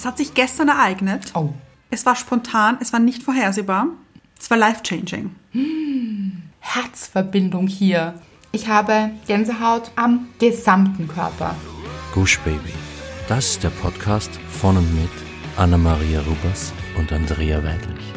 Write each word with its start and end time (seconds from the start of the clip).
Es 0.00 0.06
hat 0.06 0.16
sich 0.16 0.32
gestern 0.32 0.68
ereignet. 0.68 1.30
Oh. 1.34 1.50
Es 1.90 2.06
war 2.06 2.16
spontan, 2.16 2.78
es 2.80 2.94
war 2.94 3.00
nicht 3.00 3.22
vorhersehbar. 3.22 3.88
Es 4.40 4.50
war 4.50 4.56
life-changing. 4.56 5.30
Herzverbindung 6.60 7.66
hier. 7.66 8.14
Ich 8.50 8.66
habe 8.66 9.10
Gänsehaut 9.26 9.90
am 9.96 10.28
gesamten 10.38 11.06
Körper. 11.06 11.54
Gush 12.14 12.38
Baby. 12.38 12.72
Das 13.28 13.50
ist 13.50 13.62
der 13.62 13.68
Podcast 13.68 14.30
von 14.48 14.78
und 14.78 14.94
mit 14.94 15.10
Anna-Maria 15.58 16.20
Rubers 16.20 16.72
und 16.96 17.12
Andrea 17.12 17.62
Weidlich. 17.62 18.14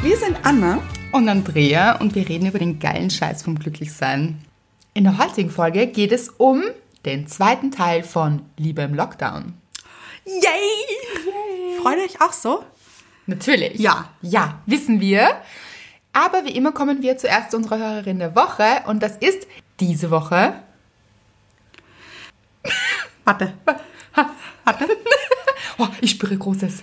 Wir 0.00 0.16
sind 0.16 0.38
Anna. 0.44 0.78
Und 1.10 1.28
Andrea 1.28 1.96
und 1.96 2.14
wir 2.14 2.28
reden 2.28 2.46
über 2.46 2.60
den 2.60 2.78
geilen 2.78 3.10
Scheiß 3.10 3.42
vom 3.42 3.58
Glücklichsein. 3.58 4.38
In 4.94 5.02
der 5.02 5.18
heutigen 5.18 5.50
Folge 5.50 5.88
geht 5.88 6.12
es 6.12 6.28
um 6.28 6.62
den 7.04 7.26
zweiten 7.26 7.72
Teil 7.72 8.04
von 8.04 8.42
Liebe 8.56 8.82
im 8.82 8.94
Lockdown. 8.94 9.54
Yay! 10.26 11.80
Freut 11.80 11.98
euch 11.98 12.20
auch 12.20 12.32
so? 12.32 12.64
Natürlich. 13.26 13.78
Ja. 13.78 14.12
Ja, 14.22 14.60
wissen 14.66 15.00
wir. 15.00 15.40
Aber 16.12 16.44
wie 16.44 16.56
immer 16.56 16.72
kommen 16.72 17.02
wir 17.02 17.16
zuerst 17.16 17.52
zu 17.52 17.56
unserer 17.56 17.78
Hörerin 17.78 18.18
der 18.18 18.34
Woche 18.34 18.82
und 18.86 19.02
das 19.02 19.16
ist 19.18 19.46
diese 19.80 20.10
Woche. 20.10 20.62
Warte. 23.24 23.54
Warte. 24.64 24.88
Oh, 25.78 25.88
ich 26.00 26.12
spüre 26.12 26.38
Großes. 26.38 26.82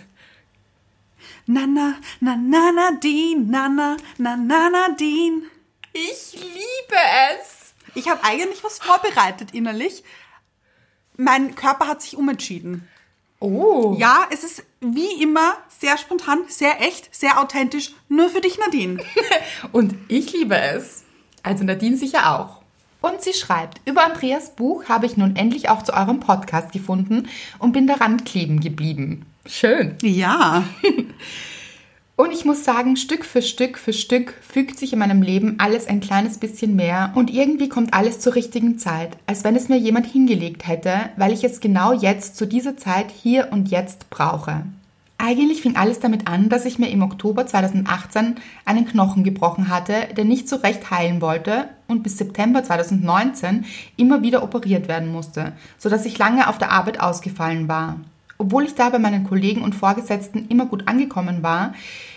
Nana, 1.48 1.96
na, 2.20 2.36
na, 2.36 2.72
Nadine, 2.72 3.44
Nana, 3.50 3.98
na, 4.20 4.38
na, 4.38 4.70
Nadine. 4.70 5.42
Ich 5.94 6.34
liebe 6.34 7.00
es. 7.34 7.74
Ich 7.96 8.08
habe 8.08 8.24
eigentlich 8.24 8.64
was 8.64 8.78
vorbereitet 8.78 9.52
innerlich. 9.56 10.04
Mein 11.18 11.56
Körper 11.56 11.88
hat 11.88 12.04
sich 12.04 12.18
umentschieden. 12.18 12.88
Oh. 13.44 13.98
Ja, 14.00 14.26
es 14.32 14.46
ist 14.46 14.64
wie 14.80 15.22
immer 15.22 15.58
sehr 15.68 15.98
spontan, 15.98 16.40
sehr 16.48 16.80
echt, 16.80 17.14
sehr 17.14 17.42
authentisch. 17.42 17.92
Nur 18.08 18.30
für 18.30 18.40
dich, 18.40 18.58
Nadine. 18.58 19.04
Und 19.74 19.96
ich 20.08 20.32
liebe 20.32 20.56
es. 20.56 21.04
Also 21.44 21.66
Nadine 21.66 21.98
sicher 21.98 22.40
auch. 22.40 22.62
Und 23.02 23.22
sie 23.22 23.34
schreibt, 23.34 23.82
über 23.84 24.06
Andreas 24.06 24.56
Buch 24.56 24.86
habe 24.86 25.08
ich 25.08 25.18
nun 25.18 25.36
endlich 25.36 25.68
auch 25.68 25.84
zu 25.84 25.94
eurem 25.94 26.22
Podcast 26.22 26.72
gefunden 26.72 27.28
und 27.60 27.74
bin 27.74 27.86
daran 27.86 28.24
kleben 28.24 28.62
geblieben. 28.62 29.26
Schön. 29.46 29.98
Ja. 30.02 30.64
Und 32.16 32.32
ich 32.32 32.46
muss 32.46 32.64
sagen, 32.64 32.96
Stück 32.96 33.26
für 33.26 33.42
Stück 33.42 33.80
für 33.80 33.92
Stück 33.92 34.36
fügt 34.48 34.78
sich 34.78 34.94
in 34.94 35.00
meinem 35.00 35.24
Leben 35.24 35.56
alles 35.58 35.88
ein 35.88 36.00
kleines 36.00 36.38
bisschen 36.38 36.76
mehr 36.76 37.12
und 37.16 37.34
irgendwie 37.34 37.70
kommt 37.70 37.96
alles 37.96 38.20
zur 38.20 38.36
richtigen 38.36 38.78
Zeit, 38.78 39.18
als 39.26 39.44
wenn 39.44 39.56
es 39.56 39.68
mir 39.68 39.78
jemand 39.78 40.06
hingelegt 40.06 40.68
hätte, 40.68 40.94
weil 41.18 41.34
ich 41.34 41.44
es 41.44 41.60
genau 41.60 41.92
jetzt 41.92 42.38
zu 42.38 42.46
dieser 42.46 42.78
Zeit 42.78 43.08
hier 43.10 43.48
und 43.52 43.72
jetzt 43.72 44.12
brauche. 44.12 44.64
Eigentlich 45.18 45.64
fing 45.64 45.76
alles 45.76 46.02
damit 46.02 46.28
an, 46.28 46.50
dass 46.50 46.66
ich 46.66 46.78
mir 46.78 46.92
im 46.92 47.02
Oktober 47.02 47.48
2018 47.48 48.36
einen 48.64 48.86
Knochen 48.86 49.24
gebrochen 49.24 49.70
hatte, 49.70 50.08
der 50.16 50.26
nicht 50.26 50.48
so 50.48 50.58
recht 50.58 50.92
heilen 50.92 51.20
wollte 51.20 51.70
und 51.88 52.04
bis 52.04 52.20
September 52.20 52.64
2019 52.64 53.66
immer 53.98 54.22
wieder 54.22 54.44
operiert 54.44 54.88
werden 54.88 55.12
musste, 55.12 55.54
sodass 55.80 56.06
ich 56.06 56.20
lange 56.20 56.48
auf 56.48 56.60
der 56.60 56.72
Arbeit 56.72 57.00
ausgefallen 57.00 57.68
war. 57.68 58.02
Obwohl 58.44 58.66
ich 58.66 58.76
da 58.76 58.90
bei 58.90 59.00
meinen 59.00 59.24
Kollegen 59.24 59.62
und 59.62 59.74
Vorgesetzten 59.74 60.50
immer 60.50 60.66
gut 60.66 60.90
angekommen 60.90 61.44
war, 61.44 61.74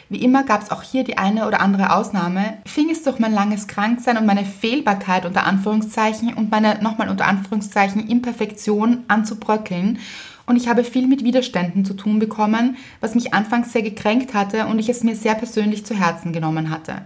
wie 0.09 0.25
immer 0.25 0.43
gab 0.43 0.61
es 0.61 0.73
auch 0.73 0.83
hier 0.83 1.05
die 1.05 1.19
eine 1.19 1.47
oder 1.47 1.61
andere 1.61 1.95
Ausnahme, 1.95 2.59
fing 2.67 2.91
es 2.91 3.05
durch 3.05 3.21
mein 3.21 3.33
langes 3.33 3.69
Kranksein 3.69 4.19
und 4.19 4.27
meine 4.27 4.45
Fehlbarkeit 4.45 5.25
unter 5.25 5.47
Anführungszeichen 5.47 6.35
und 6.35 6.51
meine 6.51 6.83
nochmal 6.83 7.11
unter 7.11 7.27
Anführungszeichen 7.27 8.09
Imperfektion 8.09 9.05
an 9.07 9.25
zu 9.25 9.37
bröckeln 9.37 10.01
und 10.47 10.57
ich 10.57 10.67
habe 10.67 10.83
viel 10.83 11.07
mit 11.07 11.23
Widerständen 11.23 11.85
zu 11.85 11.95
tun 11.95 12.19
bekommen, 12.19 12.77
was 13.01 13.15
mich 13.15 13.33
anfangs 13.33 13.73
sehr 13.73 13.83
gekränkt 13.83 14.35
hatte 14.35 14.67
und 14.67 14.81
ich 14.81 14.89
es 14.89 15.05
mir 15.05 15.15
sehr 15.15 15.37
persönlich 15.37 15.87
zu 15.87 15.95
Herzen 15.95 16.33
genommen 16.33 16.71
hatte. 16.71 17.03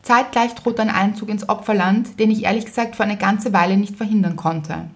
Zeitgleich 0.00 0.54
droht 0.54 0.80
ein 0.80 0.88
Einzug 0.88 1.28
ins 1.28 1.50
Opferland, 1.50 2.18
den 2.18 2.30
ich 2.30 2.44
ehrlich 2.44 2.64
gesagt 2.64 2.96
für 2.96 3.04
eine 3.04 3.18
ganze 3.18 3.52
Weile 3.52 3.76
nicht 3.76 3.96
verhindern 3.96 4.36
konnte. 4.36 4.86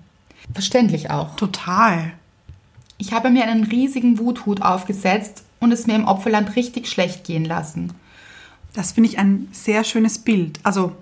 Verständlich 0.55 1.11
auch. 1.11 1.37
Total. 1.37 2.13
Ich 2.99 3.13
habe 3.13 3.31
mir 3.31 3.45
einen 3.45 3.65
riesigen 3.65 4.19
Wuthut 4.19 4.61
aufgesetzt 4.63 5.45
und 5.61 5.73
es 5.73 5.87
mir 5.87 5.95
im 5.95 6.07
Opferland 6.07 6.57
richtig 6.57 6.89
schlecht 6.89 7.25
gehen 7.25 7.45
lassen. 7.45 7.93
Das 8.75 8.93
finde 8.93 9.09
ich 9.09 9.19
ein 9.19 9.49
sehr 9.53 9.85
schönes 9.85 10.19
Bild. 10.19 10.59
Also 10.65 10.93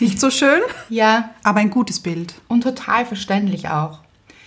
nicht 0.00 0.20
so 0.20 0.30
schön, 0.30 0.60
Ja, 0.90 1.30
aber 1.42 1.60
ein 1.60 1.70
gutes 1.70 2.00
Bild. 2.00 2.34
und 2.48 2.62
total 2.62 3.06
verständlich 3.06 3.68
auch. 3.68 4.00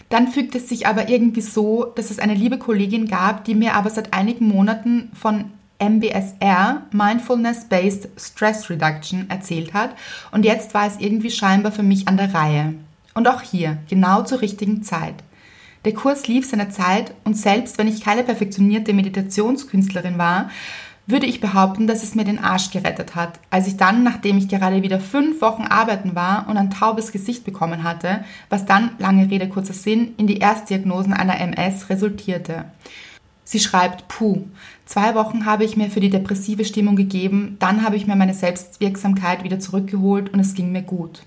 Dann 0.10 0.28
fügt 0.28 0.54
es 0.54 0.70
sich 0.70 0.86
aber 0.86 1.10
irgendwie 1.10 1.42
so, 1.42 1.86
dass 1.96 2.12
es 2.12 2.20
eine 2.20 2.36
liebe 2.36 2.60
Kollegin 2.60 3.08
gab, 3.08 3.44
die 3.44 3.56
mir 3.56 3.74
aber 3.74 3.90
seit 3.90 4.14
einigen 4.14 4.48
Monaten 4.48 5.10
von 5.20 5.46
MBSR, 5.80 6.84
Mindfulness-Based 6.92 8.10
Stress 8.16 8.70
Reduction, 8.70 9.30
erzählt 9.30 9.74
hat 9.74 9.96
und 10.32 10.46
jetzt 10.46 10.74
war 10.76 10.86
es 10.86 11.00
irgendwie 11.00 11.32
scheinbar 11.32 11.72
für 11.72 11.84
mich 11.84 12.08
an 12.08 12.18
der 12.18 12.34
Reihe. 12.34 12.76
Und 13.16 13.28
auch 13.28 13.42
hier, 13.42 13.78
genau 13.90 14.22
zur 14.24 14.42
richtigen 14.42 14.84
Zeit. 14.84 15.16
Der 15.86 15.94
Kurs 15.94 16.28
lief 16.28 16.50
seine 16.50 16.70
Zeit 16.70 17.14
und 17.26 17.38
selbst 17.38 17.78
wenn 17.78 17.88
ich 17.88 18.02
keine 18.02 18.24
perfektionierte 18.24 18.92
Meditationskünstlerin 18.92 20.18
war, 20.18 20.50
würde 21.06 21.28
ich 21.28 21.40
behaupten, 21.40 21.86
dass 21.86 22.02
es 22.02 22.16
mir 22.16 22.24
den 22.24 22.40
Arsch 22.40 22.72
gerettet 22.72 23.14
hat, 23.14 23.40
als 23.52 23.68
ich 23.68 23.78
dann, 23.78 24.02
nachdem 24.02 24.40
ich 24.40 24.48
gerade 24.48 24.82
wieder 24.82 25.00
fünf 25.00 25.42
Wochen 25.42 25.62
arbeiten 25.62 26.16
war 26.16 26.48
und 26.50 26.58
ein 26.58 26.72
taubes 26.72 27.12
Gesicht 27.12 27.44
bekommen 27.44 27.84
hatte, 27.84 28.24
was 28.50 28.66
dann, 28.66 28.92
lange 28.98 29.30
Rede, 29.30 29.48
kurzer 29.48 29.74
Sinn, 29.74 30.16
in 30.18 30.26
die 30.26 30.40
Erstdiagnosen 30.40 31.14
einer 31.14 31.40
MS 31.40 31.90
resultierte. 31.92 32.66
Sie 33.44 33.60
schreibt, 33.60 34.08
puh, 34.08 34.42
zwei 34.86 35.14
Wochen 35.14 35.46
habe 35.46 35.64
ich 35.64 35.78
mir 35.78 35.92
für 35.92 36.00
die 36.00 36.10
depressive 36.10 36.66
Stimmung 36.66 36.96
gegeben, 36.96 37.58
dann 37.60 37.84
habe 37.84 37.96
ich 37.96 38.08
mir 38.08 38.16
meine 38.16 38.34
Selbstwirksamkeit 38.34 39.44
wieder 39.44 39.60
zurückgeholt 39.60 40.34
und 40.34 40.40
es 40.40 40.56
ging 40.56 40.72
mir 40.72 40.82
gut. 40.82 41.22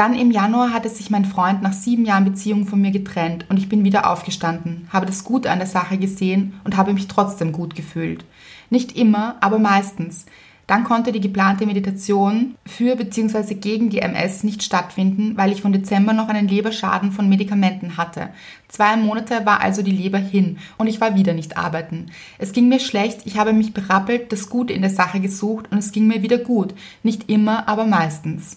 Dann 0.00 0.14
im 0.14 0.30
Januar 0.30 0.72
hatte 0.72 0.88
sich 0.88 1.10
mein 1.10 1.26
Freund 1.26 1.60
nach 1.60 1.74
sieben 1.74 2.06
Jahren 2.06 2.24
Beziehung 2.24 2.66
von 2.66 2.80
mir 2.80 2.90
getrennt 2.90 3.44
und 3.50 3.58
ich 3.58 3.68
bin 3.68 3.84
wieder 3.84 4.10
aufgestanden, 4.10 4.88
habe 4.90 5.04
das 5.04 5.24
Gute 5.24 5.50
an 5.50 5.58
der 5.58 5.66
Sache 5.66 5.98
gesehen 5.98 6.54
und 6.64 6.78
habe 6.78 6.94
mich 6.94 7.06
trotzdem 7.06 7.52
gut 7.52 7.74
gefühlt. 7.74 8.24
Nicht 8.70 8.96
immer, 8.96 9.36
aber 9.42 9.58
meistens. 9.58 10.24
Dann 10.66 10.84
konnte 10.84 11.12
die 11.12 11.20
geplante 11.20 11.66
Meditation 11.66 12.54
für 12.64 12.96
bzw. 12.96 13.56
gegen 13.56 13.90
die 13.90 13.98
MS 13.98 14.42
nicht 14.42 14.62
stattfinden, 14.62 15.36
weil 15.36 15.52
ich 15.52 15.60
von 15.60 15.74
Dezember 15.74 16.14
noch 16.14 16.30
einen 16.30 16.48
Leberschaden 16.48 17.12
von 17.12 17.28
Medikamenten 17.28 17.98
hatte. 17.98 18.30
Zwei 18.68 18.96
Monate 18.96 19.44
war 19.44 19.60
also 19.60 19.82
die 19.82 19.90
Leber 19.90 20.16
hin 20.16 20.56
und 20.78 20.86
ich 20.86 21.02
war 21.02 21.14
wieder 21.14 21.34
nicht 21.34 21.58
arbeiten. 21.58 22.06
Es 22.38 22.52
ging 22.52 22.68
mir 22.68 22.80
schlecht, 22.80 23.26
ich 23.26 23.36
habe 23.36 23.52
mich 23.52 23.74
berappelt, 23.74 24.32
das 24.32 24.48
Gute 24.48 24.72
in 24.72 24.80
der 24.80 24.90
Sache 24.90 25.20
gesucht 25.20 25.66
und 25.70 25.76
es 25.76 25.92
ging 25.92 26.06
mir 26.06 26.22
wieder 26.22 26.38
gut. 26.38 26.72
Nicht 27.02 27.28
immer, 27.28 27.68
aber 27.68 27.84
meistens. 27.84 28.56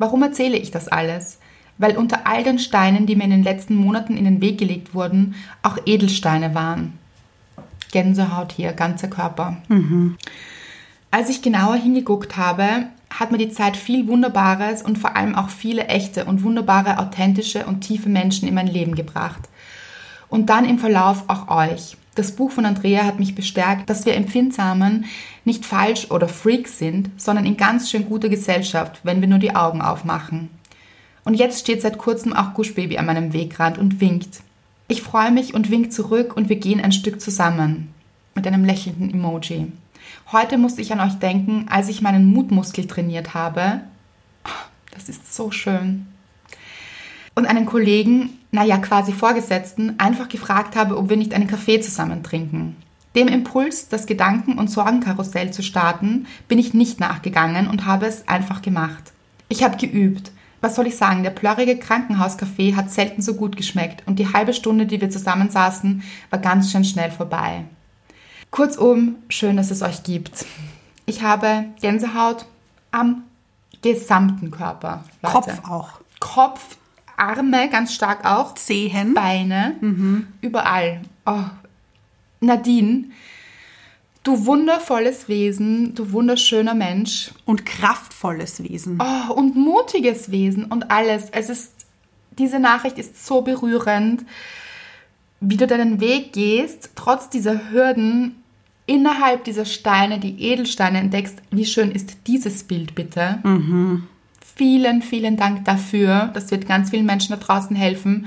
Warum 0.00 0.22
erzähle 0.22 0.56
ich 0.56 0.70
das 0.70 0.88
alles? 0.88 1.38
Weil 1.76 1.98
unter 1.98 2.26
all 2.26 2.42
den 2.42 2.58
Steinen, 2.58 3.04
die 3.04 3.16
mir 3.16 3.24
in 3.24 3.30
den 3.30 3.42
letzten 3.42 3.74
Monaten 3.74 4.16
in 4.16 4.24
den 4.24 4.40
Weg 4.40 4.56
gelegt 4.56 4.94
wurden, 4.94 5.34
auch 5.62 5.76
Edelsteine 5.84 6.54
waren. 6.54 6.98
Gänsehaut 7.92 8.52
hier, 8.52 8.72
ganzer 8.72 9.08
Körper. 9.08 9.58
Als 11.10 11.28
ich 11.28 11.42
genauer 11.42 11.74
hingeguckt 11.74 12.38
habe, 12.38 12.86
hat 13.10 13.30
mir 13.30 13.36
die 13.36 13.50
Zeit 13.50 13.76
viel 13.76 14.08
Wunderbares 14.08 14.80
und 14.80 14.96
vor 14.96 15.16
allem 15.16 15.34
auch 15.34 15.50
viele 15.50 15.88
echte 15.88 16.24
und 16.24 16.44
wunderbare, 16.44 16.98
authentische 16.98 17.66
und 17.66 17.82
tiefe 17.82 18.08
Menschen 18.08 18.48
in 18.48 18.54
mein 18.54 18.68
Leben 18.68 18.94
gebracht. 18.94 19.50
Und 20.30 20.48
dann 20.48 20.64
im 20.64 20.78
Verlauf 20.78 21.24
auch 21.26 21.48
euch. 21.48 21.98
Das 22.14 22.32
Buch 22.32 22.50
von 22.50 22.66
Andrea 22.66 23.04
hat 23.04 23.20
mich 23.20 23.34
bestärkt, 23.34 23.88
dass 23.88 24.04
wir 24.04 24.14
Empfindsamen 24.14 25.04
nicht 25.44 25.64
falsch 25.64 26.10
oder 26.10 26.28
Freaks 26.28 26.78
sind, 26.78 27.10
sondern 27.16 27.46
in 27.46 27.56
ganz 27.56 27.90
schön 27.90 28.06
guter 28.06 28.28
Gesellschaft, 28.28 29.00
wenn 29.04 29.20
wir 29.20 29.28
nur 29.28 29.38
die 29.38 29.54
Augen 29.54 29.80
aufmachen. 29.80 30.50
Und 31.24 31.34
jetzt 31.34 31.60
steht 31.60 31.82
seit 31.82 31.98
kurzem 31.98 32.32
auch 32.32 32.54
Guschbaby 32.54 32.98
an 32.98 33.06
meinem 33.06 33.32
Wegrand 33.32 33.78
und 33.78 34.00
winkt. 34.00 34.40
Ich 34.88 35.02
freue 35.02 35.30
mich 35.30 35.54
und 35.54 35.70
wink 35.70 35.92
zurück 35.92 36.36
und 36.36 36.48
wir 36.48 36.56
gehen 36.56 36.80
ein 36.80 36.92
Stück 36.92 37.20
zusammen. 37.20 37.94
Mit 38.34 38.46
einem 38.46 38.64
lächelnden 38.64 39.12
Emoji. 39.12 39.70
Heute 40.32 40.58
musste 40.58 40.82
ich 40.82 40.92
an 40.92 41.00
euch 41.00 41.14
denken, 41.14 41.66
als 41.70 41.88
ich 41.88 42.02
meinen 42.02 42.26
Mutmuskel 42.26 42.86
trainiert 42.86 43.34
habe. 43.34 43.82
Das 44.90 45.08
ist 45.08 45.34
so 45.34 45.50
schön. 45.52 46.06
Und 47.36 47.46
einen 47.46 47.66
Kollegen, 47.66 48.39
naja, 48.50 48.78
quasi 48.78 49.12
Vorgesetzten, 49.12 49.98
einfach 49.98 50.28
gefragt 50.28 50.76
habe, 50.76 50.96
ob 50.96 51.08
wir 51.08 51.16
nicht 51.16 51.34
einen 51.34 51.46
Kaffee 51.46 51.80
zusammen 51.80 52.22
trinken. 52.22 52.76
Dem 53.14 53.28
Impuls, 53.28 53.88
das 53.88 54.06
Gedanken- 54.06 54.58
und 54.58 54.70
Sorgenkarussell 54.70 55.52
zu 55.52 55.62
starten, 55.62 56.26
bin 56.46 56.58
ich 56.58 56.74
nicht 56.74 57.00
nachgegangen 57.00 57.68
und 57.68 57.86
habe 57.86 58.06
es 58.06 58.28
einfach 58.28 58.62
gemacht. 58.62 59.12
Ich 59.48 59.64
habe 59.64 59.76
geübt. 59.76 60.30
Was 60.60 60.76
soll 60.76 60.86
ich 60.86 60.96
sagen, 60.96 61.22
der 61.22 61.30
plörrige 61.30 61.78
Krankenhauskaffee 61.78 62.76
hat 62.76 62.90
selten 62.90 63.22
so 63.22 63.34
gut 63.34 63.56
geschmeckt 63.56 64.06
und 64.06 64.18
die 64.18 64.32
halbe 64.32 64.52
Stunde, 64.52 64.86
die 64.86 65.00
wir 65.00 65.10
zusammensaßen, 65.10 66.02
war 66.28 66.38
ganz 66.38 66.70
schön 66.70 66.84
schnell 66.84 67.10
vorbei. 67.10 67.64
Kurzum, 68.50 69.16
schön, 69.28 69.56
dass 69.56 69.70
es 69.70 69.82
euch 69.82 70.02
gibt. 70.02 70.44
Ich 71.06 71.22
habe 71.22 71.64
Gänsehaut 71.80 72.46
am 72.90 73.22
gesamten 73.82 74.50
Körper. 74.50 75.04
Leute. 75.22 75.34
Kopf 75.34 75.68
auch. 75.68 75.88
Kopf, 76.20 76.76
Arme 77.20 77.68
ganz 77.70 77.94
stark 77.94 78.24
auch, 78.24 78.54
Zehen. 78.54 79.14
Beine, 79.14 79.76
überall. 80.40 81.02
Oh, 81.26 81.44
Nadine, 82.40 83.04
du 84.22 84.46
wundervolles 84.46 85.28
Wesen, 85.28 85.94
du 85.94 86.12
wunderschöner 86.12 86.74
Mensch 86.74 87.32
Und 87.44 87.66
kraftvolles 87.66 88.62
Wesen. 88.62 88.98
oh, 89.00 89.32
und 89.34 89.54
mutiges 89.56 90.30
Wesen 90.30 90.64
und 90.64 90.90
alles. 90.90 91.28
Es 91.30 91.50
ist, 91.50 91.72
diese 92.38 92.58
Nachricht 92.58 92.98
ist 92.98 93.24
so 93.26 93.42
berührend, 93.42 94.24
wie 95.40 95.56
du 95.56 95.66
deinen 95.66 96.00
Weg 96.00 96.32
gehst, 96.32 96.90
trotz 96.94 97.28
dieser 97.30 97.70
Hürden, 97.70 98.36
innerhalb 98.86 99.44
dieser 99.44 99.64
Steine, 99.66 100.18
die 100.18 100.42
Edelsteine 100.42 100.98
entdeckst. 100.98 101.36
Wie 101.50 101.64
schön 101.64 101.92
ist 101.92 102.26
dieses 102.26 102.64
Bild 102.64 102.94
bitte? 102.94 103.38
Vielen, 104.54 105.02
vielen 105.02 105.36
Dank 105.36 105.64
dafür. 105.64 106.30
Das 106.34 106.50
wird 106.50 106.66
ganz 106.66 106.90
vielen 106.90 107.06
Menschen 107.06 107.30
da 107.30 107.36
draußen 107.36 107.74
helfen. 107.76 108.26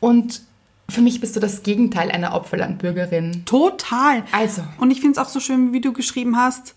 Und 0.00 0.42
für 0.88 1.00
mich 1.00 1.20
bist 1.20 1.34
du 1.36 1.40
das 1.40 1.62
Gegenteil 1.62 2.10
einer 2.10 2.34
Opferlandbürgerin. 2.34 3.44
Total. 3.44 4.22
Also. 4.32 4.62
Und 4.78 4.90
ich 4.90 5.00
finde 5.00 5.18
es 5.20 5.26
auch 5.26 5.30
so 5.30 5.40
schön, 5.40 5.72
wie 5.72 5.80
du 5.80 5.92
geschrieben 5.92 6.36
hast, 6.36 6.74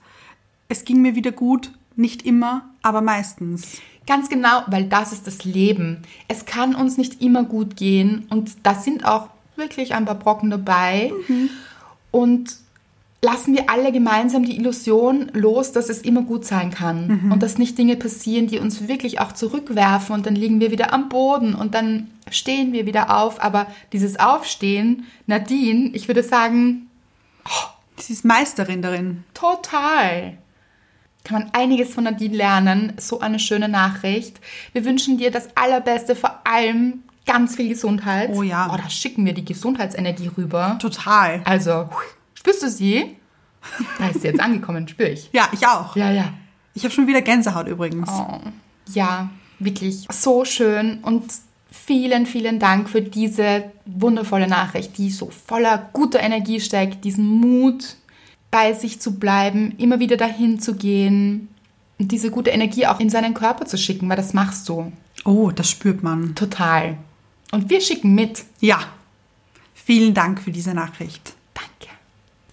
es 0.67 0.85
ging 0.85 1.01
mir 1.01 1.15
wieder 1.15 1.31
gut, 1.31 1.71
nicht 1.95 2.25
immer, 2.25 2.69
aber 2.81 3.01
meistens. 3.01 3.81
Ganz 4.05 4.29
genau, 4.29 4.63
weil 4.67 4.85
das 4.85 5.11
ist 5.11 5.27
das 5.27 5.43
Leben. 5.43 6.03
Es 6.27 6.45
kann 6.45 6.75
uns 6.75 6.97
nicht 6.97 7.21
immer 7.21 7.43
gut 7.43 7.75
gehen 7.75 8.25
und 8.29 8.51
da 8.63 8.75
sind 8.75 9.05
auch 9.05 9.29
wirklich 9.55 9.93
ein 9.93 10.05
paar 10.05 10.15
Brocken 10.15 10.49
dabei. 10.49 11.11
Und 12.11 12.55
lassen 13.21 13.53
wir 13.53 13.69
alle 13.69 13.91
gemeinsam 13.91 14.45
die 14.45 14.55
Illusion 14.55 15.29
los, 15.33 15.71
dass 15.71 15.89
es 15.89 16.01
immer 16.01 16.21
gut 16.21 16.45
sein 16.45 16.71
kann 16.71 17.29
und 17.31 17.43
dass 17.43 17.57
nicht 17.57 17.77
Dinge 17.77 17.97
passieren, 17.97 18.47
die 18.47 18.59
uns 18.59 18.87
wirklich 18.87 19.19
auch 19.19 19.33
zurückwerfen 19.33 20.15
und 20.15 20.25
dann 20.25 20.35
liegen 20.35 20.59
wir 20.59 20.71
wieder 20.71 20.93
am 20.93 21.09
Boden 21.09 21.53
und 21.53 21.75
dann 21.75 22.09
stehen 22.31 22.71
wir 22.71 22.85
wieder 22.85 23.17
auf. 23.17 23.41
Aber 23.43 23.67
dieses 23.91 24.19
Aufstehen, 24.19 25.05
Nadine, 25.27 25.89
ich 25.93 26.07
würde 26.07 26.23
sagen, 26.23 26.89
Sie 28.01 28.13
ist 28.13 28.25
Meisterin 28.25 28.81
darin. 28.81 29.23
Total. 29.33 30.37
Kann 31.23 31.41
man 31.41 31.49
einiges 31.53 31.93
von 31.93 32.05
Nadine 32.05 32.35
lernen. 32.35 32.93
So 32.97 33.19
eine 33.19 33.39
schöne 33.39 33.69
Nachricht. 33.69 34.39
Wir 34.73 34.85
wünschen 34.85 35.17
dir 35.17 35.31
das 35.31 35.49
Allerbeste, 35.55 36.15
vor 36.15 36.39
allem 36.45 37.03
ganz 37.25 37.55
viel 37.55 37.69
Gesundheit. 37.69 38.31
Oh 38.33 38.41
ja. 38.41 38.71
Oh, 38.73 38.77
da 38.77 38.89
schicken 38.89 39.25
wir 39.25 39.33
die 39.33 39.45
Gesundheitsenergie 39.45 40.31
rüber. 40.37 40.77
Total. 40.81 41.41
Also, 41.43 41.89
spürst 42.39 42.63
du 42.63 42.69
sie? 42.69 43.15
Da 43.97 44.07
ist 44.07 44.21
sie 44.21 44.27
jetzt 44.27 44.39
angekommen, 44.39 44.87
spür 44.87 45.09
ich. 45.09 45.29
Ja, 45.33 45.49
ich 45.51 45.67
auch. 45.67 45.95
Ja, 45.95 46.11
ja. 46.11 46.33
Ich 46.73 46.83
habe 46.83 46.93
schon 46.93 47.07
wieder 47.07 47.21
Gänsehaut 47.21 47.67
übrigens. 47.67 48.09
Oh, 48.09 48.39
ja, 48.93 49.29
wirklich 49.59 50.07
so 50.09 50.45
schön 50.45 50.99
und 51.01 51.25
vielen, 51.69 52.25
vielen 52.25 52.59
Dank 52.59 52.89
für 52.89 53.01
diese 53.01 53.65
wundervolle 53.85 54.47
Nachricht, 54.47 54.97
die 54.97 55.09
so 55.11 55.29
voller 55.29 55.89
guter 55.91 56.21
Energie 56.21 56.61
steckt, 56.61 57.03
diesen 57.03 57.25
Mut, 57.25 57.95
bei 58.51 58.73
sich 58.73 58.99
zu 58.99 59.19
bleiben, 59.19 59.73
immer 59.77 59.99
wieder 59.99 60.17
dahin 60.17 60.59
zu 60.59 60.75
gehen 60.75 61.49
und 61.99 62.11
diese 62.11 62.31
gute 62.31 62.49
Energie 62.51 62.87
auch 62.87 62.99
in 62.99 63.09
seinen 63.09 63.33
Körper 63.33 63.65
zu 63.65 63.77
schicken, 63.77 64.07
weil 64.09 64.17
das 64.17 64.33
machst 64.33 64.67
du 64.69 64.91
Oh, 65.25 65.51
das 65.51 65.69
spürt 65.69 66.01
man. 66.01 66.33
total. 66.35 66.97
Und 67.51 67.69
wir 67.69 67.81
schicken 67.81 68.15
mit. 68.15 68.45
Ja. 68.61 68.79
Vielen 69.73 70.13
Dank 70.13 70.39
für 70.41 70.51
diese 70.51 70.73
Nachricht. 70.73 71.33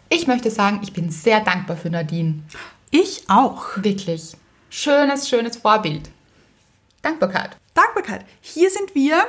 Ich 0.09 0.27
möchte 0.27 0.51
sagen, 0.51 0.81
ich 0.83 0.93
bin 0.93 1.11
sehr 1.11 1.41
dankbar 1.41 1.77
für 1.77 1.91
Nadine. 1.91 2.43
Ich 2.91 3.25
auch. 3.29 3.77
Wirklich. 3.77 4.37
Schönes, 4.71 5.29
schönes 5.29 5.57
Vorbild. 5.57 6.11
Dankbarkeit. 7.03 7.57
Dankbarkeit. 7.75 8.25
Hier 8.41 8.71
sind 8.71 8.95
wir. 8.95 9.25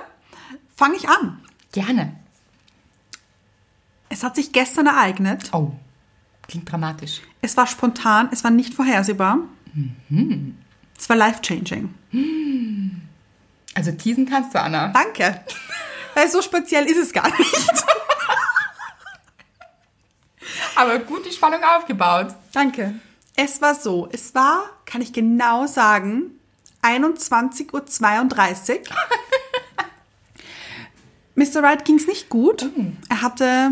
Fange 0.76 0.96
ich 0.96 1.10
an. 1.10 1.42
Gerne. 1.72 2.16
Es 4.10 4.24
hat 4.24 4.36
sich 4.36 4.52
gestern 4.52 4.88
ereignet. 4.88 5.50
Oh, 5.52 5.72
klingt 6.48 6.72
dramatisch. 6.72 7.22
Es 7.42 7.58
war 7.58 7.68
spontan, 7.68 8.30
es 8.32 8.44
war 8.44 8.52
nicht 8.52 8.74
vorhersehbar. 8.74 9.40
Es 10.98 11.10
war 11.10 11.16
life-changing. 11.16 11.94
Also 13.74 13.92
teasen 13.92 14.28
kannst 14.28 14.54
du, 14.54 14.62
Anna. 14.62 14.88
Danke. 14.90 15.42
Weil 16.16 16.30
so 16.30 16.42
speziell 16.42 16.86
ist 16.86 16.98
es 16.98 17.14
gar 17.14 17.28
nicht. 17.38 17.54
Aber 20.78 21.00
gut 21.00 21.26
die 21.26 21.32
Spannung 21.32 21.62
aufgebaut. 21.64 22.36
Danke. 22.54 22.94
Es 23.36 23.62
war 23.62 23.74
so, 23.74 24.08
es 24.12 24.36
war, 24.36 24.66
kann 24.86 25.02
ich 25.02 25.12
genau 25.12 25.66
sagen, 25.66 26.40
21.32 26.84 27.74
Uhr. 27.74 27.84
Mr. 31.36 31.64
Wright 31.64 31.84
ging 31.84 31.96
es 31.96 32.08
nicht 32.08 32.30
gut. 32.30 32.70
Er 33.10 33.22
hatte 33.22 33.72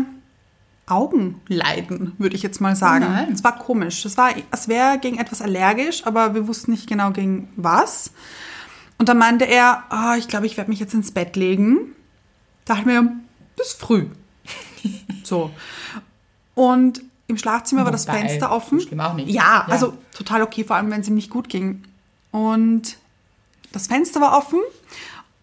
Augenleiden, 0.86 2.12
würde 2.18 2.36
ich 2.36 2.42
jetzt 2.42 2.60
mal 2.60 2.76
sagen. 2.76 3.06
Oh 3.06 3.32
es 3.32 3.42
war 3.42 3.58
komisch. 3.58 4.04
Es 4.04 4.16
war, 4.16 4.30
als 4.50 4.68
wäre 4.68 4.92
er 4.92 4.98
gegen 4.98 5.18
etwas 5.18 5.42
allergisch, 5.42 6.06
aber 6.06 6.34
wir 6.34 6.48
wussten 6.48 6.72
nicht 6.72 6.88
genau 6.88 7.12
gegen 7.12 7.48
was. 7.56 8.12
Und 8.98 9.08
dann 9.08 9.18
meinte 9.18 9.44
er, 9.44 9.84
ah, 9.90 10.16
ich 10.16 10.26
glaube, 10.26 10.46
ich 10.46 10.56
werde 10.56 10.70
mich 10.70 10.80
jetzt 10.80 10.94
ins 10.94 11.12
Bett 11.12 11.36
legen. 11.36 11.94
Dachte 12.64 12.86
mir, 12.86 13.12
bis 13.56 13.72
früh. 13.72 14.06
so. 15.24 15.50
Und 16.56 17.02
im 17.28 17.38
Schlafzimmer 17.38 17.84
war 17.84 17.92
das 17.92 18.08
Wobei, 18.08 18.18
Fenster 18.20 18.50
offen. 18.50 18.80
schlimm 18.80 18.98
auch 19.00 19.14
nicht. 19.14 19.28
Ja, 19.30 19.64
Ja. 19.66 19.72
also 19.72 19.96
total 20.16 20.42
okay, 20.42 20.64
vor 20.64 20.74
allem 20.76 20.90
wenn 20.90 21.02
es 21.02 21.08
ihm 21.08 21.14
nicht 21.14 21.30
gut 21.30 21.48
ging. 21.48 21.84
Und 22.32 22.96
das 23.72 23.86
Fenster 23.86 24.20
war 24.20 24.36
offen 24.36 24.58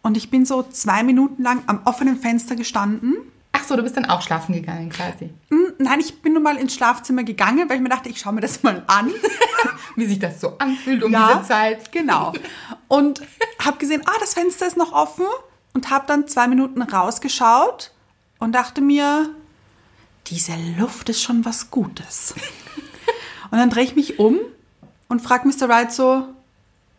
und 0.02 0.18
ich 0.18 0.30
bin 0.30 0.46
so 0.46 0.64
zwei 0.64 1.04
Minuten 1.04 1.44
lang 1.44 1.64
am 1.68 1.82
offenen 1.86 2.18
Fenster 2.18 2.56
gestanden. 2.56 3.16
Ach 3.52 3.64
so, 3.64 3.76
du 3.76 3.84
bist 3.84 3.96
dann 3.96 4.06
auch 4.06 4.22
schlafen 4.24 4.54
gegangen 4.54 4.90
quasi. 4.90 5.30
Hm, 5.50 5.74
Nein, 5.78 6.00
ich 6.00 6.22
bin 6.22 6.34
nur 6.34 6.42
mal 6.42 6.58
ins 6.58 6.74
Schlafzimmer 6.74 7.24
gegangen, 7.24 7.70
weil 7.70 7.78
ich 7.78 7.84
mir 7.84 7.90
dachte, 7.90 8.10
ich 8.10 8.20
schaue 8.20 8.34
mir 8.34 8.42
das 8.42 8.64
mal 8.64 8.84
an. 8.88 9.12
Wie 9.96 10.06
sich 10.08 10.18
das 10.20 10.42
so 10.42 10.58
anfühlt 10.58 11.04
um 11.04 11.12
Ja, 11.12 11.36
diese 11.36 11.48
Zeit. 11.48 11.92
Genau. 11.92 12.34
Und 12.88 13.22
habe 13.60 13.78
gesehen, 13.78 14.02
ah, 14.06 14.16
das 14.20 14.34
Fenster 14.34 14.66
ist 14.66 14.78
noch 14.78 14.92
offen 14.94 15.26
und 15.74 15.92
habe 15.92 16.06
dann 16.08 16.28
zwei 16.28 16.48
Minuten 16.48 16.82
rausgeschaut 16.82 17.92
und 18.40 18.54
dachte 18.54 18.82
mir, 18.82 19.30
diese 20.28 20.54
Luft 20.78 21.10
ist 21.10 21.22
schon 21.22 21.46
was 21.46 21.70
Gutes. 21.72 22.34
Und 23.52 23.58
dann 23.60 23.70
drehe 23.70 23.84
ich 23.84 23.96
mich 23.96 24.20
um 24.20 24.40
und 25.10 25.22
frage 25.22 25.48
Mr. 25.48 25.70
Wright 25.70 25.92
so, 25.92 26.28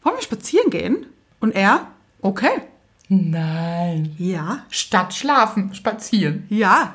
wollen 0.03 0.17
wir 0.17 0.23
spazieren 0.23 0.71
gehen? 0.71 1.07
Und 1.41 1.53
er, 1.53 1.89
okay. 2.21 2.63
Nein. 3.09 4.15
Ja, 4.19 4.65
Statt 4.71 5.15
schlafen, 5.15 5.75
spazieren. 5.75 6.47
ja. 6.49 6.95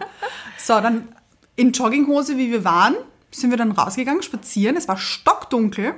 So, 0.58 0.80
dann 0.80 1.08
in 1.56 1.72
Jogginghose, 1.72 2.38
wie 2.38 2.52
wir 2.52 2.64
waren, 2.64 2.96
sind 3.32 3.50
wir 3.50 3.58
dann 3.58 3.72
rausgegangen, 3.72 4.24
spazieren. 4.24 4.76
Es 4.78 4.88
war 4.88 4.98
stockdunkel, 4.98 5.96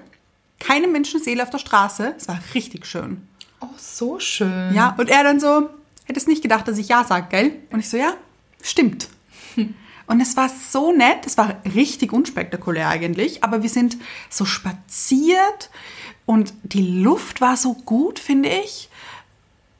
keine 0.60 0.88
Menschenseele 0.88 1.44
auf 1.44 1.50
der 1.50 1.60
Straße. 1.60 2.14
Es 2.18 2.28
war 2.28 2.40
richtig 2.54 2.86
schön. 2.86 3.28
Oh, 3.60 3.68
so 3.78 4.20
schön. 4.20 4.74
Ja, 4.74 4.96
und 4.98 5.10
er 5.10 5.24
dann 5.24 5.40
so, 5.40 5.70
hättest 6.06 6.28
nicht 6.28 6.42
gedacht, 6.42 6.68
dass 6.68 6.78
ich 6.78 6.88
ja 6.88 7.04
sag, 7.04 7.30
gell? 7.30 7.60
Und 7.72 7.80
ich 7.80 7.90
so, 7.90 7.98
ja, 7.98 8.14
stimmt. 8.62 9.08
Und 10.12 10.20
es 10.20 10.36
war 10.36 10.50
so 10.50 10.92
nett, 10.92 11.26
es 11.26 11.38
war 11.38 11.62
richtig 11.74 12.12
unspektakulär 12.12 12.90
eigentlich, 12.90 13.46
aber 13.46 13.64
wir 13.64 13.70
sind 13.70 13.96
so 14.30 14.44
spaziert 14.44 15.70
und 16.26 16.54
die 16.64 17.02
Luft 17.02 17.40
war 17.40 17.56
so 17.56 17.76
gut, 17.76 18.20
finde 18.20 18.50
ich, 18.50 18.90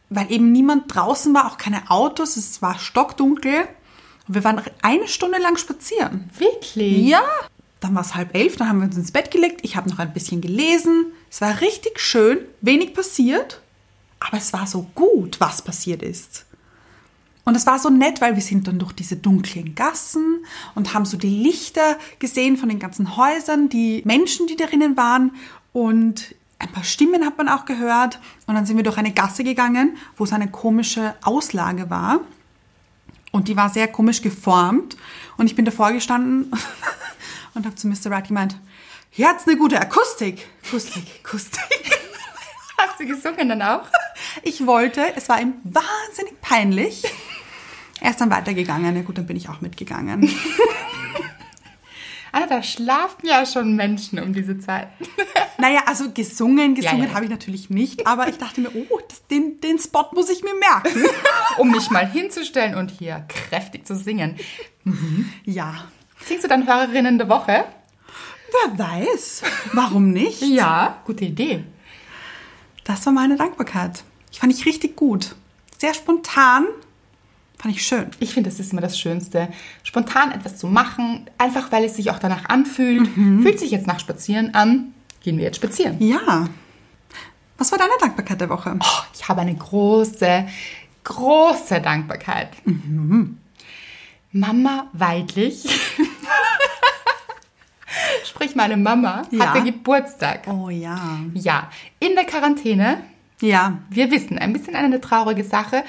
weil 0.10 0.32
eben 0.32 0.54
niemand 0.54 0.96
draußen 0.96 1.34
war, 1.34 1.52
auch 1.52 1.58
keine 1.58 1.92
Autos, 1.92 2.38
es 2.38 2.62
war 2.62 2.80
stockdunkel 2.80 3.68
und 4.26 4.36
wir 4.36 4.46
waren 4.46 4.62
eine 4.82 5.10
Stunde 5.10 5.38
lang 5.38 5.58
spazieren. 5.58 6.30
Wirklich? 6.38 7.10
Ja. 7.10 7.24
Dann 7.82 7.94
war 7.94 8.02
es 8.02 8.16
halb 8.16 8.34
elf, 8.34 8.56
dann 8.56 8.70
haben 8.70 8.80
wir 8.80 8.86
uns 8.86 8.96
ins 8.96 9.12
Bett 9.12 9.32
gelegt. 9.32 9.60
Ich 9.64 9.76
habe 9.76 9.90
noch 9.90 10.00
ein 10.00 10.14
bisschen 10.14 10.40
gelesen. 10.40 11.08
Es 11.30 11.42
war 11.42 11.60
richtig 11.60 12.00
schön, 12.00 12.38
wenig 12.62 12.94
passiert, 12.94 13.60
aber 14.22 14.38
es 14.38 14.54
war 14.54 14.66
so 14.66 14.84
gut, 14.96 15.42
was 15.42 15.62
passiert 15.62 16.02
ist. 16.02 16.46
Und 17.44 17.56
es 17.56 17.66
war 17.66 17.80
so 17.80 17.90
nett, 17.90 18.22
weil 18.22 18.36
wir 18.36 18.42
sind 18.42 18.68
dann 18.68 18.80
durch 18.80 18.94
diese 18.94 19.16
dunklen 19.16 19.74
Gassen 19.74 20.46
und 20.76 20.94
haben 20.94 21.06
so 21.06 21.18
die 21.18 21.30
Lichter 21.30 21.98
gesehen 22.20 22.56
von 22.58 22.70
den 22.70 22.80
ganzen 22.80 23.18
Häusern, 23.18 23.68
die 23.68 24.02
Menschen, 24.06 24.48
die 24.48 24.56
darinnen 24.56 24.96
waren 24.96 25.32
und 25.74 26.36
ein 26.62 26.72
paar 26.72 26.84
Stimmen 26.84 27.26
hat 27.26 27.38
man 27.38 27.50
auch 27.50 27.66
gehört. 27.66 28.20
Und 28.46 28.56
dann 28.56 28.66
sind 28.66 28.78
wir 28.78 28.84
durch 28.84 28.98
eine 28.98 29.12
Gasse 29.12 29.44
gegangen, 29.44 29.98
wo 30.16 30.26
es 30.26 30.34
eine 30.34 30.50
komische 30.50 31.16
Auslage 31.24 31.90
war. 31.90 32.20
Und 33.32 33.48
die 33.48 33.58
war 33.58 33.70
sehr 33.70 33.88
komisch 33.88 34.22
geformt. 34.22 34.96
Und 35.38 35.48
ich 35.48 35.56
bin 35.56 35.66
davor 35.66 35.92
gestanden 35.92 36.52
und 37.56 37.66
habe 37.66 37.76
zu 37.76 37.88
Mr. 37.88 38.12
Wright 38.12 38.28
gemeint, 38.28 38.56
hier 39.10 39.28
hat's 39.28 39.48
eine 39.48 39.58
gute 39.58 39.80
Akustik. 39.80 40.48
Akustik, 40.68 41.04
Akustik. 41.26 42.00
Hast 42.78 43.00
du 43.00 43.06
gesungen 43.06 43.50
dann 43.50 43.62
auch? 43.62 43.84
Ich 44.44 44.66
wollte, 44.66 45.02
es 45.16 45.30
war 45.30 45.42
ihm 45.42 45.56
wahnsinnig 45.64 46.40
peinlich. 46.42 47.04
Er 48.02 48.12
ist 48.12 48.20
dann 48.20 48.30
weitergegangen. 48.30 48.96
Ja 48.96 49.02
gut, 49.04 49.18
dann 49.18 49.26
bin 49.28 49.38
ich 49.38 49.48
auch 49.48 49.62
mitgegangen. 49.62 50.30
Anna, 52.34 52.48
da 52.48 52.64
schlafen 52.64 53.28
ja 53.28 53.46
schon 53.46 53.76
Menschen 53.76 54.20
um 54.20 54.34
diese 54.34 54.60
Zeit. 54.60 54.90
Naja, 55.58 55.82
also 55.86 56.10
gesungen, 56.10 56.74
gesungen 56.74 57.04
Ja, 57.04 57.08
ja. 57.10 57.14
habe 57.14 57.26
ich 57.26 57.30
natürlich 57.30 57.70
nicht, 57.70 58.08
aber 58.08 58.28
ich 58.28 58.40
dachte 58.40 58.62
mir, 58.62 58.72
oh, 58.74 59.00
das, 59.08 59.28
den, 59.28 59.62
den 59.62 59.78
Spot 59.78 60.10
muss 60.12 60.32
ich 60.32 60.42
mir 60.42 60.56
merken. 60.56 61.04
um 61.60 61.70
mich 61.70 61.92
mal 61.92 62.10
hinzustellen 62.10 62.74
und 62.74 62.90
hier 62.90 63.26
kräftig 63.28 63.86
zu 63.86 63.96
singen. 63.96 64.38
ja, 65.46 65.86
Singst 66.26 66.46
du 66.46 66.48
dann 66.48 66.66
Hörerinnen 66.68 67.20
der 67.20 67.30
Woche? 67.30 67.66
wer 68.52 68.80
weiß. 68.80 69.44
Warum 69.74 70.12
nicht? 70.12 70.42
Ja, 70.42 71.02
gute 71.06 71.26
Idee. 71.26 71.64
Das 72.84 73.06
war 73.06 73.14
meine 73.14 73.36
Dankbarkeit. 73.36 74.04
Ich 74.32 74.40
fand 74.40 74.52
ich 74.54 74.66
richtig 74.66 74.96
gut. 74.96 75.36
Sehr 75.78 75.94
spontan. 75.94 76.66
Fand 77.62 77.76
ich 77.76 77.86
schön. 77.86 78.08
Ich 78.20 78.34
finde, 78.34 78.50
das 78.50 78.60
ist 78.60 78.72
immer 78.72 78.82
das 78.82 78.98
Schönste. 79.00 79.50
Spontan 79.84 80.32
etwas 80.32 80.58
zu 80.58 80.66
machen, 80.68 81.30
einfach 81.38 81.72
weil 81.72 81.84
es 81.86 81.96
sich 81.96 82.10
auch 82.10 82.18
danach 82.18 82.50
anfühlt. 82.50 83.08
Fühlt 83.08 83.60
sich 83.60 83.70
jetzt 83.70 83.86
nach 83.86 84.00
Spazieren 84.00 84.56
an. 84.56 84.94
Gehen 85.24 85.38
wir 85.38 85.44
jetzt 85.44 85.58
spazieren. 85.58 85.98
Ja. 86.00 86.48
Was 87.60 87.72
war 87.72 87.78
deine 87.78 87.92
Dankbarkeit 88.00 88.42
der 88.42 88.50
Woche? 88.50 88.76
Oh, 88.80 89.04
ich 89.14 89.28
habe 89.30 89.42
eine 89.42 89.54
große, 89.54 90.48
große 91.04 91.80
Dankbarkeit. 91.82 92.50
Mama 94.32 94.88
Weidlich, 94.94 95.66
sprich 98.26 98.56
meine 98.56 98.78
Mama, 98.78 99.24
Ja. 99.32 99.48
hatte 99.54 99.64
Geburtstag. 99.64 100.48
Oh 100.48 100.70
ja. 100.70 101.20
Ja, 101.34 101.70
in 102.00 102.16
der 102.16 102.26
Quarantäne. 102.26 103.02
Ja. 103.42 103.80
Wir 103.90 104.12
wissen, 104.12 104.38
ein 104.38 104.54
bisschen 104.54 104.76
eine 104.76 105.02
traurige 105.02 105.44
Sache. 105.44 105.84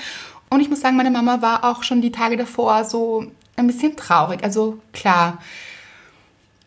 Und 0.52 0.60
ich 0.60 0.68
muss 0.68 0.82
sagen, 0.82 0.98
meine 0.98 1.10
Mama 1.10 1.40
war 1.40 1.64
auch 1.64 1.82
schon 1.82 2.02
die 2.02 2.12
Tage 2.12 2.36
davor 2.36 2.84
so 2.84 3.24
ein 3.56 3.66
bisschen 3.66 3.96
traurig. 3.96 4.44
Also 4.44 4.78
klar, 4.92 5.38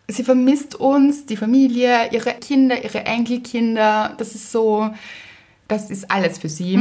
sie 0.08 0.24
vermisst 0.24 0.74
uns, 0.74 1.28
die 1.28 1.38
Familie, 1.38 2.12
ihre 2.12 2.34
Kinder, 2.34 2.84
ihre 2.84 3.06
Enkelkinder. 3.06 4.16
Das 4.18 4.34
ist 4.34 4.52
so, 4.52 4.90
das 5.68 5.92
ist 5.92 6.10
alles 6.10 6.40
für 6.40 6.50
sie. 6.50 6.74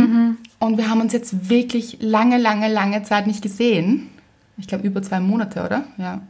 Und 0.58 0.78
wir 0.78 0.88
haben 0.88 1.02
uns 1.02 1.12
jetzt 1.12 1.50
wirklich 1.50 1.98
lange, 2.00 2.38
lange, 2.38 2.68
lange 2.68 3.02
Zeit 3.02 3.26
nicht 3.26 3.42
gesehen. 3.42 4.08
Ich 4.56 4.66
glaube 4.66 4.86
über 4.86 5.02
zwei 5.02 5.20
Monate, 5.20 5.62
oder? 5.62 5.84
Ja. 5.98 6.22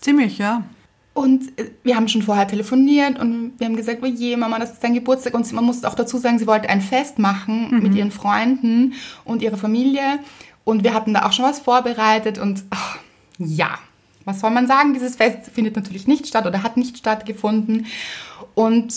Ziemlich, 0.00 0.38
ja. 0.38 0.62
Und 1.12 1.58
äh, 1.58 1.70
wir 1.82 1.96
haben 1.96 2.08
schon 2.08 2.22
vorher 2.22 2.46
telefoniert 2.46 3.18
und 3.18 3.52
wir 3.58 3.66
haben 3.66 3.76
gesagt, 3.76 3.98
oh 4.02 4.06
je, 4.06 4.36
Mama, 4.36 4.58
das 4.58 4.72
ist 4.72 4.84
dein 4.84 4.94
Geburtstag. 4.94 5.34
Und 5.34 5.50
man 5.52 5.64
muss 5.64 5.84
auch 5.84 5.94
dazu 5.94 6.18
sagen, 6.18 6.38
sie 6.38 6.46
wollte 6.46 6.68
ein 6.68 6.80
Fest 6.80 7.18
machen 7.18 7.80
mit 7.82 7.94
ihren 7.94 8.10
Freunden 8.10 8.94
und 9.24 9.42
ihrer 9.42 9.56
Familie. 9.56 10.20
Und 10.64 10.84
wir 10.84 10.94
hatten 10.94 11.14
da 11.14 11.26
auch 11.26 11.32
schon 11.32 11.44
was 11.44 11.60
vorbereitet. 11.60 12.38
Und 12.38 12.64
ach, 12.70 12.98
ja, 13.38 13.78
was 14.24 14.40
soll 14.40 14.50
man 14.50 14.66
sagen? 14.66 14.94
Dieses 14.94 15.16
Fest 15.16 15.50
findet 15.52 15.76
natürlich 15.76 16.06
nicht 16.06 16.26
statt 16.26 16.46
oder 16.46 16.62
hat 16.62 16.76
nicht 16.76 16.98
stattgefunden. 16.98 17.86
Und 18.54 18.94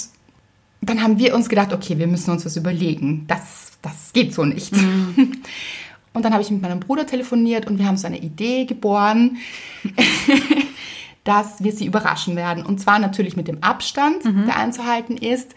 dann 0.82 1.02
haben 1.02 1.18
wir 1.18 1.34
uns 1.34 1.50
gedacht, 1.50 1.74
okay, 1.74 1.98
wir 1.98 2.08
müssen 2.08 2.32
uns 2.32 2.46
was 2.46 2.58
überlegen. 2.58 3.26
Das, 3.28 3.72
das 3.82 4.14
geht 4.14 4.34
so 4.34 4.46
nicht. 4.46 4.74
Und 6.14 6.24
dann 6.24 6.34
habe 6.34 6.44
ich 6.44 6.52
mit 6.52 6.62
meinem 6.62 6.80
Bruder 6.80 7.08
telefoniert 7.08 7.66
und 7.66 7.80
wir 7.80 7.88
haben 7.88 7.98
so 7.98 8.06
eine 8.06 8.20
Idee 8.20 8.66
geboren, 8.66 9.38
dass 11.24 11.64
wir 11.64 11.72
sie 11.72 11.86
überraschen 11.86 12.36
werden. 12.36 12.66
Und 12.66 12.80
zwar 12.80 13.00
natürlich 13.00 13.36
mit 13.36 13.48
dem 13.48 13.64
Abstand, 13.64 14.24
der 14.26 14.58
einzuhalten 14.58 15.18
ist. 15.18 15.56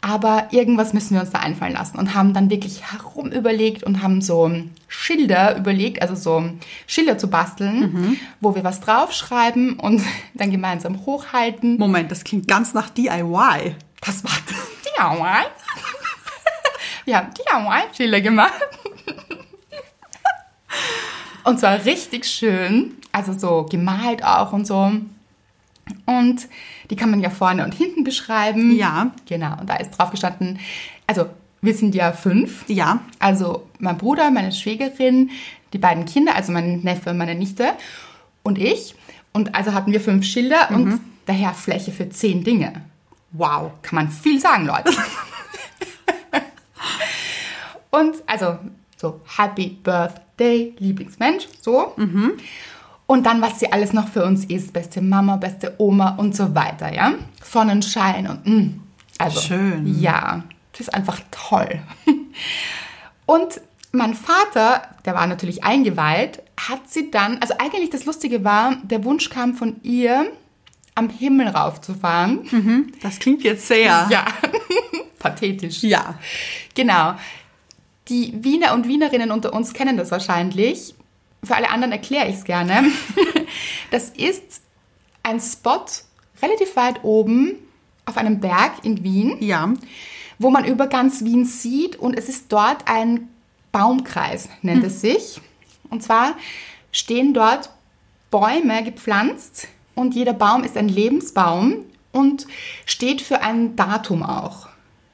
Aber 0.00 0.46
irgendwas 0.52 0.92
müssen 0.92 1.14
wir 1.14 1.20
uns 1.20 1.30
da 1.30 1.40
einfallen 1.40 1.72
lassen 1.72 1.98
und 1.98 2.14
haben 2.14 2.32
dann 2.32 2.50
wirklich 2.50 2.92
herum 2.92 3.32
überlegt 3.32 3.82
und 3.82 4.00
haben 4.00 4.22
so 4.22 4.48
Schilder 4.86 5.56
überlegt, 5.56 6.02
also 6.02 6.14
so 6.14 6.50
Schilder 6.86 7.18
zu 7.18 7.28
basteln, 7.28 8.16
wo 8.40 8.54
wir 8.54 8.62
was 8.62 8.80
draufschreiben 8.80 9.80
und 9.80 10.00
dann 10.34 10.52
gemeinsam 10.52 11.04
hochhalten. 11.04 11.78
Moment, 11.78 12.12
das 12.12 12.22
klingt 12.22 12.46
ganz 12.46 12.74
nach 12.74 12.90
DIY. 12.90 13.74
Das 14.00 14.22
war 14.22 14.30
DIY. 14.84 15.18
Wir 17.04 17.16
haben 17.16 17.30
DIY-Schilder 17.32 18.20
gemacht. 18.20 18.52
Und 21.44 21.58
zwar 21.58 21.84
richtig 21.86 22.26
schön, 22.26 22.98
also 23.18 23.32
so 23.32 23.66
gemalt 23.68 24.24
auch 24.24 24.52
und 24.52 24.66
so. 24.66 24.92
Und 26.06 26.48
die 26.90 26.96
kann 26.96 27.10
man 27.10 27.20
ja 27.20 27.30
vorne 27.30 27.64
und 27.64 27.74
hinten 27.74 28.04
beschreiben. 28.04 28.76
Ja. 28.76 29.10
Genau, 29.26 29.58
und 29.60 29.68
da 29.68 29.76
ist 29.76 29.90
drauf 29.90 30.10
gestanden, 30.10 30.58
also 31.06 31.26
wir 31.60 31.74
sind 31.74 31.94
ja 31.94 32.12
fünf. 32.12 32.68
Ja. 32.68 33.00
Also 33.18 33.66
mein 33.80 33.98
Bruder, 33.98 34.30
meine 34.30 34.52
Schwägerin, 34.52 35.30
die 35.72 35.78
beiden 35.78 36.04
Kinder, 36.04 36.36
also 36.36 36.52
mein 36.52 36.80
Neffe 36.80 37.10
und 37.10 37.18
meine 37.18 37.34
Nichte 37.34 37.72
und 38.42 38.58
ich. 38.58 38.94
Und 39.32 39.54
also 39.54 39.72
hatten 39.72 39.92
wir 39.92 40.00
fünf 40.00 40.24
Schilder 40.24 40.70
und 40.70 41.00
daher 41.26 41.52
Fläche 41.54 41.90
für 41.90 42.08
zehn 42.08 42.44
Dinge. 42.44 42.72
Wow, 43.32 43.72
kann 43.82 43.96
man 43.96 44.10
viel 44.10 44.40
sagen, 44.40 44.66
Leute. 44.66 44.92
und 47.90 48.16
also 48.26 48.58
so 48.96 49.20
Happy 49.36 49.76
Birthday, 49.82 50.74
Lieblingsmensch, 50.78 51.48
so. 51.60 51.92
Und 53.08 53.24
dann, 53.24 53.40
was 53.40 53.58
sie 53.58 53.72
alles 53.72 53.94
noch 53.94 54.08
für 54.08 54.22
uns 54.22 54.44
ist, 54.44 54.74
beste 54.74 55.00
Mama, 55.00 55.36
beste 55.36 55.74
Oma 55.78 56.16
und 56.18 56.36
so 56.36 56.54
weiter, 56.54 56.94
ja. 56.94 57.14
Sonnenschein 57.42 58.28
und 58.28 58.46
mh. 58.46 58.70
also 59.16 59.40
Schön. 59.40 59.98
ja, 59.98 60.44
das 60.72 60.82
ist 60.82 60.94
einfach 60.94 61.18
toll. 61.30 61.80
Und 63.26 63.60
mein 63.92 64.14
Vater, 64.14 64.82
der 65.04 65.14
war 65.14 65.26
natürlich 65.26 65.62
eingeweiht, 65.62 66.42
hat 66.56 66.88
sie 66.88 67.10
dann, 67.10 67.38
also 67.38 67.54
eigentlich 67.58 67.90
das 67.90 68.06
Lustige 68.06 68.42
war, 68.42 68.76
der 68.84 69.04
Wunsch 69.04 69.28
kam 69.28 69.54
von 69.54 69.76
ihr, 69.82 70.30
am 70.94 71.10
Himmel 71.10 71.48
raufzufahren. 71.48 72.92
Das 73.02 73.18
klingt 73.18 73.42
jetzt 73.42 73.68
sehr. 73.68 74.06
Ja, 74.10 74.24
pathetisch. 75.18 75.82
Ja. 75.82 76.18
Genau. 76.74 77.14
Die 78.08 78.32
Wiener 78.42 78.74
und 78.74 78.88
Wienerinnen 78.88 79.30
unter 79.30 79.52
uns 79.52 79.72
kennen 79.74 79.96
das 79.96 80.10
wahrscheinlich. 80.10 80.94
Für 81.44 81.56
alle 81.56 81.70
anderen 81.70 81.92
erkläre 81.92 82.28
ich 82.28 82.36
es 82.36 82.44
gerne. 82.44 82.84
Das 83.90 84.10
ist 84.10 84.60
ein 85.22 85.40
Spot 85.40 85.84
relativ 86.42 86.76
weit 86.76 87.02
oben 87.04 87.54
auf 88.04 88.18
einem 88.18 88.40
Berg 88.40 88.84
in 88.84 89.02
Wien 89.02 89.38
Ja. 89.40 89.72
wo 90.38 90.50
man 90.50 90.64
über 90.66 90.86
ganz 90.88 91.24
Wien 91.24 91.44
sieht 91.46 91.96
und 91.96 92.16
es 92.16 92.28
ist 92.28 92.52
dort 92.52 92.86
ein 92.86 93.28
Baumkreis, 93.72 94.48
nennt 94.62 94.84
es 94.84 95.00
sich. 95.00 95.40
Und 95.90 96.02
zwar 96.02 96.36
stehen 96.92 97.32
dort 97.34 97.70
Bäume 98.30 98.84
gepflanzt 98.84 99.68
und 99.94 100.14
jeder 100.14 100.34
Baum 100.34 100.62
ist 100.64 100.76
ein 100.76 100.88
Lebensbaum 100.88 101.76
und 102.12 102.46
steht 102.84 103.22
für 103.22 103.40
ein 103.40 103.74
Datum 103.74 104.22
auch. 104.22 104.68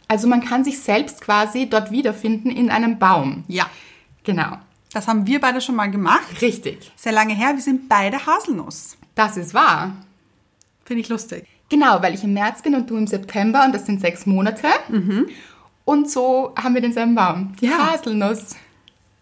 Also 0.08 0.26
man 0.28 0.44
kann 0.44 0.64
sich 0.64 0.80
selbst 0.80 1.20
quasi 1.20 1.68
dort 1.70 1.90
wiederfinden 1.92 2.50
in 2.50 2.70
einem 2.70 2.98
Baum. 2.98 3.44
Ja. 3.48 3.70
Genau. 4.24 4.56
Das 4.94 5.06
haben 5.08 5.26
wir 5.26 5.40
beide 5.40 5.60
schon 5.60 5.74
mal 5.74 5.90
gemacht. 5.90 6.40
Richtig. 6.40 6.90
Sehr 6.96 7.12
lange 7.12 7.34
her. 7.34 7.50
Wir 7.54 7.60
sind 7.62 7.88
beide 7.88 8.24
Haselnuss. 8.24 8.96
Das 9.14 9.36
ist 9.36 9.52
wahr. 9.52 9.92
Finde 10.84 11.02
ich 11.02 11.08
lustig. 11.08 11.46
Genau, 11.68 12.00
weil 12.00 12.14
ich 12.14 12.22
im 12.24 12.32
März 12.32 12.62
bin 12.62 12.74
und 12.74 12.88
du 12.88 12.96
im 12.96 13.06
September 13.06 13.64
und 13.64 13.74
das 13.74 13.86
sind 13.86 14.00
sechs 14.00 14.24
Monate. 14.26 14.68
Und 15.84 16.10
so 16.10 16.54
haben 16.56 16.74
wir 16.74 16.80
denselben 16.80 17.14
Baum. 17.14 17.54
Die 17.60 17.66
Ja. 17.66 17.92
Haselnuss. 17.92 18.56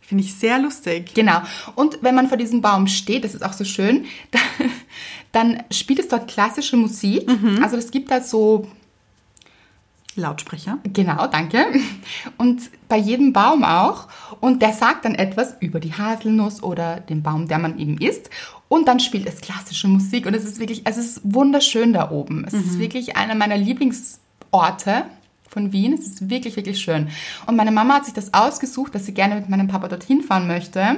Finde 0.00 0.24
ich 0.24 0.34
sehr 0.34 0.58
lustig. 0.58 1.14
Genau. 1.14 1.40
Und 1.74 1.98
wenn 2.02 2.14
man 2.14 2.28
vor 2.28 2.36
diesem 2.36 2.60
Baum 2.60 2.86
steht, 2.86 3.24
das 3.24 3.34
ist 3.34 3.42
auch 3.42 3.54
so 3.54 3.64
schön, 3.64 4.04
dann, 4.30 4.42
dann 5.32 5.62
spielt 5.70 6.00
es 6.00 6.08
dort 6.08 6.28
klassische 6.28 6.76
Musik. 6.76 7.26
Also 7.62 7.76
es 7.78 7.90
gibt 7.90 8.10
da 8.10 8.20
so, 8.20 8.66
Lautsprecher. 10.16 10.78
genau, 10.92 11.26
danke. 11.26 11.64
Und 12.38 12.70
bei 12.88 12.96
jedem 12.96 13.32
Baum 13.32 13.64
auch. 13.64 14.08
Und 14.40 14.60
der 14.62 14.72
sagt 14.72 15.04
dann 15.04 15.14
etwas 15.14 15.56
über 15.60 15.80
die 15.80 15.94
Haselnuss 15.94 16.62
oder 16.62 17.00
den 17.00 17.22
Baum, 17.22 17.48
der 17.48 17.58
man 17.58 17.78
eben 17.78 17.98
isst. 17.98 18.28
Und 18.68 18.88
dann 18.88 19.00
spielt 19.00 19.26
es 19.26 19.40
klassische 19.40 19.88
Musik. 19.88 20.26
Und 20.26 20.34
es 20.34 20.44
ist 20.44 20.58
wirklich, 20.58 20.82
es 20.84 20.96
ist 20.96 21.20
wunderschön 21.24 21.92
da 21.92 22.10
oben. 22.10 22.44
Es 22.46 22.54
ist 22.54 22.78
wirklich 22.78 23.16
einer 23.16 23.34
meiner 23.34 23.56
Lieblingsorte 23.56 25.04
von 25.48 25.72
Wien. 25.72 25.92
Es 25.92 26.06
ist 26.06 26.30
wirklich, 26.30 26.56
wirklich 26.56 26.80
schön. 26.80 27.08
Und 27.46 27.56
meine 27.56 27.70
Mama 27.72 27.94
hat 27.94 28.04
sich 28.06 28.14
das 28.14 28.32
ausgesucht, 28.34 28.94
dass 28.94 29.06
sie 29.06 29.14
gerne 29.14 29.34
mit 29.34 29.48
meinem 29.48 29.68
Papa 29.68 29.88
dorthin 29.88 30.22
fahren 30.22 30.46
möchte 30.46 30.96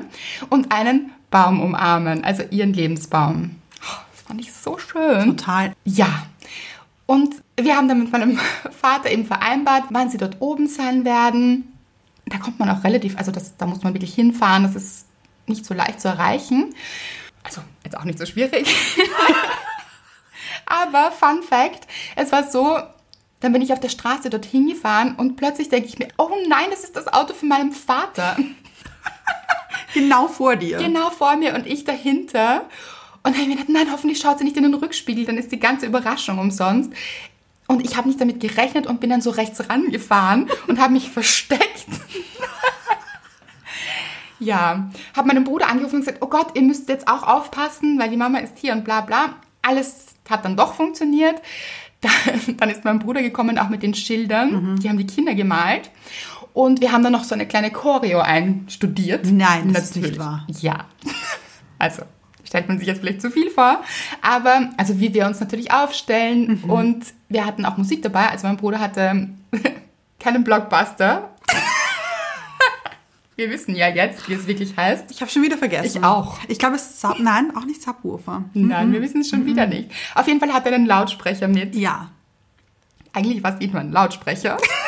und 0.50 0.72
einen 0.72 1.10
Baum 1.30 1.60
umarmen, 1.60 2.24
also 2.24 2.44
ihren 2.50 2.72
Lebensbaum. 2.72 3.56
Oh, 3.80 3.96
Das 4.12 4.22
fand 4.22 4.40
ich 4.40 4.52
so 4.52 4.78
schön. 4.78 5.36
Total. 5.36 5.72
Ja. 5.84 6.26
Und 7.06 7.34
wir 7.56 7.76
haben 7.76 7.88
dann 7.88 8.00
mit 8.00 8.12
meinem 8.12 8.38
Vater 8.80 9.10
eben 9.10 9.26
vereinbart, 9.26 9.84
wann 9.90 10.10
sie 10.10 10.18
dort 10.18 10.36
oben 10.40 10.68
sein 10.68 11.04
werden. 11.04 11.72
Da 12.26 12.38
kommt 12.38 12.58
man 12.58 12.70
auch 12.70 12.84
relativ, 12.84 13.18
also 13.18 13.30
das, 13.30 13.56
da 13.56 13.66
muss 13.66 13.82
man 13.82 13.94
wirklich 13.94 14.14
hinfahren. 14.14 14.62
Das 14.62 14.74
ist 14.74 15.06
nicht 15.46 15.64
so 15.64 15.74
leicht 15.74 16.00
zu 16.00 16.08
erreichen. 16.08 16.74
Also 17.42 17.60
jetzt 17.84 17.96
auch 17.96 18.04
nicht 18.04 18.18
so 18.18 18.26
schwierig. 18.26 18.74
Aber 20.66 21.12
Fun 21.12 21.42
Fact, 21.42 21.86
es 22.16 22.32
war 22.32 22.50
so, 22.50 22.78
dann 23.40 23.52
bin 23.52 23.60
ich 23.60 23.72
auf 23.72 23.80
der 23.80 23.90
Straße 23.90 24.30
dorthin 24.30 24.66
gefahren 24.68 25.14
und 25.16 25.36
plötzlich 25.36 25.68
denke 25.68 25.88
ich 25.88 25.98
mir, 25.98 26.08
oh 26.16 26.30
nein, 26.48 26.66
das 26.70 26.84
ist 26.84 26.96
das 26.96 27.12
Auto 27.12 27.34
von 27.34 27.48
meinem 27.48 27.72
Vater. 27.72 28.36
Genau 29.92 30.26
vor 30.26 30.56
dir. 30.56 30.78
Genau 30.78 31.10
vor 31.10 31.36
mir 31.36 31.54
und 31.54 31.68
ich 31.68 31.84
dahinter. 31.84 32.62
Und 33.22 33.26
dann 33.26 33.34
habe 33.34 33.42
ich 33.42 33.48
mir 33.48 33.54
gedacht, 33.54 33.68
nein, 33.68 33.92
hoffentlich 33.92 34.18
schaut 34.18 34.38
sie 34.38 34.44
nicht 34.44 34.56
in 34.56 34.64
den 34.64 34.74
Rückspiegel, 34.74 35.24
dann 35.24 35.38
ist 35.38 35.52
die 35.52 35.60
ganze 35.60 35.86
Überraschung 35.86 36.38
umsonst. 36.38 36.92
Und 37.66 37.84
ich 37.84 37.96
habe 37.96 38.08
nicht 38.08 38.20
damit 38.20 38.40
gerechnet 38.40 38.86
und 38.86 39.00
bin 39.00 39.10
dann 39.10 39.22
so 39.22 39.30
rechts 39.30 39.68
rangefahren 39.68 40.50
und 40.66 40.78
habe 40.78 40.92
mich 40.92 41.10
versteckt. 41.10 41.86
ja, 44.38 44.90
habe 45.16 45.28
meinen 45.28 45.44
Bruder 45.44 45.68
angerufen 45.68 45.96
und 45.96 46.00
gesagt, 46.02 46.22
oh 46.22 46.28
Gott, 46.28 46.48
ihr 46.54 46.62
müsst 46.62 46.88
jetzt 46.88 47.08
auch 47.08 47.22
aufpassen, 47.22 47.98
weil 47.98 48.10
die 48.10 48.16
Mama 48.16 48.38
ist 48.38 48.58
hier 48.58 48.72
und 48.72 48.84
bla 48.84 49.00
bla. 49.00 49.36
Alles 49.62 50.14
hat 50.28 50.44
dann 50.44 50.56
doch 50.56 50.74
funktioniert. 50.74 51.40
Dann, 52.00 52.12
dann 52.58 52.70
ist 52.70 52.84
mein 52.84 52.98
Bruder 52.98 53.22
gekommen, 53.22 53.58
auch 53.58 53.70
mit 53.70 53.82
den 53.82 53.94
Schildern. 53.94 54.76
Die 54.76 54.88
haben 54.88 54.98
die 54.98 55.06
Kinder 55.06 55.34
gemalt. 55.34 55.90
Und 56.52 56.80
wir 56.80 56.92
haben 56.92 57.02
dann 57.02 57.12
noch 57.12 57.24
so 57.24 57.34
eine 57.34 57.48
kleine 57.48 57.72
Choreo 57.72 58.20
einstudiert. 58.20 59.26
Nein, 59.26 59.72
das 59.72 59.84
ist 59.84 59.96
nicht 59.96 60.18
wahr. 60.18 60.46
Ja. 60.60 60.86
Also, 61.76 62.02
stellt 62.54 62.68
man 62.68 62.78
sich 62.78 62.86
jetzt 62.86 63.00
vielleicht 63.00 63.20
zu 63.20 63.32
viel 63.32 63.50
vor. 63.50 63.82
Aber, 64.22 64.70
also 64.76 65.00
wie 65.00 65.12
wir 65.12 65.26
uns 65.26 65.40
natürlich 65.40 65.72
aufstellen. 65.72 66.60
Mhm. 66.62 66.70
Und 66.70 67.06
wir 67.28 67.44
hatten 67.44 67.64
auch 67.64 67.76
Musik 67.76 68.00
dabei. 68.02 68.28
Also 68.28 68.46
mein 68.46 68.56
Bruder 68.56 68.78
hatte 68.78 69.28
keinen 70.20 70.44
Blockbuster. 70.44 71.30
wir 73.36 73.50
wissen 73.50 73.74
ja 73.74 73.88
jetzt, 73.88 74.28
wie 74.28 74.34
es 74.34 74.46
wirklich 74.46 74.76
heißt. 74.76 75.10
Ich 75.10 75.20
habe 75.20 75.32
schon 75.32 75.42
wieder 75.42 75.58
vergessen. 75.58 75.98
Ich 75.98 76.04
auch. 76.04 76.38
Ich 76.46 76.60
glaube, 76.60 76.76
es 76.76 76.90
ist 76.90 77.04
Nein, 77.18 77.52
auch 77.56 77.64
nicht 77.64 77.82
Subwoofer. 77.82 78.44
Nein, 78.54 78.92
wir 78.92 79.02
wissen 79.02 79.22
es 79.22 79.30
schon 79.30 79.46
wieder 79.46 79.66
nicht. 79.66 79.90
Auf 80.14 80.28
jeden 80.28 80.38
Fall 80.38 80.52
hat 80.52 80.64
er 80.66 80.74
einen 80.74 80.86
Lautsprecher 80.86 81.48
mit. 81.48 81.74
Ja. 81.74 82.10
Eigentlich 83.12 83.42
war 83.42 83.54
es 83.54 83.60
eh 83.60 83.66
nur 83.66 83.80
ein 83.80 83.90
Lautsprecher. 83.90 84.58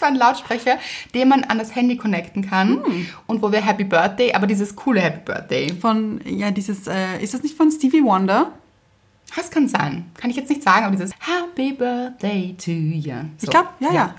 Es 0.00 0.02
war 0.02 0.08
ein 0.08 0.16
Lautsprecher, 0.16 0.78
den 1.12 1.28
man 1.28 1.44
an 1.44 1.58
das 1.58 1.74
Handy 1.74 1.98
connecten 1.98 2.48
kann. 2.48 2.82
Und 3.26 3.42
wo 3.42 3.52
wir 3.52 3.60
Happy 3.60 3.84
Birthday, 3.84 4.32
aber 4.32 4.46
dieses 4.46 4.74
coole 4.74 4.98
Happy 4.98 5.20
Birthday. 5.26 5.74
Von, 5.78 6.22
ja, 6.24 6.50
dieses, 6.50 6.86
äh, 6.86 7.18
ist 7.20 7.34
das 7.34 7.42
nicht 7.42 7.54
von 7.54 7.70
Stevie 7.70 8.02
Wonder? 8.02 8.50
Das 9.36 9.50
kann 9.50 9.68
sein. 9.68 10.10
Kann 10.14 10.30
ich 10.30 10.36
jetzt 10.36 10.48
nicht 10.48 10.62
sagen, 10.62 10.86
aber 10.86 10.96
dieses 10.96 11.12
Happy 11.20 11.72
Birthday 11.72 12.56
to 12.56 12.70
you. 12.70 13.12
So, 13.36 13.44
Ich 13.44 13.50
glaub, 13.50 13.74
ja, 13.78 13.92
ja. 13.92 14.14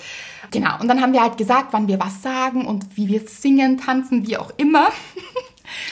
Genau. 0.51 0.79
Und 0.79 0.87
dann 0.87 1.01
haben 1.01 1.13
wir 1.13 1.21
halt 1.23 1.39
gesagt, 1.39 1.69
wann 1.73 1.87
wir 1.87 1.99
was 1.99 2.21
sagen 2.21 2.67
und 2.67 2.95
wie 2.95 3.07
wir 3.07 3.27
singen, 3.27 3.79
tanzen, 3.79 4.27
wie 4.27 4.37
auch 4.37 4.51
immer. 4.57 4.89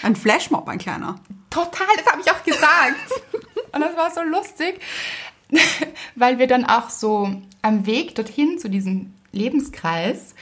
Ein 0.03 0.15
Flashmob, 0.15 0.67
ein 0.67 0.77
kleiner. 0.77 1.15
Total, 1.49 1.87
das 1.97 2.05
habe 2.05 2.21
ich 2.23 2.31
auch 2.31 2.43
gesagt. 2.43 2.95
Und 3.71 3.81
das 3.81 3.97
war 3.97 4.11
so 4.11 4.21
lustig, 4.21 4.79
weil 6.15 6.37
wir 6.37 6.45
dann 6.45 6.65
auch 6.65 6.91
so 6.91 7.31
am 7.63 7.87
Weg 7.87 8.13
dorthin 8.13 8.59
zu 8.59 8.69
diesem 8.69 9.15
Lebenskreis, 9.31 10.35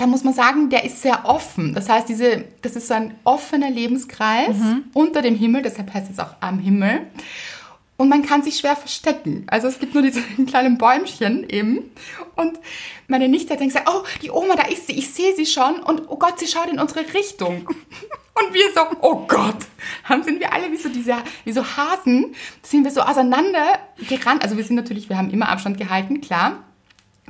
da 0.00 0.06
muss 0.06 0.24
man 0.24 0.32
sagen, 0.32 0.70
der 0.70 0.84
ist 0.84 1.02
sehr 1.02 1.26
offen. 1.26 1.74
Das 1.74 1.90
heißt, 1.90 2.08
diese, 2.08 2.46
das 2.62 2.74
ist 2.74 2.88
so 2.88 2.94
ein 2.94 3.14
offener 3.24 3.68
Lebenskreis 3.68 4.56
unter 4.94 5.20
dem 5.20 5.36
Himmel, 5.36 5.60
deshalb 5.60 5.92
heißt 5.92 6.10
es 6.10 6.18
auch 6.18 6.36
am 6.40 6.58
Himmel. 6.58 7.02
Und 7.98 8.08
man 8.08 8.22
kann 8.22 8.42
sich 8.42 8.56
schwer 8.56 8.76
verstecken. 8.76 9.44
Also 9.48 9.68
es 9.68 9.78
gibt 9.78 9.92
nur 9.92 10.02
diese 10.02 10.22
kleinen 10.46 10.78
Bäumchen 10.78 11.46
eben. 11.50 11.90
Und 12.34 12.58
meine 13.08 13.28
Nichte 13.28 13.52
hat 13.52 13.60
dann 13.60 13.68
gesagt, 13.68 13.90
oh, 13.92 14.02
die 14.22 14.30
Oma, 14.30 14.56
da 14.56 14.68
ist 14.68 14.86
sie, 14.86 14.94
ich 14.94 15.10
sehe 15.10 15.36
sie 15.36 15.44
schon. 15.44 15.80
Und 15.80 16.04
oh 16.08 16.16
Gott, 16.16 16.38
sie 16.38 16.46
schaut 16.46 16.68
in 16.68 16.78
unsere 16.78 17.00
Richtung. 17.12 17.68
Und 17.68 18.54
wir 18.54 18.72
so, 18.74 18.80
oh 19.02 19.26
Gott. 19.28 19.58
Dann 20.08 20.22
sind 20.22 20.40
wir 20.40 20.50
alle 20.50 20.72
wie 20.72 20.78
so 20.78 20.88
diese, 20.88 21.16
wie 21.44 21.52
so 21.52 21.62
Hasen, 21.62 22.34
sind 22.62 22.84
wir 22.84 22.90
so 22.90 23.02
auseinander 23.02 23.78
gerannt. 24.08 24.42
Also 24.42 24.56
wir 24.56 24.64
sind 24.64 24.76
natürlich, 24.76 25.10
wir 25.10 25.18
haben 25.18 25.28
immer 25.28 25.50
Abstand 25.50 25.76
gehalten, 25.76 26.22
klar 26.22 26.64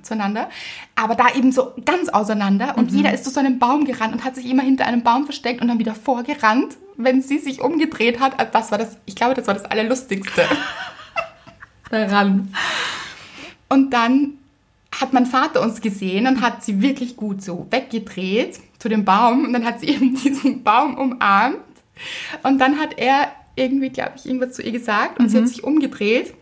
zueinander, 0.02 0.48
aber 0.96 1.14
da 1.14 1.28
eben 1.34 1.52
so 1.52 1.72
ganz 1.84 2.08
auseinander 2.08 2.76
und 2.76 2.90
jeder 2.90 3.12
ist 3.12 3.24
zu 3.24 3.30
so 3.30 3.40
einem 3.40 3.58
Baum 3.58 3.84
gerannt 3.84 4.12
und 4.12 4.24
hat 4.24 4.36
sich 4.36 4.46
immer 4.46 4.62
hinter 4.62 4.86
einem 4.86 5.02
Baum 5.02 5.24
versteckt 5.24 5.60
und 5.60 5.68
dann 5.68 5.78
wieder 5.78 5.94
vorgerannt, 5.94 6.76
wenn 6.96 7.22
sie 7.22 7.38
sich 7.38 7.60
umgedreht 7.60 8.20
hat. 8.20 8.38
Also 8.38 8.52
Das 8.52 8.70
war 8.70 8.78
das, 8.78 8.96
ich 9.06 9.16
glaube, 9.16 9.34
das 9.34 9.46
war 9.46 9.54
das 9.54 9.64
Allerlustigste. 9.64 10.44
Daran. 11.90 12.54
Und 13.68 13.92
dann 13.92 14.34
hat 14.98 15.12
mein 15.12 15.26
Vater 15.26 15.62
uns 15.62 15.80
gesehen 15.80 16.26
und 16.26 16.40
hat 16.40 16.64
sie 16.64 16.82
wirklich 16.82 17.16
gut 17.16 17.42
so 17.42 17.66
weggedreht 17.70 18.58
zu 18.78 18.88
dem 18.88 19.04
Baum 19.04 19.44
und 19.44 19.52
dann 19.52 19.64
hat 19.64 19.80
sie 19.80 19.86
eben 19.94 20.14
diesen 20.14 20.62
Baum 20.62 20.96
umarmt. 20.96 21.58
Und 22.42 22.58
dann 22.58 22.78
hat 22.78 22.98
er 22.98 23.32
irgendwie, 23.56 23.90
glaube 23.90 24.12
ich, 24.16 24.26
irgendwas 24.26 24.52
zu 24.52 24.62
ihr 24.62 24.72
gesagt 24.72 25.18
und 25.18 25.28
sie 25.28 25.38
hat 25.38 25.48
sich 25.48 25.64
umgedreht 25.64 26.34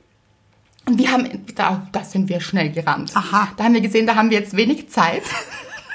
und 0.87 0.99
wir 0.99 1.12
haben, 1.12 1.45
da, 1.55 1.87
da 1.93 2.05
sind 2.05 2.29
wir 2.29 2.41
schnell 2.41 2.71
gerannt. 2.71 3.14
Aha. 3.14 3.49
Da 3.57 3.64
haben 3.64 3.75
wir 3.75 3.81
gesehen, 3.81 4.07
da 4.07 4.14
haben 4.14 4.31
wir 4.31 4.38
jetzt 4.38 4.57
wenig 4.57 4.88
Zeit. 4.88 5.23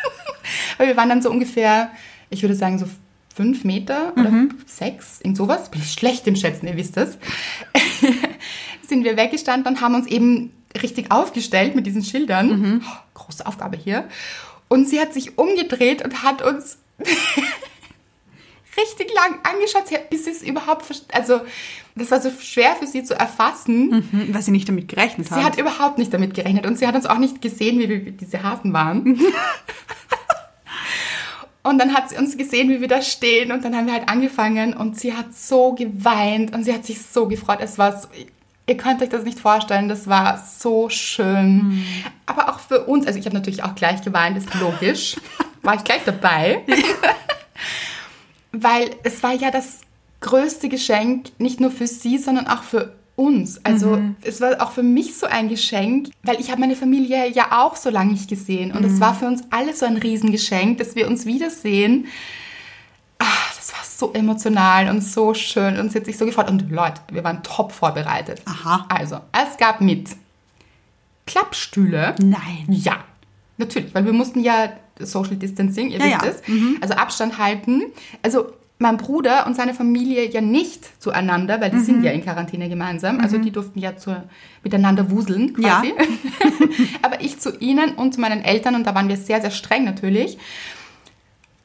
Weil 0.77 0.87
wir 0.87 0.97
waren 0.97 1.09
dann 1.09 1.21
so 1.21 1.31
ungefähr, 1.31 1.89
ich 2.29 2.41
würde 2.43 2.55
sagen, 2.55 2.77
so 2.77 2.87
fünf 3.33 3.63
Meter 3.63 4.13
oder 4.15 4.31
sechs, 4.65 5.19
irgend 5.21 5.37
sowas. 5.37 5.71
Bin 5.71 5.81
ich 5.81 5.93
schlecht 5.93 6.27
im 6.27 6.35
Schätzen, 6.35 6.67
ihr 6.67 6.77
wisst 6.77 6.97
es. 6.97 7.17
sind 8.87 9.03
wir 9.03 9.17
weggestanden 9.17 9.73
und 9.73 9.81
haben 9.81 9.95
uns 9.95 10.07
eben 10.07 10.51
richtig 10.81 11.11
aufgestellt 11.11 11.75
mit 11.75 11.85
diesen 11.85 12.03
Schildern. 12.03 12.81
Oh, 12.85 13.19
große 13.19 13.45
Aufgabe 13.45 13.77
hier. 13.77 14.07
Und 14.67 14.87
sie 14.87 14.99
hat 14.99 15.13
sich 15.13 15.37
umgedreht 15.37 16.03
und 16.03 16.23
hat 16.23 16.41
uns 16.41 16.77
richtig 18.77 19.13
lang 19.13 19.39
angeschaut, 19.43 19.87
sie 19.87 19.95
hat, 19.95 20.09
bis 20.09 20.25
sie 20.25 20.31
es 20.31 20.41
überhaupt, 20.41 20.85
also 21.11 21.41
das 21.95 22.11
war 22.11 22.21
so 22.21 22.31
schwer 22.41 22.75
für 22.75 22.87
sie 22.87 23.03
zu 23.03 23.13
erfassen. 23.13 24.07
Hm, 24.11 24.33
Weil 24.33 24.41
sie 24.41 24.51
nicht 24.51 24.67
damit 24.67 24.87
gerechnet 24.87 25.27
Sie 25.27 25.35
hat. 25.35 25.43
hat 25.43 25.57
überhaupt 25.59 25.97
nicht 25.97 26.13
damit 26.13 26.33
gerechnet 26.33 26.65
und 26.65 26.77
sie 26.79 26.87
hat 26.87 26.95
uns 26.95 27.05
auch 27.05 27.19
nicht 27.19 27.41
gesehen, 27.41 27.79
wie 27.79 27.89
wir 27.89 28.11
diese 28.11 28.41
Hasen 28.43 28.73
waren. 28.73 29.19
und 31.63 31.77
dann 31.79 31.93
hat 31.93 32.09
sie 32.09 32.17
uns 32.17 32.37
gesehen, 32.37 32.69
wie 32.69 32.81
wir 32.81 32.87
da 32.87 33.01
stehen 33.01 33.51
und 33.51 33.63
dann 33.63 33.75
haben 33.75 33.85
wir 33.85 33.93
halt 33.93 34.09
angefangen 34.09 34.73
und 34.73 34.99
sie 34.99 35.13
hat 35.13 35.35
so 35.35 35.73
geweint 35.73 36.53
und 36.53 36.63
sie 36.63 36.73
hat 36.73 36.85
sich 36.85 37.01
so 37.01 37.27
gefreut. 37.27 37.59
Es 37.61 37.77
war 37.77 37.99
so, 37.99 38.07
ihr 38.65 38.77
könnt 38.77 39.01
euch 39.01 39.09
das 39.09 39.23
nicht 39.23 39.39
vorstellen, 39.39 39.87
das 39.87 40.07
war 40.07 40.43
so 40.59 40.89
schön. 40.89 41.85
Aber 42.25 42.49
auch 42.49 42.59
für 42.59 42.85
uns, 42.85 43.05
also 43.05 43.19
ich 43.19 43.25
habe 43.25 43.35
natürlich 43.35 43.63
auch 43.63 43.75
gleich 43.75 44.01
geweint, 44.01 44.37
ist 44.37 44.53
logisch. 44.55 45.17
War 45.61 45.75
ich 45.75 45.83
gleich 45.85 46.01
dabei. 46.05 46.61
Weil 48.53 48.91
es 49.03 49.21
war 49.21 49.33
ja 49.33 49.51
das 49.51 49.81
größte 50.21 50.69
Geschenk, 50.69 51.31
nicht 51.37 51.59
nur 51.59 51.71
für 51.71 51.87
sie, 51.87 52.17
sondern 52.17 52.47
auch 52.47 52.63
für 52.63 52.95
uns. 53.15 53.63
Also 53.63 53.99
es 54.21 54.41
war 54.41 54.61
auch 54.61 54.71
für 54.71 54.81
mich 54.83 55.17
so 55.17 55.27
ein 55.27 55.49
Geschenk, 55.49 56.09
weil 56.23 56.39
ich 56.39 56.49
habe 56.49 56.61
meine 56.61 56.75
Familie 56.75 57.29
ja 57.29 57.63
auch 57.63 57.75
so 57.75 57.89
lange 57.89 58.11
nicht 58.11 58.29
gesehen. 58.29 58.71
Und 58.71 58.83
es 58.83 58.99
war 58.99 59.13
für 59.13 59.27
uns 59.27 59.43
alle 59.51 59.73
so 59.75 59.85
ein 59.85 59.97
Riesengeschenk, 59.97 60.79
dass 60.79 60.95
wir 60.95 61.07
uns 61.07 61.25
wiedersehen. 61.25 62.07
Ah, 63.19 63.25
das 63.55 63.71
war 63.73 63.83
so 63.83 64.13
emotional 64.13 64.89
und 64.89 65.01
so 65.03 65.33
schön 65.33 65.79
und 65.79 65.91
sie 65.91 65.99
hat 65.99 66.05
sich 66.05 66.17
so 66.17 66.25
gefreut. 66.25 66.49
Und 66.49 66.71
Leute, 66.71 67.01
wir 67.11 67.23
waren 67.23 67.43
top 67.43 67.71
vorbereitet. 67.71 68.41
Aha. 68.45 68.85
Also, 68.89 69.19
es 69.31 69.57
gab 69.57 69.79
mit 69.79 70.09
Klappstühle. 71.27 72.15
Nein. 72.19 72.65
Ja, 72.67 73.03
natürlich, 73.57 73.93
weil 73.93 74.05
wir 74.05 74.13
mussten 74.13 74.39
ja 74.39 74.73
Social 74.99 75.35
Distancing, 75.35 75.89
ihr 75.89 75.99
Ja, 75.99 76.21
wisst 76.21 76.47
ja. 76.47 76.53
es, 76.53 76.81
also 76.81 76.93
Abstand 76.95 77.37
halten. 77.37 77.83
Also 78.21 78.53
mein 78.79 78.97
Bruder 78.97 79.45
und 79.47 79.55
seine 79.55 79.73
Familie 79.73 80.29
ja 80.29 80.41
nicht 80.41 81.01
zueinander, 81.01 81.61
weil 81.61 81.69
die 81.69 81.77
Mhm. 81.77 81.83
sind 81.85 82.03
ja 82.03 82.11
in 82.11 82.21
Quarantäne 82.23 82.67
gemeinsam. 82.69 83.19
Also 83.21 83.37
die 83.37 83.51
durften 83.51 83.79
ja 83.79 83.95
zur, 83.95 84.23
miteinander 84.63 85.09
wuseln 85.09 85.53
quasi. 85.53 85.93
Aber 87.01 87.21
ich 87.21 87.39
zu 87.39 87.57
ihnen 87.59 87.91
und 87.95 88.13
zu 88.13 88.19
meinen 88.21 88.43
Eltern 88.43 88.75
und 88.75 88.85
da 88.85 88.93
waren 88.93 89.07
wir 89.07 89.17
sehr, 89.17 89.39
sehr 89.41 89.51
streng 89.51 89.85
natürlich. 89.85 90.37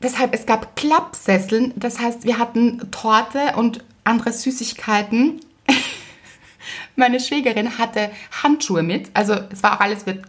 Deshalb, 0.00 0.32
es 0.32 0.46
gab 0.46 0.76
Klappsesseln, 0.76 1.72
das 1.74 1.98
heißt, 1.98 2.24
wir 2.24 2.38
hatten 2.38 2.88
Torte 2.92 3.54
und 3.56 3.84
andere 4.04 4.30
Süßigkeiten. 4.32 5.40
Meine 6.96 7.18
Schwägerin 7.20 7.78
hatte 7.78 8.10
Handschuhe 8.42 8.82
mit, 8.84 9.10
also 9.14 9.34
es 9.50 9.62
war 9.62 9.76
auch 9.76 9.80
alles 9.80 10.06
mit 10.06 10.20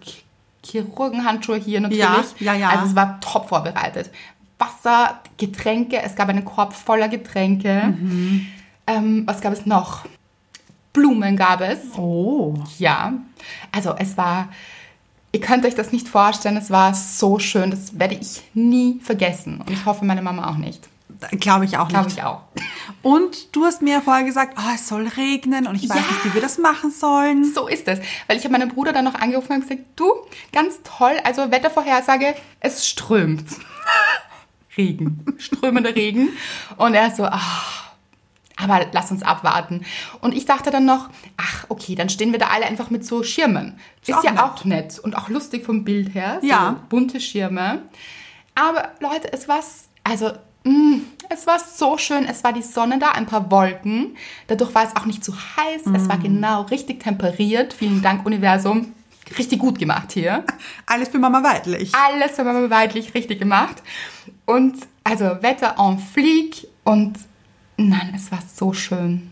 Chirurgenhandschuhe 0.64 1.58
hier 1.58 1.82
natürlich. 1.82 2.04
Ja, 2.40 2.54
ja, 2.54 2.54
ja. 2.54 2.70
Also 2.70 2.88
es 2.88 2.96
war 2.96 3.20
top 3.22 3.50
vorbereitet. 3.50 4.10
Wasser, 4.58 5.20
Getränke, 5.38 6.02
es 6.02 6.16
gab 6.16 6.30
einen 6.30 6.46
Korb 6.46 6.74
voller 6.74 7.08
Getränke. 7.08 7.96
Mhm. 7.98 8.46
Ähm, 8.88 9.24
was 9.26 9.42
gab 9.42 9.54
es 9.54 9.66
noch? 9.66 10.06
Blumen 10.92 11.38
gab 11.38 11.62
es. 11.62 11.98
Oh. 11.98 12.56
Ja, 12.78 13.14
also 13.72 13.96
es 13.98 14.18
war, 14.18 14.50
ihr 15.32 15.40
könnt 15.40 15.66
euch 15.66 15.76
das 15.76 15.92
nicht 15.92 16.08
vorstellen, 16.08 16.58
es 16.58 16.72
war 16.72 16.94
so 16.94 17.40
schön, 17.40 17.72
das 17.72 17.98
werde 17.98 18.16
ich 18.16 18.42
nie 18.54 19.00
vergessen. 19.02 19.62
Und 19.62 19.70
ich 19.70 19.86
hoffe, 19.86 20.04
meine 20.04 20.22
Mama 20.22 20.50
auch 20.50 20.58
nicht. 20.58 20.90
Glaube 21.40 21.66
ich 21.66 21.78
auch 21.78 21.90
Glaube 21.90 22.06
nicht. 22.06 22.18
ich 22.18 22.24
auch. 22.24 22.42
Und 23.02 23.56
du 23.56 23.66
hast 23.66 23.82
mir 23.82 24.02
vorher 24.02 24.24
gesagt, 24.24 24.58
oh, 24.58 24.72
es 24.74 24.88
soll 24.88 25.08
regnen 25.08 25.68
und 25.68 25.76
ich 25.76 25.90
weiß 25.90 25.98
Ja. 25.98 26.02
nicht, 26.02 26.26
wie 26.26 26.34
wir 26.34 26.42
das 26.42 26.58
machen 26.58 26.92
sollen. 26.92 27.44
So 27.44 27.68
ist 27.68 27.88
es. 27.88 28.00
Weil 28.28 28.38
ich 28.38 28.44
habe 28.46 28.54
meinen 28.54 28.70
Bruder 28.70 28.94
dann 28.94 29.04
noch 29.06 29.16
angerufen 29.16 29.52
und 29.54 29.62
gesagt, 29.62 29.82
du, 29.98 30.12
ganz 30.54 30.80
toll, 30.84 31.18
also 31.24 31.52
Wettervorhersage, 31.52 32.36
es 32.62 32.88
strömt. 32.88 33.46
Regen, 34.78 35.26
strömender 35.38 35.96
Regen. 35.96 36.30
Und 36.78 36.94
er 36.94 37.12
so, 37.12 37.26
ach, 37.26 37.92
aber 38.56 38.86
lass 38.92 39.12
uns 39.12 39.24
abwarten. 39.24 39.86
Und 40.22 40.34
ich 40.34 40.46
dachte 40.46 40.72
dann 40.72 40.86
noch, 40.86 41.10
ach, 41.38 41.66
okay, 41.70 41.96
dann 41.96 42.10
stehen 42.10 42.32
wir 42.32 42.40
da 42.40 42.48
alle 42.48 42.66
einfach 42.66 42.90
mit 42.90 43.06
so 43.06 43.24
Schirmen. 43.24 43.80
Ist, 44.06 44.14
auch 44.16 44.24
ja 44.24 44.32
nett. 44.32 44.42
auch 44.42 44.66
nett 44.66 45.00
und 45.00 45.18
auch 45.18 45.28
lustig 45.30 45.66
vom 45.66 45.84
Bild 45.84 46.14
her. 46.14 46.40
So 46.42 46.48
Ja. 46.48 46.76
bunte 46.90 47.20
Schirme. 47.20 47.84
Aber 48.56 48.90
Leute, 49.00 49.32
es 49.34 49.48
war, 49.48 49.60
also 50.04 50.32
Es 51.32 51.46
war 51.48 51.60
so 51.60 51.98
schön, 51.98 52.26
es 52.26 52.44
war 52.44 52.54
die 52.54 52.64
Sonne 52.64 53.00
da, 53.00 53.12
ein 53.12 53.28
paar 53.28 53.50
Wolken. 53.52 54.18
Dadurch 54.48 54.74
war 54.74 54.84
es 54.84 54.96
auch 54.96 55.06
nicht 55.06 55.24
zu 55.24 55.34
heiß, 55.34 55.84
es 55.96 56.10
war 56.10 56.18
genau 56.18 56.64
richtig 56.64 57.02
temperiert. 57.02 57.72
Vielen 57.74 58.02
Dank, 58.02 58.26
Universum. 58.26 58.94
Richtig 59.38 59.60
gut 59.60 59.78
gemacht 59.78 60.12
hier. 60.12 60.44
Alles 60.88 61.10
für 61.10 61.20
Mama 61.20 61.44
Weidlich. 61.44 61.94
Alles 61.94 62.32
für 62.32 62.44
Mama 62.44 62.70
Weidlich 62.70 63.14
richtig 63.14 63.40
gemacht. 63.40 63.84
Und 64.46 64.76
also 65.04 65.26
Wetter 65.42 65.76
en 65.78 66.00
flieg 66.00 66.68
und 66.84 67.20
nein, 67.78 68.12
es 68.16 68.32
war 68.32 68.42
so 68.42 68.74
schön. 68.74 69.32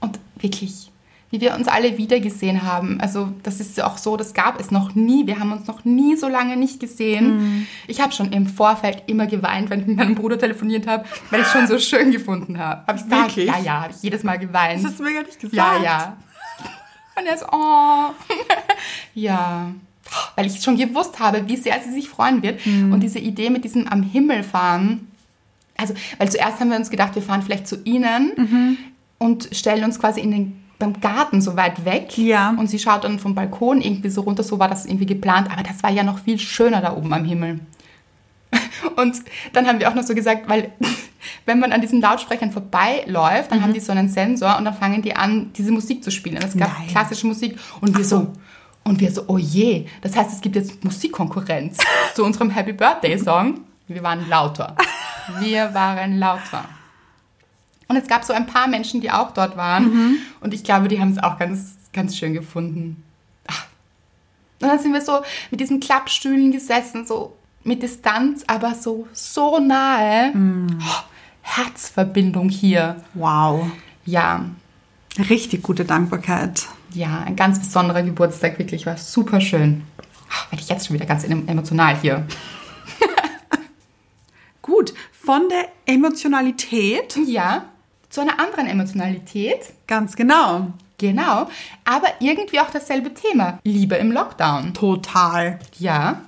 Und 0.00 0.20
wirklich, 0.36 0.91
wie 1.32 1.40
wir 1.40 1.54
uns 1.54 1.66
alle 1.66 1.96
wiedergesehen 1.96 2.62
haben. 2.62 3.00
Also 3.00 3.30
das 3.42 3.58
ist 3.58 3.78
ja 3.78 3.86
auch 3.86 3.96
so, 3.96 4.18
das 4.18 4.34
gab 4.34 4.60
es 4.60 4.70
noch 4.70 4.94
nie. 4.94 5.26
Wir 5.26 5.40
haben 5.40 5.50
uns 5.50 5.66
noch 5.66 5.82
nie 5.86 6.14
so 6.14 6.28
lange 6.28 6.58
nicht 6.58 6.78
gesehen. 6.78 7.66
Ich 7.86 8.02
habe 8.02 8.12
schon 8.12 8.32
im 8.32 8.46
Vorfeld 8.46 9.04
immer 9.06 9.26
geweint, 9.26 9.70
wenn 9.70 9.80
ich 9.80 9.86
mit 9.86 9.96
meinem 9.96 10.14
Bruder 10.14 10.38
telefoniert 10.38 10.86
habe, 10.86 11.06
weil 11.30 11.40
ich 11.40 11.46
es 11.46 11.52
schon 11.52 11.66
so 11.66 11.78
schön 11.78 12.12
gefunden 12.12 12.58
habe. 12.58 12.86
Hab 12.86 12.96
ich? 12.96 13.10
Wirklich? 13.10 13.46
Ja, 13.46 13.58
ja, 13.58 13.82
habe 13.82 13.94
ich 13.96 14.02
jedes 14.02 14.22
Mal 14.22 14.38
geweint. 14.38 14.84
Das 14.84 14.90
hast 14.90 15.00
du 15.00 15.04
mir 15.04 15.14
gar 15.14 15.22
nicht 15.22 15.40
gesagt. 15.40 15.56
Ja, 15.56 15.82
ja. 15.82 16.16
Und 17.18 17.26
er 17.26 17.38
so, 17.38 17.46
oh. 17.50 18.10
ja. 19.14 19.72
Weil 20.36 20.46
ich 20.46 20.60
schon 20.62 20.76
gewusst 20.76 21.18
habe, 21.18 21.48
wie 21.48 21.56
sehr 21.56 21.80
sie 21.80 21.92
sich 21.92 22.10
freuen 22.10 22.42
wird. 22.42 22.60
Und 22.66 23.00
diese 23.00 23.18
Idee 23.18 23.48
mit 23.48 23.64
diesem 23.64 23.88
am 23.88 24.02
Himmel 24.02 24.42
fahren. 24.42 25.08
Also, 25.78 25.94
weil 26.18 26.30
zuerst 26.30 26.60
haben 26.60 26.68
wir 26.68 26.76
uns 26.76 26.90
gedacht, 26.90 27.14
wir 27.14 27.22
fahren 27.22 27.40
vielleicht 27.40 27.66
zu 27.66 27.82
ihnen 27.84 28.76
und 29.18 29.48
stellen 29.52 29.84
uns 29.84 29.98
quasi 29.98 30.20
in 30.20 30.30
den, 30.30 30.61
beim 30.82 31.00
Garten 31.00 31.40
so 31.40 31.56
weit 31.56 31.84
weg. 31.84 32.18
Ja. 32.18 32.50
Und 32.50 32.68
sie 32.68 32.78
schaut 32.78 33.04
dann 33.04 33.18
vom 33.18 33.34
Balkon 33.34 33.80
irgendwie 33.80 34.10
so 34.10 34.22
runter. 34.22 34.42
So 34.42 34.58
war 34.58 34.68
das 34.68 34.84
irgendwie 34.84 35.06
geplant. 35.06 35.50
Aber 35.50 35.62
das 35.62 35.82
war 35.82 35.90
ja 35.90 36.02
noch 36.02 36.18
viel 36.18 36.38
schöner 36.38 36.80
da 36.80 36.94
oben 36.96 37.12
am 37.12 37.24
Himmel. 37.24 37.60
Und 38.96 39.22
dann 39.52 39.66
haben 39.66 39.80
wir 39.80 39.88
auch 39.88 39.94
noch 39.94 40.02
so 40.02 40.14
gesagt, 40.14 40.48
weil 40.48 40.72
wenn 41.46 41.58
man 41.60 41.72
an 41.72 41.80
diesen 41.80 42.00
Lautsprechern 42.00 42.50
vorbeiläuft, 42.50 43.50
dann 43.50 43.62
haben 43.62 43.72
die 43.72 43.80
so 43.80 43.92
einen 43.92 44.08
Sensor 44.08 44.58
und 44.58 44.64
dann 44.64 44.74
fangen 44.74 45.02
die 45.02 45.14
an, 45.14 45.52
diese 45.54 45.72
Musik 45.72 46.04
zu 46.04 46.10
spielen. 46.10 46.36
Und 46.36 46.44
es 46.44 46.56
gab 46.56 46.76
Nein. 46.78 46.88
klassische 46.88 47.26
Musik 47.26 47.58
und 47.80 47.96
wir 47.96 48.04
so. 48.04 48.18
so. 48.18 48.32
Und 48.84 49.00
wir 49.00 49.12
so, 49.12 49.24
oh 49.28 49.38
je, 49.38 49.86
das 50.00 50.16
heißt, 50.16 50.32
es 50.32 50.40
gibt 50.40 50.56
jetzt 50.56 50.82
Musikkonkurrenz 50.84 51.78
zu 52.14 52.24
unserem 52.24 52.50
Happy 52.50 52.72
Birthday 52.72 53.16
Song. 53.16 53.60
Wir 53.86 54.02
waren 54.02 54.28
lauter. 54.28 54.76
Wir 55.40 55.72
waren 55.72 56.18
lauter. 56.18 56.64
Und 57.88 57.96
es 57.96 58.06
gab 58.08 58.24
so 58.24 58.32
ein 58.32 58.46
paar 58.46 58.68
Menschen, 58.68 59.00
die 59.00 59.10
auch 59.10 59.32
dort 59.32 59.56
waren. 59.56 60.18
Und 60.40 60.54
ich 60.54 60.64
glaube, 60.64 60.88
die 60.88 61.00
haben 61.00 61.10
es 61.10 61.18
auch 61.22 61.38
ganz, 61.38 61.74
ganz 61.92 62.16
schön 62.16 62.32
gefunden. 62.32 63.02
Ach. 63.48 63.66
Und 64.60 64.68
dann 64.68 64.78
sind 64.78 64.92
wir 64.94 65.02
so 65.02 65.20
mit 65.50 65.60
diesen 65.60 65.80
Klappstühlen 65.80 66.52
gesessen, 66.52 67.04
so 67.06 67.36
mit 67.64 67.82
Distanz, 67.82 68.44
aber 68.46 68.74
so, 68.74 69.06
so 69.12 69.58
nahe. 69.58 70.32
Oh, 70.34 71.00
Herzverbindung 71.42 72.48
hier. 72.48 72.96
Wow. 73.14 73.70
Ja, 74.04 74.46
Richtig 75.28 75.62
gute 75.62 75.84
Dankbarkeit. 75.84 76.66
ja, 76.94 77.20
ein 77.26 77.36
ganz 77.36 77.58
besonderer 77.58 78.02
Geburtstag, 78.02 78.58
wirklich, 78.58 78.86
war 78.86 78.96
super 78.96 79.42
schön. 79.42 79.82
Ach, 80.30 80.50
werde 80.50 80.62
ich 80.62 80.70
jetzt 80.70 80.86
schon 80.86 80.94
wieder 80.94 81.04
ganz 81.04 81.24
em- 81.24 81.46
emotional 81.46 81.98
hier. 82.00 82.26
Gut, 84.62 84.94
von 85.10 85.48
der 85.50 85.68
Emotionalität, 85.86 87.18
Ja, 87.26 87.66
zu 88.12 88.20
einer 88.20 88.38
anderen 88.38 88.66
Emotionalität. 88.68 89.72
ganz 89.88 90.14
genau. 90.14 90.68
Genau, 90.98 91.48
aber 91.84 92.06
irgendwie 92.20 92.60
auch 92.60 92.70
dasselbe 92.70 93.12
Thema. 93.12 93.58
Liebe 93.64 93.96
im 93.96 94.12
Lockdown. 94.12 94.72
Total. 94.72 95.58
Ja, 95.80 96.20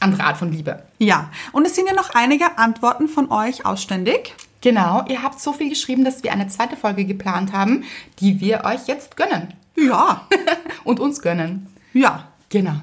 andere 0.00 0.24
Art 0.24 0.36
von 0.38 0.50
Liebe. 0.50 0.82
Ja, 0.98 1.30
und 1.52 1.64
es 1.66 1.76
sind 1.76 1.86
ja 1.86 1.94
noch 1.94 2.10
einige 2.14 2.58
Antworten 2.58 3.06
von 3.06 3.30
euch 3.30 3.64
ausständig. 3.64 4.34
Genau, 4.60 5.04
ihr 5.08 5.22
habt 5.22 5.40
so 5.40 5.52
viel 5.52 5.68
geschrieben, 5.68 6.04
dass 6.04 6.24
wir 6.24 6.32
eine 6.32 6.48
zweite 6.48 6.76
Folge 6.76 7.04
geplant 7.04 7.52
haben, 7.52 7.84
die 8.18 8.40
wir 8.40 8.64
euch 8.64 8.88
jetzt 8.88 9.16
gönnen. 9.16 9.54
Ja, 9.76 10.26
Und 10.84 10.98
uns 10.98 11.20
gönnen. 11.22 11.68
ja. 11.92 12.26
Genau, 12.48 12.80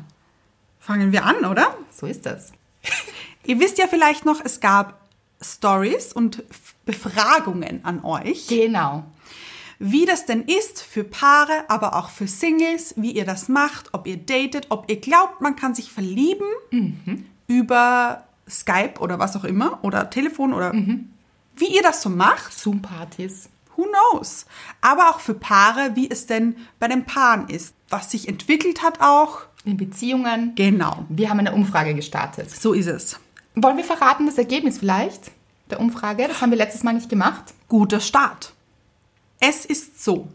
Fangen 0.79 1.11
wir 1.11 1.25
an, 1.25 1.43
oder? 1.43 1.75
so 1.91 2.05
ist 2.05 2.25
das. 2.27 2.53
Ihr 3.45 3.59
wisst 3.59 3.77
ja 3.79 3.87
vielleicht 3.87 4.23
noch, 4.23 4.39
es 4.45 4.59
gab 4.61 5.01
Stories 5.53 6.13
und 6.13 6.43
Befragungen 6.85 7.83
an 7.83 8.03
euch, 8.03 8.47
Genau. 8.47 9.03
wie 9.79 10.05
das 10.05 10.25
denn 10.25 10.43
ist 10.43 10.81
für 10.81 11.03
Paare, 11.03 11.65
aber 11.69 11.95
auch 11.95 12.09
für 12.09 12.27
Singles, 12.27 12.93
wie 12.97 13.11
ihr 13.11 13.25
das 13.25 13.49
macht, 13.49 13.93
ob 13.93 14.07
ihr 14.07 14.17
datet, 14.17 14.67
ob 14.69 14.89
ihr 14.89 14.99
glaubt, 14.99 15.41
man 15.41 15.55
kann 15.55 15.75
sich 15.75 15.91
verlieben 15.91 16.45
über 17.47 18.23
Skype 18.49 18.99
oder 18.99 19.19
was 19.19 19.35
auch 19.35 19.43
immer 19.43 19.79
oder 19.83 20.09
Telefon 20.09 20.53
oder 20.53 20.71
wie 20.73 21.65
ihr 21.75 21.81
das 21.83 22.01
so 22.01 22.09
macht. 22.09 22.53
Zoom-Partys. 22.53 23.49
Who 23.75 23.85
knows? 24.11 24.45
Aber 24.81 25.09
auch 25.09 25.19
für 25.19 25.33
Paare, 25.33 25.91
wie 25.95 26.09
es 26.09 26.27
denn 26.27 26.55
bei 26.79 26.87
den 26.87 27.05
Paaren 27.05 27.49
ist, 27.49 27.73
was 27.89 28.11
sich 28.11 28.27
entwickelt 28.29 28.81
hat 28.83 29.01
auch. 29.01 29.41
In 29.65 29.77
Beziehungen. 29.77 30.53
Genau, 30.55 31.05
Wir 31.09 31.29
haben 31.29 31.39
eine 31.39 31.53
Umfrage 31.53 31.93
gestartet. 31.95 32.49
so 32.51 32.73
ist 32.73 32.87
es. 32.87 33.19
Wollen 33.55 33.77
wir 33.77 33.83
verraten 33.83 34.25
das 34.27 34.37
Ergebnis 34.37 34.77
vielleicht 34.79 35.31
der 35.69 35.79
Umfrage? 35.79 36.27
Das 36.27 36.41
haben 36.41 36.51
wir 36.51 36.57
letztes 36.57 36.83
Mal 36.83 36.93
nicht 36.93 37.09
gemacht. 37.09 37.53
Guter 37.67 37.99
Start. 37.99 38.53
Es 39.39 39.65
ist 39.65 40.03
so, 40.03 40.27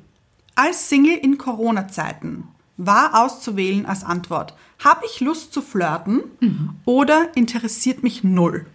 als 0.55 0.89
Single 0.89 1.17
in 1.17 1.39
Corona-Zeiten 1.39 2.45
war 2.77 3.23
auszuwählen 3.23 3.87
als 3.87 4.05
Antwort, 4.05 4.55
habe 4.79 5.05
ich 5.07 5.21
Lust 5.21 5.53
zu 5.53 5.63
flirten 5.63 6.23
oder 6.85 7.29
interessiert 7.35 8.03
mich 8.03 8.25
null? 8.25 8.67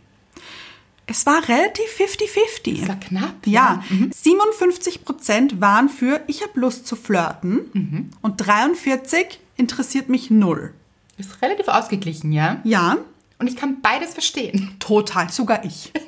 Es 1.08 1.26
war 1.26 1.48
relativ 1.48 1.86
50-50. 1.98 2.80
Das 2.80 2.90
war 2.90 3.00
knapp. 3.00 3.46
Ja, 3.46 3.84
57% 3.92 5.62
waren 5.62 5.90
für 5.90 6.22
ich 6.28 6.42
habe 6.42 6.60
Lust 6.60 6.88
zu 6.88 6.96
flirten 6.96 8.12
und 8.22 8.38
43 8.38 9.40
interessiert 9.58 10.10
mich 10.10 10.32
null. 10.32 10.74
Ist 11.18 11.42
relativ 11.42 11.68
ausgeglichen, 11.68 12.32
ja? 12.32 12.60
Ja, 12.64 12.98
Und 13.38 13.48
ich 13.48 13.56
kann 13.56 13.82
beides 13.82 14.14
verstehen. 14.14 14.76
total, 14.80 15.30
sogar 15.30 15.66
ich. 15.66 15.92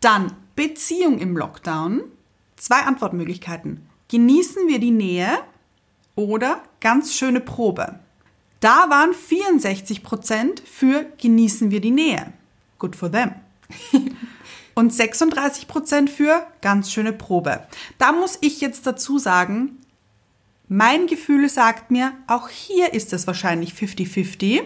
Dann 0.00 0.32
Beziehung 0.54 1.18
im 1.18 1.36
Lockdown. 1.36 2.02
Zwei 2.56 2.82
Antwortmöglichkeiten. 2.82 3.86
Genießen 4.08 4.68
wir 4.68 4.78
die 4.78 4.90
Nähe 4.90 5.38
oder 6.14 6.62
ganz 6.80 7.14
schöne 7.14 7.40
Probe. 7.40 7.98
Da 8.60 8.90
waren 8.90 9.12
64% 9.12 10.64
für 10.64 11.06
genießen 11.20 11.70
wir 11.70 11.80
die 11.80 11.92
Nähe. 11.92 12.32
Good 12.78 12.96
for 12.96 13.10
them. 13.10 13.34
Und 14.74 14.92
36% 14.92 16.08
für 16.08 16.46
ganz 16.60 16.92
schöne 16.92 17.12
Probe. 17.12 17.66
Da 17.98 18.12
muss 18.12 18.38
ich 18.40 18.60
jetzt 18.60 18.86
dazu 18.86 19.18
sagen, 19.18 19.78
mein 20.68 21.06
Gefühl 21.06 21.48
sagt 21.48 21.90
mir, 21.90 22.12
auch 22.26 22.48
hier 22.48 22.94
ist 22.94 23.12
es 23.12 23.26
wahrscheinlich 23.26 23.72
50-50. 23.72 24.62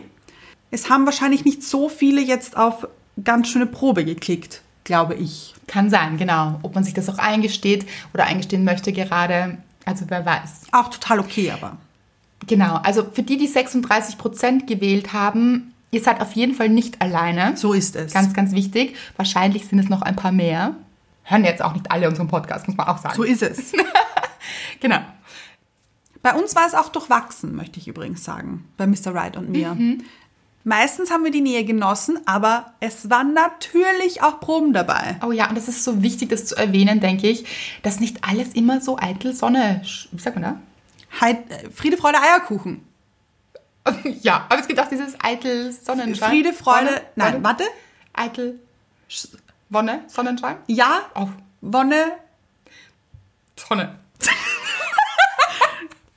Es 0.72 0.88
haben 0.88 1.04
wahrscheinlich 1.04 1.44
nicht 1.44 1.62
so 1.62 1.90
viele 1.90 2.22
jetzt 2.22 2.56
auf 2.56 2.88
ganz 3.22 3.48
schöne 3.48 3.66
Probe 3.66 4.06
geklickt, 4.06 4.62
glaube 4.84 5.14
ich. 5.14 5.54
Kann 5.66 5.90
sein, 5.90 6.16
genau. 6.16 6.58
Ob 6.62 6.74
man 6.74 6.82
sich 6.82 6.94
das 6.94 7.10
auch 7.10 7.18
eingesteht 7.18 7.86
oder 8.14 8.24
eingestehen 8.24 8.64
möchte 8.64 8.92
gerade. 8.92 9.58
Also 9.84 10.06
wer 10.08 10.24
weiß. 10.24 10.62
Auch 10.72 10.88
total 10.88 11.20
okay, 11.20 11.50
aber. 11.50 11.76
Genau, 12.46 12.76
also 12.76 13.04
für 13.12 13.22
die, 13.22 13.36
die 13.36 13.46
36 13.46 14.16
Prozent 14.16 14.66
gewählt 14.66 15.12
haben, 15.12 15.74
ihr 15.90 16.00
seid 16.00 16.22
auf 16.22 16.32
jeden 16.32 16.54
Fall 16.54 16.70
nicht 16.70 17.02
alleine. 17.02 17.54
So 17.56 17.74
ist 17.74 17.94
es. 17.94 18.14
Ganz, 18.14 18.32
ganz 18.32 18.52
wichtig. 18.52 18.96
Wahrscheinlich 19.16 19.66
sind 19.66 19.78
es 19.78 19.90
noch 19.90 20.00
ein 20.00 20.16
paar 20.16 20.32
mehr. 20.32 20.74
Hören 21.24 21.44
jetzt 21.44 21.62
auch 21.62 21.74
nicht 21.74 21.92
alle 21.92 22.08
unseren 22.08 22.28
Podcast, 22.28 22.66
muss 22.66 22.78
man 22.78 22.88
auch 22.88 22.98
sagen. 22.98 23.14
so 23.14 23.24
ist 23.24 23.42
es. 23.42 23.72
genau. 24.80 25.00
Bei 26.22 26.34
uns 26.34 26.56
war 26.56 26.66
es 26.66 26.74
auch 26.74 26.88
durchwachsen, 26.88 27.54
möchte 27.54 27.78
ich 27.78 27.88
übrigens 27.88 28.24
sagen, 28.24 28.64
bei 28.76 28.86
Mr. 28.86 29.14
Right 29.14 29.36
und 29.36 29.50
mir. 29.50 29.76
Meistens 30.64 31.10
haben 31.10 31.24
wir 31.24 31.30
die 31.32 31.40
Nähe 31.40 31.64
genossen, 31.64 32.20
aber 32.26 32.72
es 32.80 33.10
waren 33.10 33.34
natürlich 33.34 34.22
auch 34.22 34.38
Proben 34.38 34.72
dabei. 34.72 35.16
Oh 35.26 35.32
ja, 35.32 35.48
und 35.48 35.56
das 35.56 35.66
ist 35.68 35.82
so 35.82 36.02
wichtig, 36.02 36.28
das 36.28 36.46
zu 36.46 36.56
erwähnen, 36.56 37.00
denke 37.00 37.28
ich, 37.28 37.44
dass 37.82 37.98
nicht 37.98 38.18
alles 38.22 38.54
immer 38.54 38.80
so 38.80 38.96
eitel 38.98 39.34
Sonne, 39.34 39.82
sch- 39.84 40.06
wie 40.12 40.20
sagt 40.20 40.36
man 40.36 40.42
da? 40.44 40.60
Heid, 41.20 41.50
äh, 41.50 41.70
Friede, 41.70 41.96
Freude, 41.96 42.18
Eierkuchen. 42.20 42.86
Ja, 44.22 44.46
aber 44.48 44.60
es 44.60 44.68
gibt 44.68 44.78
auch 44.78 44.88
dieses 44.88 45.16
eitel 45.20 45.72
Sonnenschein. 45.72 46.30
Friede, 46.30 46.52
Freude, 46.52 46.86
Wonne, 46.86 47.00
nein, 47.16 47.32
Wonne, 47.34 47.44
warte. 47.44 47.64
Eitel 48.12 48.60
Wonne, 49.70 50.04
Sonnenschein? 50.06 50.56
Ja, 50.68 51.00
Auf 51.14 51.30
Wonne, 51.60 52.12
Sonne. 53.56 53.98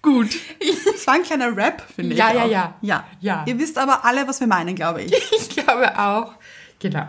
Gut. 0.05 0.29
Das 0.85 1.07
war 1.07 1.15
ein 1.15 1.23
kleiner 1.23 1.55
Rap, 1.55 1.83
finde 1.95 2.13
ich. 2.13 2.17
Ja, 2.17 2.33
ja, 2.33 2.45
ja. 2.45 2.75
ja. 2.81 3.03
Ja. 3.19 3.43
Ihr 3.45 3.59
wisst 3.59 3.77
aber 3.77 4.05
alle, 4.05 4.27
was 4.27 4.39
wir 4.39 4.47
meinen, 4.47 4.75
glaube 4.75 5.03
ich. 5.03 5.11
Ich 5.37 5.49
glaube 5.49 5.99
auch. 5.99 6.33
Genau. 6.79 7.07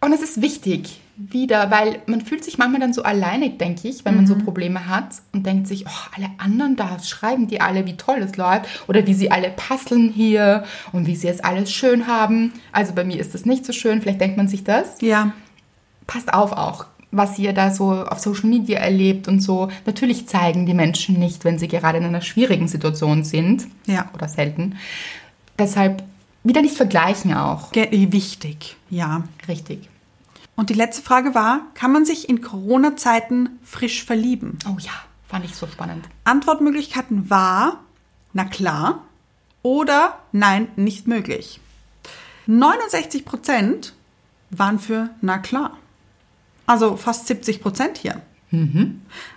Und 0.00 0.12
es 0.12 0.22
ist 0.22 0.40
wichtig, 0.42 1.00
wieder, 1.16 1.70
weil 1.70 2.00
man 2.06 2.20
fühlt 2.20 2.44
sich 2.44 2.58
manchmal 2.58 2.80
dann 2.80 2.92
so 2.92 3.02
alleinig, 3.02 3.58
denke 3.58 3.88
ich, 3.88 4.04
wenn 4.04 4.14
man 4.14 4.26
so 4.26 4.36
Probleme 4.36 4.88
hat 4.88 5.10
und 5.32 5.44
denkt 5.44 5.66
sich, 5.66 5.84
oh, 5.86 6.16
alle 6.16 6.30
anderen 6.38 6.76
da 6.76 6.98
schreiben 7.00 7.48
die 7.48 7.60
alle, 7.60 7.86
wie 7.86 7.96
toll 7.96 8.18
es 8.18 8.36
läuft 8.36 8.88
oder 8.88 9.06
wie 9.06 9.14
sie 9.14 9.30
alle 9.30 9.50
passeln 9.50 10.10
hier 10.10 10.64
und 10.92 11.06
wie 11.06 11.16
sie 11.16 11.28
es 11.28 11.40
alles 11.40 11.72
schön 11.72 12.06
haben. 12.06 12.52
Also 12.70 12.94
bei 12.94 13.04
mir 13.04 13.20
ist 13.20 13.34
das 13.34 13.44
nicht 13.44 13.66
so 13.66 13.72
schön, 13.72 14.00
vielleicht 14.00 14.20
denkt 14.20 14.36
man 14.36 14.48
sich 14.48 14.62
das. 14.62 15.00
Ja. 15.00 15.32
Passt 16.06 16.32
auf 16.32 16.52
auch, 16.52 16.86
was 17.10 17.38
ihr 17.38 17.52
da 17.52 17.70
so 17.70 17.90
auf 18.04 18.18
Social 18.18 18.48
Media 18.48 18.78
erlebt 18.78 19.28
und 19.28 19.40
so. 19.40 19.68
Natürlich 19.86 20.26
zeigen 20.28 20.66
die 20.66 20.74
Menschen 20.74 21.18
nicht, 21.18 21.44
wenn 21.44 21.58
sie 21.58 21.68
gerade 21.68 21.98
in 21.98 22.04
einer 22.04 22.20
schwierigen 22.20 22.68
Situation 22.68 23.24
sind. 23.24 23.66
Ja. 23.86 24.10
Oder 24.14 24.28
selten. 24.28 24.76
Deshalb 25.58 26.02
wieder 26.44 26.60
nicht 26.62 26.76
vergleichen 26.76 27.34
auch. 27.34 27.72
Ge- 27.72 28.12
Wichtig, 28.12 28.76
ja. 28.90 29.24
Richtig. 29.48 29.88
Und 30.56 30.70
die 30.70 30.74
letzte 30.74 31.02
Frage 31.02 31.34
war, 31.34 31.62
kann 31.74 31.92
man 31.92 32.04
sich 32.04 32.28
in 32.28 32.40
Corona-Zeiten 32.42 33.48
frisch 33.64 34.04
verlieben? 34.04 34.58
Oh 34.68 34.76
ja, 34.80 34.90
fand 35.28 35.44
ich 35.44 35.54
so 35.54 35.66
spannend. 35.66 36.04
Antwortmöglichkeiten 36.24 37.30
war, 37.30 37.80
na 38.32 38.44
klar, 38.44 39.02
oder 39.62 40.18
nein, 40.32 40.68
nicht 40.76 41.06
möglich. 41.06 41.60
69 42.46 43.24
Prozent 43.24 43.92
waren 44.50 44.78
für 44.78 45.10
na 45.20 45.38
klar. 45.38 45.76
Also 46.68 46.96
fast 46.96 47.26
70 47.26 47.62
Prozent 47.62 47.96
hier. 47.96 48.20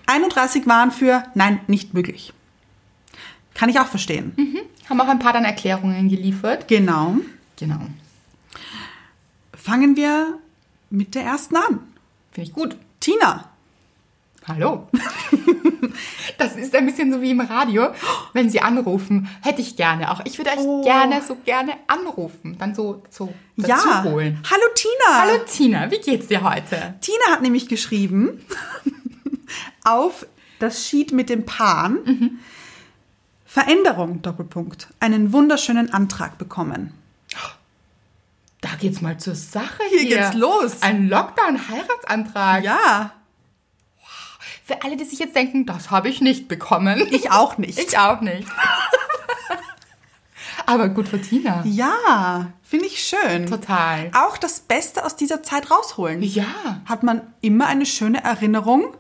31 0.05 0.67
waren 0.67 0.91
für 0.91 1.23
nein, 1.33 1.61
nicht 1.67 1.93
möglich. 1.93 2.33
Kann 3.53 3.69
ich 3.69 3.79
auch 3.79 3.87
verstehen. 3.87 4.33
Haben 4.89 4.99
auch 4.99 5.07
ein 5.07 5.19
paar 5.19 5.31
dann 5.31 5.45
Erklärungen 5.45 6.09
geliefert. 6.09 6.67
Genau. 6.67 7.15
Genau. 7.57 7.79
Fangen 9.53 9.95
wir 9.95 10.39
mit 10.89 11.15
der 11.15 11.23
ersten 11.23 11.55
an. 11.55 11.79
Finde 12.33 12.49
ich 12.49 12.53
gut. 12.53 12.75
Tina. 12.99 13.50
Hallo. 14.47 14.87
Das 16.37 16.55
ist 16.55 16.75
ein 16.75 16.85
bisschen 16.85 17.11
so 17.11 17.21
wie 17.21 17.31
im 17.31 17.41
Radio, 17.41 17.89
wenn 18.33 18.49
Sie 18.49 18.61
anrufen. 18.61 19.29
Hätte 19.41 19.61
ich 19.61 19.75
gerne 19.75 20.09
auch. 20.11 20.21
Ich 20.25 20.37
würde 20.37 20.51
euch 20.51 20.57
Oh. 20.59 20.83
gerne 20.83 21.21
so 21.21 21.35
gerne 21.35 21.73
anrufen. 21.87 22.55
Dann 22.57 22.73
so, 22.73 23.03
so 23.09 23.31
dazu 23.57 23.87
Ja. 23.89 24.03
holen. 24.03 24.39
Hallo 24.49 24.63
Tina. 24.73 25.19
Hallo 25.21 25.39
Tina, 25.45 25.91
wie 25.91 25.99
geht's 25.99 26.27
dir 26.27 26.41
heute? 26.43 26.95
Tina 27.01 27.25
hat 27.29 27.41
nämlich 27.41 27.67
geschrieben 27.67 28.43
auf 29.83 30.25
das 30.59 30.87
Sheet 30.87 31.11
mit 31.11 31.29
dem 31.29 31.45
Pan 31.45 32.39
Veränderung 33.45 34.21
Doppelpunkt 34.21 34.87
einen 34.99 35.33
wunderschönen 35.33 35.93
Antrag 35.93 36.37
bekommen. 36.37 36.93
Da 38.61 38.69
geht's 38.79 39.01
mal 39.01 39.17
zur 39.19 39.35
Sache 39.35 39.83
Hier 39.89 39.99
hier. 40.01 40.17
geht's 40.19 40.33
los. 40.35 40.81
Ein 40.81 41.09
Lockdown-Heiratsantrag. 41.09 42.63
Ja, 42.63 43.11
Für 44.63 44.83
alle, 44.83 44.97
die 44.97 45.05
sich 45.05 45.19
jetzt 45.19 45.35
denken, 45.35 45.65
das 45.65 45.91
habe 45.91 46.09
ich 46.09 46.21
nicht 46.21 46.47
bekommen. 46.47 47.07
ich 47.11 47.31
auch 47.31 47.57
nicht. 47.57 47.79
Ich 47.79 47.97
auch 47.97 48.21
nicht. 48.21 48.47
Aber 50.65 50.89
gut 50.89 51.07
für 51.07 51.19
Tina. 51.19 51.63
ja, 51.65 52.51
finde 52.63 52.85
ich 52.85 53.03
schön. 53.03 53.47
Total. 53.47 54.11
Auch 54.13 54.37
das 54.37 54.59
Beste 54.61 55.03
aus 55.05 55.15
dieser 55.15 55.43
Zeit 55.43 55.71
rausholen. 55.71 56.21
Ja. 56.21 56.81
Hat 56.85 57.03
man 57.03 57.21
immer 57.41 57.67
eine 57.67 57.85
schöne 57.85 58.23
Erinnerung. 58.23 58.95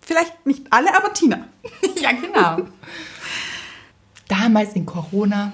Vielleicht 0.00 0.46
nicht 0.46 0.72
alle, 0.72 0.96
aber 0.96 1.12
Tina. 1.12 1.46
Ja, 2.00 2.12
genau. 2.12 2.68
Damals 4.28 4.74
in 4.74 4.86
Corona. 4.86 5.52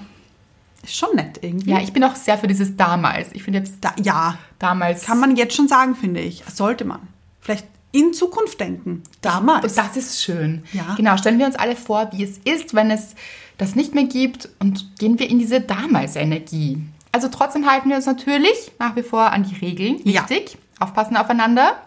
Ist 0.83 0.97
schon 0.97 1.15
nett 1.15 1.39
irgendwie. 1.41 1.71
Ja, 1.71 1.79
ich 1.79 1.93
bin 1.93 2.03
auch 2.03 2.15
sehr 2.15 2.37
für 2.37 2.47
dieses 2.47 2.75
damals. 2.75 3.29
Ich 3.33 3.43
finde 3.43 3.59
jetzt 3.59 3.75
da, 3.81 3.93
ja, 4.01 4.37
damals. 4.59 5.05
kann 5.05 5.19
man 5.19 5.35
jetzt 5.35 5.55
schon 5.55 5.67
sagen, 5.67 5.95
finde 5.95 6.19
ich. 6.19 6.43
Sollte 6.53 6.85
man. 6.85 6.99
Vielleicht 7.39 7.67
in 7.93 8.13
Zukunft 8.13 8.59
denken. 8.59 9.03
Damals. 9.21 9.75
Das 9.75 9.95
ist 9.95 10.21
schön. 10.21 10.63
Ja. 10.73 10.95
Genau, 10.95 11.15
stellen 11.15 11.39
wir 11.39 11.45
uns 11.45 11.55
alle 11.55 11.77
vor, 11.77 12.09
wie 12.11 12.23
es 12.23 12.39
ist, 12.39 12.73
wenn 12.73 12.91
es 12.91 13.15
das 13.57 13.75
nicht 13.75 13.93
mehr 13.93 14.05
gibt 14.05 14.49
und 14.59 14.97
gehen 14.99 15.19
wir 15.19 15.29
in 15.29 15.39
diese 15.39 15.61
damals-Energie. 15.61 16.81
Also 17.11 17.29
trotzdem 17.29 17.69
halten 17.69 17.89
wir 17.89 17.95
uns 17.95 18.07
natürlich 18.07 18.71
nach 18.79 18.95
wie 18.95 19.03
vor 19.03 19.31
an 19.31 19.43
die 19.43 19.55
Regeln. 19.55 20.01
Ja. 20.03 20.27
Wichtig. 20.27 20.57
Aufpassen 20.79 21.15
aufeinander. 21.15 21.77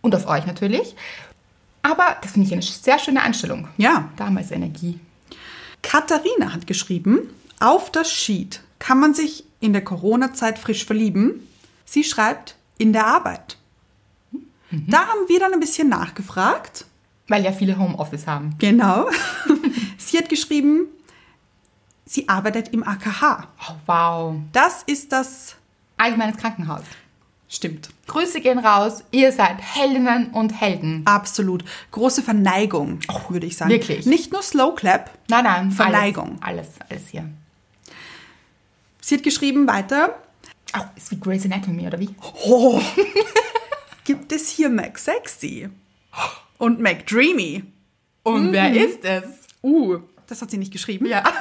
Und 0.00 0.14
auf 0.16 0.26
euch 0.26 0.46
natürlich. 0.46 0.96
Aber 1.82 2.16
das 2.22 2.32
finde 2.32 2.46
ich 2.48 2.52
eine 2.52 2.62
sehr 2.62 2.98
schöne 2.98 3.22
Einstellung. 3.22 3.68
ja. 3.76 4.08
Damals-Energie. 4.16 4.98
Katharina 5.82 6.52
hat 6.54 6.66
geschrieben, 6.66 7.28
auf 7.60 7.90
das 7.92 8.10
Sheet 8.10 8.60
kann 8.78 8.98
man 8.98 9.14
sich 9.14 9.44
in 9.60 9.72
der 9.72 9.84
Corona-Zeit 9.84 10.58
frisch 10.58 10.84
verlieben. 10.84 11.46
Sie 11.84 12.02
schreibt, 12.02 12.56
in 12.78 12.92
der 12.92 13.06
Arbeit. 13.06 13.58
Da 14.88 15.06
haben 15.06 15.28
wir 15.28 15.38
dann 15.40 15.52
ein 15.52 15.60
bisschen 15.60 15.88
nachgefragt. 15.88 16.86
Weil 17.28 17.44
ja 17.44 17.52
viele 17.52 17.78
Homeoffice 17.78 18.26
haben. 18.26 18.54
Genau. 18.58 19.08
sie 19.98 20.18
hat 20.18 20.28
geschrieben, 20.28 20.86
sie 22.04 22.28
arbeitet 22.28 22.68
im 22.68 22.82
AKH. 22.82 23.48
Oh, 23.68 23.74
wow. 23.86 24.34
Das 24.52 24.82
ist 24.84 25.12
das. 25.12 25.56
Allgemeines 25.96 26.36
Krankenhaus. 26.36 26.82
Stimmt. 27.48 27.90
Grüße 28.06 28.40
gehen 28.40 28.58
raus. 28.58 29.04
Ihr 29.10 29.30
seid 29.30 29.58
Heldinnen 29.60 30.30
und 30.30 30.58
Helden. 30.58 31.02
Absolut. 31.04 31.64
Große 31.90 32.22
Verneigung, 32.22 33.00
würde 33.28 33.46
ich 33.46 33.56
sagen. 33.56 33.70
wirklich? 33.70 34.06
Nicht 34.06 34.32
nur 34.32 34.42
Slow 34.42 34.74
Clap. 34.74 35.10
Nein, 35.28 35.44
nein. 35.44 35.70
Verneigung. 35.70 36.38
Alles, 36.40 36.68
alles, 36.80 36.90
alles 36.90 37.08
hier. 37.08 37.28
Sie 39.02 39.16
hat 39.16 39.22
geschrieben 39.22 39.66
weiter, 39.66 40.16
Oh, 40.74 40.84
ist 40.96 41.10
wie 41.10 41.20
Grey's 41.20 41.44
Anatomy, 41.44 41.86
oder 41.86 42.00
wie? 42.00 42.08
Oh, 42.46 42.80
gibt 44.04 44.32
es 44.32 44.48
hier 44.48 44.68
Mac 44.70 44.98
Sexy 44.98 45.68
und 46.58 46.80
Mac 46.80 47.06
Dreamy. 47.06 47.64
Und 48.22 48.52
wer 48.52 48.72
ist 48.72 49.04
es? 49.04 49.24
Uh, 49.62 49.98
das 50.26 50.42
hat 50.42 50.50
sie 50.50 50.58
nicht 50.58 50.72
geschrieben. 50.72 51.06
Ja. 51.06 51.22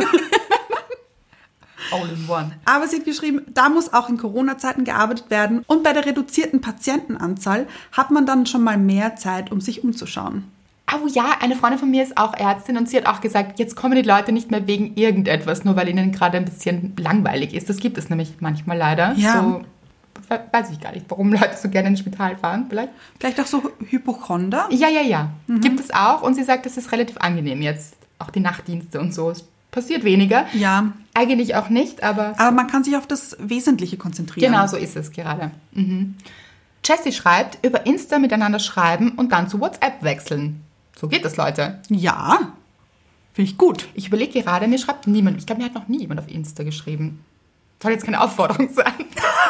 All 1.91 2.09
in 2.09 2.29
one. 2.29 2.51
Aber 2.65 2.87
sie 2.87 2.97
hat 2.97 3.05
geschrieben, 3.05 3.41
da 3.53 3.67
muss 3.69 3.91
auch 3.93 4.07
in 4.07 4.17
Corona-Zeiten 4.17 4.85
gearbeitet 4.85 5.29
werden 5.29 5.63
und 5.67 5.83
bei 5.83 5.93
der 5.93 6.05
reduzierten 6.05 6.61
Patientenanzahl 6.61 7.67
hat 7.91 8.11
man 8.11 8.25
dann 8.25 8.45
schon 8.45 8.63
mal 8.63 8.77
mehr 8.77 9.15
Zeit, 9.17 9.51
um 9.51 9.59
sich 9.59 9.83
umzuschauen. 9.83 10.45
Oh 10.93 11.07
ja, 11.07 11.37
eine 11.39 11.55
Freundin 11.55 11.79
von 11.79 11.89
mir 11.89 12.03
ist 12.03 12.17
auch 12.17 12.33
Ärztin 12.33 12.77
und 12.77 12.89
sie 12.89 12.97
hat 12.97 13.05
auch 13.05 13.21
gesagt, 13.21 13.59
jetzt 13.59 13.75
kommen 13.75 13.95
die 13.95 14.01
Leute 14.01 14.31
nicht 14.31 14.51
mehr 14.51 14.67
wegen 14.67 14.95
irgendetwas, 14.95 15.63
nur 15.63 15.75
weil 15.75 15.87
ihnen 15.87 16.11
gerade 16.11 16.37
ein 16.37 16.45
bisschen 16.45 16.93
langweilig 16.97 17.53
ist. 17.53 17.69
Das 17.69 17.77
gibt 17.77 17.97
es 17.97 18.09
nämlich 18.09 18.35
manchmal 18.39 18.77
leider. 18.77 19.13
Ja. 19.13 19.41
So, 19.41 19.61
weiß 20.51 20.71
ich 20.71 20.79
gar 20.79 20.91
nicht, 20.93 21.05
warum 21.09 21.31
Leute 21.33 21.57
so 21.57 21.69
gerne 21.69 21.89
ins 21.89 21.99
Spital 21.99 22.37
fahren, 22.37 22.65
vielleicht. 22.69 22.89
Vielleicht 23.19 23.39
auch 23.39 23.47
so 23.47 23.71
Hypochonder? 23.89 24.67
Ja, 24.71 24.89
ja, 24.89 25.01
ja. 25.01 25.31
Gibt 25.47 25.79
es 25.79 25.91
auch 25.91 26.21
und 26.21 26.35
sie 26.35 26.43
sagt, 26.43 26.65
das 26.65 26.77
ist 26.77 26.91
relativ 26.91 27.17
angenehm 27.17 27.61
jetzt. 27.61 27.95
Auch 28.19 28.29
die 28.29 28.39
Nachtdienste 28.39 28.99
und 28.99 29.13
so. 29.13 29.31
Es 29.31 29.45
passiert 29.71 30.03
weniger. 30.03 30.45
Ja, 30.53 30.93
Eigentlich 31.13 31.55
auch 31.55 31.69
nicht, 31.69 32.03
aber 32.03 32.35
aber 32.37 32.51
man 32.51 32.67
kann 32.67 32.85
sich 32.85 32.95
auf 32.95 33.05
das 33.05 33.35
Wesentliche 33.39 33.97
konzentrieren. 33.97 34.51
Genau 34.51 34.65
so 34.67 34.77
ist 34.77 34.95
es 34.95 35.11
gerade. 35.11 35.51
Mhm. 35.73 36.15
Jessie 36.85 37.11
schreibt, 37.11 37.65
über 37.65 37.85
Insta 37.85 38.17
miteinander 38.17 38.59
schreiben 38.59 39.11
und 39.11 39.31
dann 39.33 39.49
zu 39.49 39.59
WhatsApp 39.59 40.01
wechseln. 40.03 40.61
So 40.97 41.09
geht 41.09 41.25
das, 41.25 41.35
Leute. 41.35 41.79
Ja, 41.89 42.53
finde 43.33 43.51
ich 43.51 43.57
gut. 43.57 43.87
Ich 43.93 44.07
überlege 44.07 44.41
gerade, 44.41 44.67
mir 44.67 44.77
schreibt 44.77 45.05
niemand. 45.05 45.37
Ich 45.37 45.45
glaube, 45.45 45.61
mir 45.61 45.67
hat 45.67 45.75
noch 45.75 45.89
nie 45.89 45.99
jemand 45.99 46.21
auf 46.21 46.29
Insta 46.29 46.63
geschrieben. 46.63 47.19
Soll 47.81 47.91
jetzt 47.91 48.05
keine 48.05 48.21
Aufforderung 48.21 48.69
sein. 48.73 48.93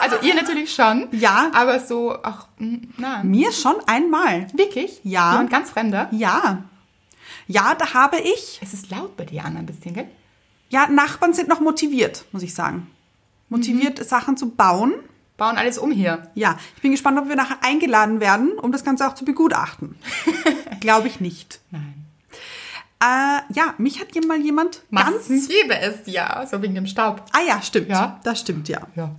Also 0.01 0.15
ihr 0.21 0.33
natürlich 0.33 0.73
schon. 0.73 1.07
Ja. 1.11 1.51
Aber 1.53 1.79
so, 1.79 2.17
ach, 2.23 2.47
mm, 2.57 2.77
na. 2.97 3.23
Mir 3.23 3.51
schon 3.51 3.75
einmal. 3.87 4.47
Wirklich? 4.53 5.01
Ja. 5.03 5.33
Jemand 5.33 5.49
ganz 5.49 5.69
Fremder? 5.69 6.07
Ja. 6.11 6.63
Ja, 7.47 7.75
da 7.75 7.93
habe 7.93 8.17
ich. 8.17 8.59
Es 8.61 8.73
ist 8.73 8.89
laut 8.89 9.17
bei 9.17 9.25
dir, 9.25 9.43
Anna, 9.43 9.59
ein 9.59 9.65
bisschen, 9.65 9.93
gell? 9.93 10.07
Ja, 10.69 10.87
Nachbarn 10.87 11.33
sind 11.33 11.49
noch 11.49 11.59
motiviert, 11.59 12.23
muss 12.31 12.43
ich 12.43 12.53
sagen. 12.53 12.87
Motiviert, 13.49 14.03
Sachen 14.07 14.37
zu 14.37 14.51
bauen. 14.51 14.93
Bauen 15.35 15.57
alles 15.57 15.77
um 15.77 15.91
hier. 15.91 16.29
Ja, 16.35 16.57
ich 16.75 16.81
bin 16.81 16.91
gespannt, 16.91 17.19
ob 17.19 17.27
wir 17.27 17.35
nachher 17.35 17.57
eingeladen 17.61 18.21
werden, 18.21 18.53
um 18.53 18.71
das 18.71 18.85
Ganze 18.85 19.05
auch 19.07 19.15
zu 19.15 19.25
begutachten. 19.25 19.97
Glaube 20.79 21.09
ich 21.09 21.19
nicht. 21.19 21.59
Nein. 21.71 22.05
Äh, 23.01 23.41
ja, 23.53 23.73
mich 23.79 23.99
hat 23.99 24.09
hier 24.13 24.25
mal 24.25 24.39
jemand 24.39 24.83
ganz. 24.93 25.27
Ganz 25.27 25.47
gäbe 25.47 25.75
es 25.79 26.01
ja, 26.05 26.45
so 26.45 26.61
wegen 26.61 26.75
dem 26.75 26.85
Staub. 26.85 27.23
Ah 27.31 27.41
ja, 27.45 27.61
stimmt. 27.61 27.89
Ja. 27.89 28.19
Das 28.23 28.39
stimmt, 28.39 28.69
ja. 28.69 28.81
Ja. 28.95 29.15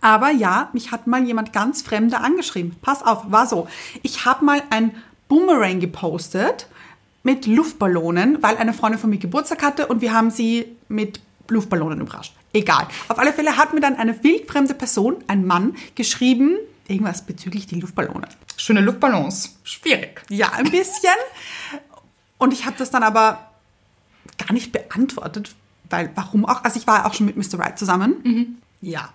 Aber 0.00 0.30
ja, 0.30 0.70
mich 0.72 0.90
hat 0.90 1.06
mal 1.06 1.24
jemand 1.24 1.52
ganz 1.52 1.82
Fremder 1.82 2.22
angeschrieben. 2.22 2.76
Pass 2.82 3.02
auf, 3.02 3.30
war 3.30 3.46
so. 3.46 3.68
Ich 4.02 4.24
habe 4.24 4.44
mal 4.44 4.62
ein 4.70 4.94
Boomerang 5.28 5.80
gepostet 5.80 6.66
mit 7.22 7.46
Luftballonen, 7.46 8.42
weil 8.42 8.56
eine 8.56 8.72
Freundin 8.72 9.00
von 9.00 9.10
mir 9.10 9.18
Geburtstag 9.18 9.62
hatte 9.62 9.86
und 9.86 10.00
wir 10.00 10.12
haben 10.12 10.30
sie 10.30 10.76
mit 10.88 11.20
Luftballonen 11.48 12.00
überrascht. 12.00 12.34
Egal. 12.52 12.86
Auf 13.08 13.18
alle 13.18 13.32
Fälle 13.32 13.56
hat 13.56 13.72
mir 13.72 13.80
dann 13.80 13.96
eine 13.96 14.22
wildfremde 14.22 14.74
Person, 14.74 15.16
ein 15.26 15.46
Mann, 15.46 15.76
geschrieben, 15.94 16.56
irgendwas 16.88 17.22
bezüglich 17.22 17.66
die 17.66 17.80
Luftballone. 17.80 18.28
Schöne 18.56 18.80
Luftballons. 18.80 19.58
Schwierig. 19.64 20.22
Ja, 20.30 20.52
ein 20.52 20.70
bisschen. 20.70 21.10
Und 22.38 22.52
ich 22.52 22.66
habe 22.66 22.76
das 22.78 22.90
dann 22.90 23.02
aber 23.02 23.50
gar 24.38 24.52
nicht 24.52 24.72
beantwortet, 24.72 25.54
weil 25.88 26.10
warum 26.14 26.44
auch? 26.44 26.64
Also 26.64 26.78
ich 26.78 26.86
war 26.86 27.06
auch 27.06 27.14
schon 27.14 27.26
mit 27.26 27.36
Mr. 27.36 27.58
Right 27.58 27.78
zusammen. 27.78 28.60
Ja. 28.80 29.08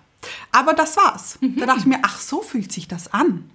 Aber 0.52 0.72
das 0.72 0.96
war's. 0.96 1.38
Da 1.40 1.66
dachte 1.66 1.80
ich 1.80 1.86
mir, 1.86 1.98
ach, 2.02 2.18
so 2.20 2.42
fühlt 2.42 2.72
sich 2.72 2.88
das 2.88 3.12
an. 3.12 3.50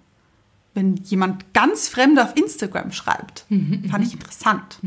wenn 0.73 0.95
jemand 0.97 1.53
ganz 1.53 1.87
Fremde 1.87 2.23
auf 2.23 2.35
Instagram 2.35 2.91
schreibt. 2.91 3.45
Fand 3.89 4.05
ich 4.05 4.13
interessant. 4.13 4.79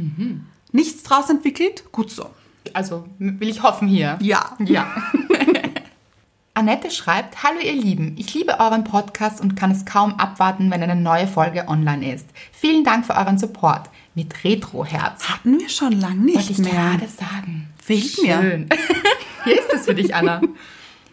Nichts 0.73 1.03
draus 1.03 1.29
entwickelt? 1.31 1.91
Gut 1.91 2.11
so. 2.11 2.31
Also 2.75 3.07
will 3.19 3.49
ich 3.49 3.63
hoffen 3.63 3.89
hier. 3.89 4.17
Ja. 4.23 4.57
Ja. 4.61 4.87
Annette 6.55 6.91
schreibt, 6.91 7.43
Hallo 7.43 7.59
ihr 7.61 7.73
Lieben, 7.73 8.15
ich 8.19 8.35
liebe 8.35 8.59
euren 8.61 8.85
Podcast 8.85 9.41
und 9.41 9.57
kann 9.57 9.71
es 9.71 9.85
kaum 9.87 10.15
abwarten, 10.15 10.71
wenn 10.71 10.83
eine 10.83 10.97
neue 10.97 11.27
Folge 11.27 11.67
online 11.69 12.13
ist. 12.15 12.27
Vielen 12.53 12.85
Dank 12.85 13.07
für 13.07 13.15
euren 13.17 13.39
Support. 13.39 13.89
Mit 14.15 14.45
Retro-Herz. 14.45 15.29
Hatten 15.29 15.61
wir 15.61 15.69
schon 15.69 15.93
lang 15.93 16.25
nicht 16.25 16.37
Wollte 16.37 16.53
ich 16.53 16.59
mehr. 16.59 16.73
gerade 16.73 17.09
sagen. 17.09 17.69
Fehlt 17.83 18.21
mir. 18.23 18.41
Schön. 18.41 18.69
Hier 19.45 19.59
ist 19.59 19.73
es 19.73 19.85
für 19.85 19.95
dich, 19.95 20.15
Anna. 20.15 20.41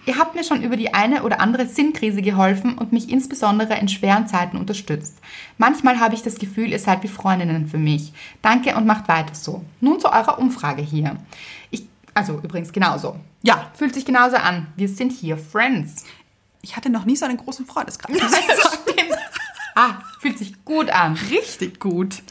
Ihr 0.07 0.17
habt 0.17 0.35
mir 0.35 0.43
schon 0.43 0.63
über 0.63 0.77
die 0.77 0.93
eine 0.93 1.23
oder 1.23 1.41
andere 1.41 1.67
Sinnkrise 1.67 2.21
geholfen 2.21 2.77
und 2.77 2.93
mich 2.93 3.09
insbesondere 3.09 3.77
in 3.77 3.89
schweren 3.89 4.25
Zeiten 4.25 4.55
unterstützt. 4.57 5.17
Manchmal 5.57 5.99
habe 5.99 6.15
ich 6.15 6.23
das 6.23 6.35
Gefühl, 6.39 6.71
ihr 6.71 6.79
seid 6.79 7.03
wie 7.03 7.09
Freundinnen 7.09 7.67
für 7.67 7.77
mich. 7.77 8.13
Danke 8.41 8.75
und 8.75 8.85
macht 8.87 9.07
weiter 9.09 9.35
so. 9.35 9.63
Nun 9.81 9.99
zu 9.99 10.07
eurer 10.07 10.39
Umfrage 10.39 10.81
hier. 10.81 11.17
Ich, 11.71 11.83
also 12.13 12.39
übrigens 12.41 12.71
genauso. 12.71 13.17
Ja. 13.43 13.69
Fühlt 13.75 13.93
sich 13.93 14.05
genauso 14.05 14.37
an. 14.37 14.67
Wir 14.77 14.87
sind 14.87 15.11
hier 15.11 15.37
Friends. 15.37 16.05
Ich 16.61 16.75
hatte 16.77 16.89
noch 16.89 17.05
nie 17.05 17.15
so 17.17 17.25
einen 17.25 17.37
großen 17.37 17.65
Freundeskreis. 17.65 18.17
Stimmt. 18.17 19.17
Ah, 19.75 19.99
fühlt 20.19 20.37
sich 20.39 20.63
gut 20.65 20.89
an. 20.89 21.17
Richtig 21.29 21.79
gut. 21.79 22.23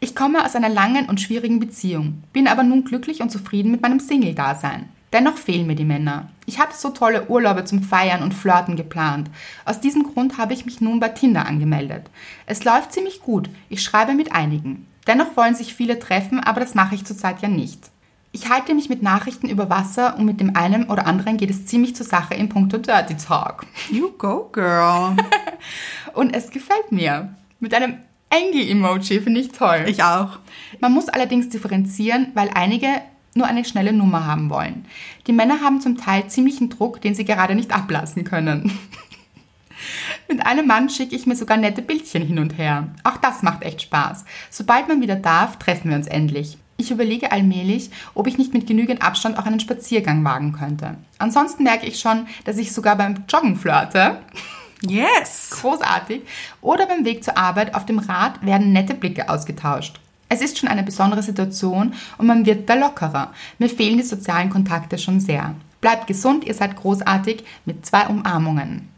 Ich 0.00 0.14
komme 0.14 0.44
aus 0.44 0.54
einer 0.54 0.68
langen 0.68 1.06
und 1.06 1.20
schwierigen 1.20 1.58
Beziehung, 1.58 2.22
bin 2.32 2.46
aber 2.46 2.62
nun 2.62 2.84
glücklich 2.84 3.20
und 3.20 3.30
zufrieden 3.30 3.72
mit 3.72 3.82
meinem 3.82 3.98
Single-Dasein. 3.98 4.88
Dennoch 5.12 5.36
fehlen 5.36 5.66
mir 5.66 5.74
die 5.74 5.84
Männer. 5.84 6.28
Ich 6.46 6.60
hatte 6.60 6.76
so 6.76 6.90
tolle 6.90 7.28
Urlaube 7.28 7.64
zum 7.64 7.82
Feiern 7.82 8.22
und 8.22 8.34
Flirten 8.34 8.76
geplant. 8.76 9.28
Aus 9.64 9.80
diesem 9.80 10.04
Grund 10.04 10.38
habe 10.38 10.52
ich 10.52 10.66
mich 10.66 10.80
nun 10.80 11.00
bei 11.00 11.08
Tinder 11.08 11.46
angemeldet. 11.46 12.10
Es 12.46 12.62
läuft 12.62 12.92
ziemlich 12.92 13.22
gut. 13.22 13.50
Ich 13.70 13.82
schreibe 13.82 14.14
mit 14.14 14.32
einigen. 14.32 14.86
Dennoch 15.06 15.36
wollen 15.36 15.54
sich 15.54 15.74
viele 15.74 15.98
treffen, 15.98 16.40
aber 16.40 16.60
das 16.60 16.74
mache 16.74 16.94
ich 16.94 17.04
zurzeit 17.04 17.42
ja 17.42 17.48
nicht. 17.48 17.90
Ich 18.30 18.50
halte 18.50 18.74
mich 18.74 18.90
mit 18.90 19.02
Nachrichten 19.02 19.48
über 19.48 19.70
Wasser 19.70 20.16
und 20.16 20.26
mit 20.26 20.38
dem 20.38 20.54
einen 20.54 20.84
oder 20.84 21.06
anderen 21.06 21.38
geht 21.38 21.50
es 21.50 21.66
ziemlich 21.66 21.96
zur 21.96 22.06
Sache 22.06 22.34
in 22.34 22.50
puncto 22.50 22.76
Dirty 22.76 23.16
Talk. 23.16 23.64
You 23.90 24.10
go, 24.18 24.50
girl. 24.52 25.16
Und 26.12 26.36
es 26.36 26.50
gefällt 26.50 26.92
mir. 26.92 27.34
Mit 27.58 27.72
einem 27.74 27.96
Engel-Emoji 28.30 29.20
finde 29.20 29.40
ich 29.40 29.52
toll. 29.52 29.84
Ich 29.86 30.02
auch. 30.02 30.38
Man 30.80 30.92
muss 30.92 31.08
allerdings 31.08 31.48
differenzieren, 31.48 32.28
weil 32.34 32.50
einige 32.54 32.88
nur 33.34 33.46
eine 33.46 33.64
schnelle 33.64 33.92
Nummer 33.92 34.26
haben 34.26 34.50
wollen. 34.50 34.84
Die 35.26 35.32
Männer 35.32 35.60
haben 35.60 35.80
zum 35.80 35.96
Teil 35.96 36.28
ziemlichen 36.28 36.68
Druck, 36.68 37.00
den 37.00 37.14
sie 37.14 37.24
gerade 37.24 37.54
nicht 37.54 37.72
ablassen 37.72 38.24
können. 38.24 38.78
Mit 40.28 40.44
einem 40.44 40.66
Mann 40.66 40.90
schicke 40.90 41.14
ich 41.14 41.26
mir 41.26 41.36
sogar 41.36 41.56
nette 41.56 41.82
Bildchen 41.82 42.26
hin 42.26 42.38
und 42.38 42.58
her. 42.58 42.88
Auch 43.04 43.16
das 43.16 43.42
macht 43.42 43.62
echt 43.62 43.82
Spaß. 43.82 44.24
Sobald 44.50 44.88
man 44.88 45.00
wieder 45.00 45.16
darf, 45.16 45.58
treffen 45.58 45.90
wir 45.90 45.96
uns 45.96 46.06
endlich. 46.06 46.58
Ich 46.76 46.90
überlege 46.90 47.32
allmählich, 47.32 47.90
ob 48.14 48.26
ich 48.26 48.38
nicht 48.38 48.52
mit 48.54 48.66
genügend 48.66 49.02
Abstand 49.02 49.38
auch 49.38 49.46
einen 49.46 49.60
Spaziergang 49.60 50.22
wagen 50.24 50.52
könnte. 50.52 50.96
Ansonsten 51.18 51.64
merke 51.64 51.86
ich 51.86 51.98
schon, 51.98 52.26
dass 52.44 52.58
ich 52.58 52.72
sogar 52.72 52.96
beim 52.96 53.24
Joggen 53.28 53.56
flirte. 53.56 54.18
Yes. 54.82 55.50
Großartig. 55.60 56.22
Oder 56.60 56.86
beim 56.86 57.04
Weg 57.04 57.24
zur 57.24 57.36
Arbeit 57.36 57.74
auf 57.74 57.86
dem 57.86 57.98
Rad 57.98 58.44
werden 58.44 58.72
nette 58.72 58.94
Blicke 58.94 59.28
ausgetauscht. 59.28 60.00
Es 60.28 60.42
ist 60.42 60.58
schon 60.58 60.68
eine 60.68 60.82
besondere 60.82 61.22
Situation 61.22 61.94
und 62.18 62.26
man 62.26 62.44
wird 62.44 62.68
da 62.68 62.74
lockerer. 62.74 63.32
Mir 63.58 63.68
fehlen 63.68 63.96
die 63.96 64.04
sozialen 64.04 64.50
Kontakte 64.50 64.98
schon 64.98 65.20
sehr. 65.20 65.54
Bleibt 65.80 66.06
gesund, 66.06 66.44
ihr 66.44 66.54
seid 66.54 66.76
großartig 66.76 67.44
mit 67.64 67.86
zwei 67.86 68.06
Umarmungen. 68.06 68.88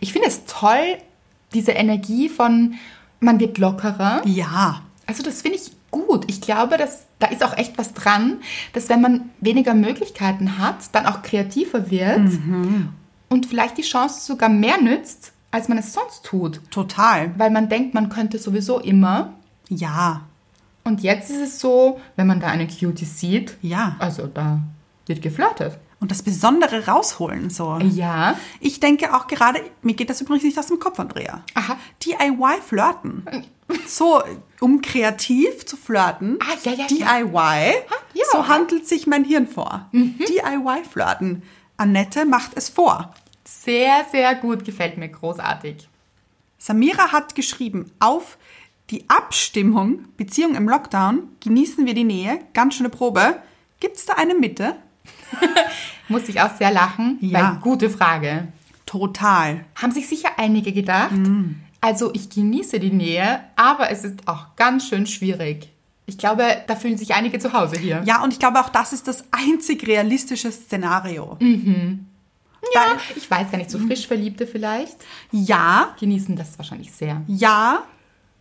Ich 0.00 0.12
finde 0.12 0.28
es 0.28 0.44
toll, 0.46 0.98
diese 1.52 1.72
Energie 1.72 2.28
von 2.28 2.74
man 3.20 3.40
wird 3.40 3.58
lockerer. 3.58 4.22
Ja. 4.24 4.82
Also 5.06 5.22
das 5.22 5.42
finde 5.42 5.58
ich 5.58 5.72
gut. 5.90 6.24
Ich 6.28 6.40
glaube, 6.40 6.76
dass 6.78 7.06
da 7.18 7.26
ist 7.28 7.44
auch 7.44 7.56
echt 7.56 7.78
was 7.78 7.92
dran, 7.92 8.40
dass 8.72 8.88
wenn 8.88 9.00
man 9.00 9.30
weniger 9.40 9.74
Möglichkeiten 9.74 10.58
hat, 10.58 10.76
dann 10.92 11.06
auch 11.06 11.22
kreativer 11.22 11.90
wird 11.90 12.28
und 13.28 13.46
vielleicht 13.46 13.78
die 13.78 13.82
Chance 13.82 14.20
sogar 14.26 14.48
mehr 14.48 14.80
nützt, 14.80 15.32
als 15.50 15.68
man 15.68 15.78
es 15.78 15.92
sonst 15.92 16.24
tut. 16.24 16.60
Total. 16.70 17.32
Weil 17.38 17.50
man 17.50 17.68
denkt, 17.68 17.94
man 17.94 18.08
könnte 18.08 18.38
sowieso 18.38 18.80
immer. 18.80 19.34
Ja. 19.68 20.22
Und 20.84 21.02
jetzt 21.02 21.30
ist 21.30 21.40
es 21.40 21.60
so, 21.60 22.00
wenn 22.16 22.26
man 22.26 22.40
da 22.40 22.48
eine 22.48 22.66
Cutie 22.66 23.04
sieht, 23.04 23.56
Ja. 23.62 23.96
also 23.98 24.26
da 24.26 24.58
wird 25.06 25.22
geflirtet. 25.22 25.78
Und 26.00 26.10
das 26.10 26.22
Besondere 26.22 26.86
rausholen, 26.86 27.48
so. 27.48 27.78
Ja. 27.78 28.36
Ich 28.60 28.78
denke 28.80 29.14
auch 29.14 29.26
gerade, 29.26 29.60
mir 29.80 29.94
geht 29.94 30.10
das 30.10 30.20
übrigens 30.20 30.44
nicht 30.44 30.58
aus 30.58 30.66
dem 30.66 30.78
Kopf, 30.78 30.98
Andrea. 31.00 31.42
Aha. 31.54 31.76
DIY 32.04 32.60
flirten. 32.66 33.24
So, 33.86 34.22
um 34.60 34.82
kreativ 34.82 35.64
zu 35.64 35.78
flirten. 35.78 36.38
Ah, 36.42 36.56
ja, 36.64 36.72
ja, 36.72 36.86
DIY. 36.86 37.72
ja. 38.12 38.24
So 38.32 38.46
handelt 38.48 38.86
sich 38.86 39.06
mein 39.06 39.24
Hirn 39.24 39.46
vor. 39.46 39.88
DIY 39.92 40.84
flirten. 40.90 41.42
Annette 41.76 42.24
macht 42.24 42.52
es 42.56 42.68
vor. 42.68 43.14
Sehr, 43.44 44.04
sehr 44.10 44.34
gut. 44.34 44.64
Gefällt 44.64 44.96
mir 44.96 45.08
großartig. 45.08 45.88
Samira 46.58 47.12
hat 47.12 47.34
geschrieben, 47.34 47.90
auf 48.00 48.38
die 48.90 49.04
Abstimmung, 49.08 50.06
Beziehung 50.16 50.54
im 50.54 50.68
Lockdown, 50.68 51.28
genießen 51.40 51.84
wir 51.86 51.94
die 51.94 52.04
Nähe, 52.04 52.38
ganz 52.52 52.74
schöne 52.74 52.90
Probe. 52.90 53.36
Gibt 53.80 53.96
es 53.96 54.06
da 54.06 54.14
eine 54.14 54.34
Mitte? 54.34 54.76
Muss 56.08 56.28
ich 56.28 56.40
auch 56.40 56.54
sehr 56.56 56.70
lachen. 56.70 57.18
Ja. 57.20 57.54
Weil, 57.54 57.60
gute 57.60 57.90
Frage. 57.90 58.48
Total. 58.86 59.64
Haben 59.74 59.92
sich 59.92 60.08
sicher 60.08 60.30
einige 60.38 60.72
gedacht. 60.72 61.12
Also 61.80 62.12
ich 62.14 62.30
genieße 62.30 62.80
die 62.80 62.92
Nähe, 62.92 63.40
aber 63.56 63.90
es 63.90 64.04
ist 64.04 64.26
auch 64.26 64.56
ganz 64.56 64.88
schön 64.88 65.06
schwierig. 65.06 65.68
Ich 66.06 66.18
glaube, 66.18 66.44
da 66.66 66.76
fühlen 66.76 66.98
sich 66.98 67.14
einige 67.14 67.38
zu 67.38 67.52
Hause 67.52 67.78
hier. 67.78 68.02
Ja, 68.04 68.22
und 68.22 68.32
ich 68.32 68.38
glaube 68.38 68.60
auch, 68.60 68.68
das 68.68 68.92
ist 68.92 69.08
das 69.08 69.24
einzig 69.30 69.86
realistische 69.86 70.52
Szenario. 70.52 71.38
Ja, 72.74 72.96
ich 73.16 73.30
weiß 73.30 73.50
gar 73.50 73.58
nicht, 73.58 73.70
so 73.70 73.78
frisch 73.78 74.06
Verliebte 74.06 74.46
vielleicht 74.46 74.96
Ja, 75.32 75.94
genießen 76.00 76.34
das 76.36 76.56
wahrscheinlich 76.58 76.92
sehr. 76.92 77.22
ja, 77.26 77.82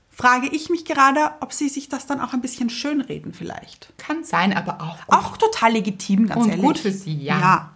frage 0.10 0.48
ich 0.48 0.70
mich 0.70 0.86
gerade, 0.86 1.32
ob 1.42 1.52
sie 1.54 1.70
sich 1.70 1.90
das 1.90 2.06
dann 2.06 2.22
auch 2.22 2.34
ein 2.34 2.42
bisschen 2.42 2.70
schönreden 2.70 3.34
vielleicht. 3.34 3.92
Kann 3.98 4.24
sein, 4.24 4.54
aber 4.56 4.82
auch 4.82 5.06
gut. 5.08 5.18
Auch 5.18 5.38
total 5.38 5.72
legitim, 5.74 6.28
ganz 6.28 6.44
Und 6.44 6.50
ehrlich. 6.52 6.66
gut 6.66 6.80
für 6.80 6.92
sie, 6.92 7.16
ja. 7.18 7.40
Ja, 7.40 7.70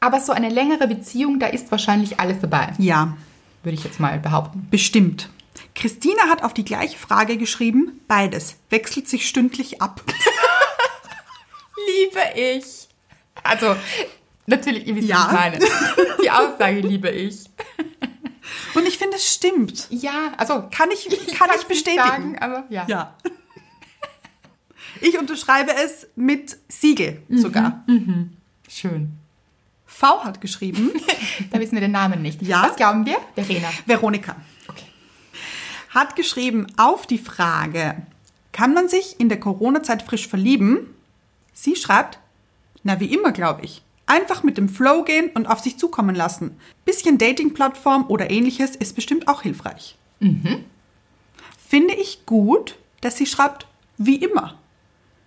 Aber 0.00 0.20
so 0.20 0.32
eine 0.32 0.48
längere 0.48 0.88
Beziehung, 0.88 1.38
da 1.38 1.46
ist 1.46 1.70
wahrscheinlich 1.70 2.18
alles 2.20 2.40
dabei, 2.40 2.72
ja, 2.78 3.16
würde 3.62 3.76
ich 3.76 3.84
jetzt 3.84 4.00
mal 4.00 4.18
behaupten. 4.18 4.66
bestimmt. 4.70 5.28
Christina 5.74 6.22
hat 6.28 6.42
auf 6.42 6.54
die 6.54 6.64
gleiche 6.64 6.98
Frage 6.98 7.36
geschrieben, 7.36 8.00
beides 8.08 8.56
wechselt 8.70 9.08
sich 9.08 9.28
stündlich 9.28 9.80
ab. 9.82 10.02
Liebe 11.86 12.20
ich. 12.36 12.88
Also, 13.42 13.74
natürlich, 14.46 14.86
ihr 14.86 14.96
wisst, 14.96 15.08
Ja. 15.08 15.18
was 15.18 15.26
ich 15.26 15.32
meine. 15.32 15.58
Die 16.22 16.30
Aussage 16.30 16.80
liebe 16.80 17.10
ich. 17.10 17.44
Und 18.74 18.86
ich 18.86 18.98
finde, 18.98 19.16
es 19.16 19.32
stimmt. 19.34 19.86
Ja, 19.90 20.32
also 20.36 20.64
Kann 20.70 20.90
ich, 20.90 21.08
kann 21.36 21.50
ich 21.58 21.66
bestätigen. 21.66 21.96
Sagen, 22.06 22.38
aber 22.38 22.64
ja. 22.68 22.84
Ja. 22.88 23.14
Ich 25.00 25.18
unterschreibe 25.18 25.72
es 25.74 26.08
mit 26.16 26.58
Siegel 26.68 27.22
sogar. 27.30 27.84
Schön. 28.68 29.12
V 29.86 30.24
hat 30.24 30.40
geschrieben, 30.40 30.90
Da 31.50 31.58
wissen 31.58 31.72
wir 31.72 31.80
den 31.80 31.92
Namen 31.92 32.22
nicht. 32.22 32.42
Ja. 32.42 32.64
Was 32.68 32.76
glauben 32.76 33.06
wir? 33.06 33.16
Verena. 33.34 33.68
Veronika. 33.86 34.36
Hat 35.90 36.16
geschrieben, 36.16 36.66
auf 36.76 37.06
die 37.06 37.18
Frage, 37.18 37.96
kann 38.52 38.74
man 38.74 38.88
sich 38.88 39.20
in 39.20 39.28
der 39.28 39.40
Corona-Zeit 39.40 40.02
frisch 40.02 40.28
verlieben? 40.28 40.94
Sie 41.52 41.76
schreibt, 41.76 42.18
na 42.82 43.00
wie 43.00 43.12
immer, 43.12 43.32
glaube 43.32 43.62
ich. 43.64 43.82
Einfach 44.06 44.42
mit 44.42 44.56
dem 44.56 44.68
Flow 44.68 45.04
gehen 45.04 45.30
und 45.34 45.46
auf 45.46 45.60
sich 45.60 45.78
zukommen 45.78 46.16
lassen. 46.16 46.56
Bisschen 46.84 47.18
Dating-Plattform 47.18 48.06
oder 48.08 48.30
ähnliches 48.30 48.74
ist 48.74 48.94
bestimmt 48.94 49.28
auch 49.28 49.42
hilfreich. 49.42 49.96
Finde 51.68 51.94
ich 51.94 52.26
gut, 52.26 52.76
dass 53.00 53.16
sie 53.16 53.26
schreibt, 53.26 53.66
wie 53.98 54.16
immer. 54.16 54.58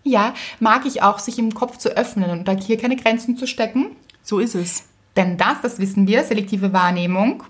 Ja, 0.03 0.33
mag 0.59 0.85
ich 0.85 1.01
auch, 1.01 1.19
sich 1.19 1.39
im 1.39 1.53
Kopf 1.53 1.77
zu 1.77 1.89
öffnen 1.89 2.29
und 2.29 2.47
da 2.47 2.57
hier 2.57 2.77
keine 2.77 2.97
Grenzen 2.97 3.37
zu 3.37 3.47
stecken. 3.47 3.95
So 4.21 4.39
ist 4.39 4.55
es. 4.55 4.83
Denn 5.15 5.37
das, 5.37 5.61
das 5.61 5.79
wissen 5.79 6.07
wir, 6.07 6.23
selektive 6.23 6.73
Wahrnehmung, 6.73 7.43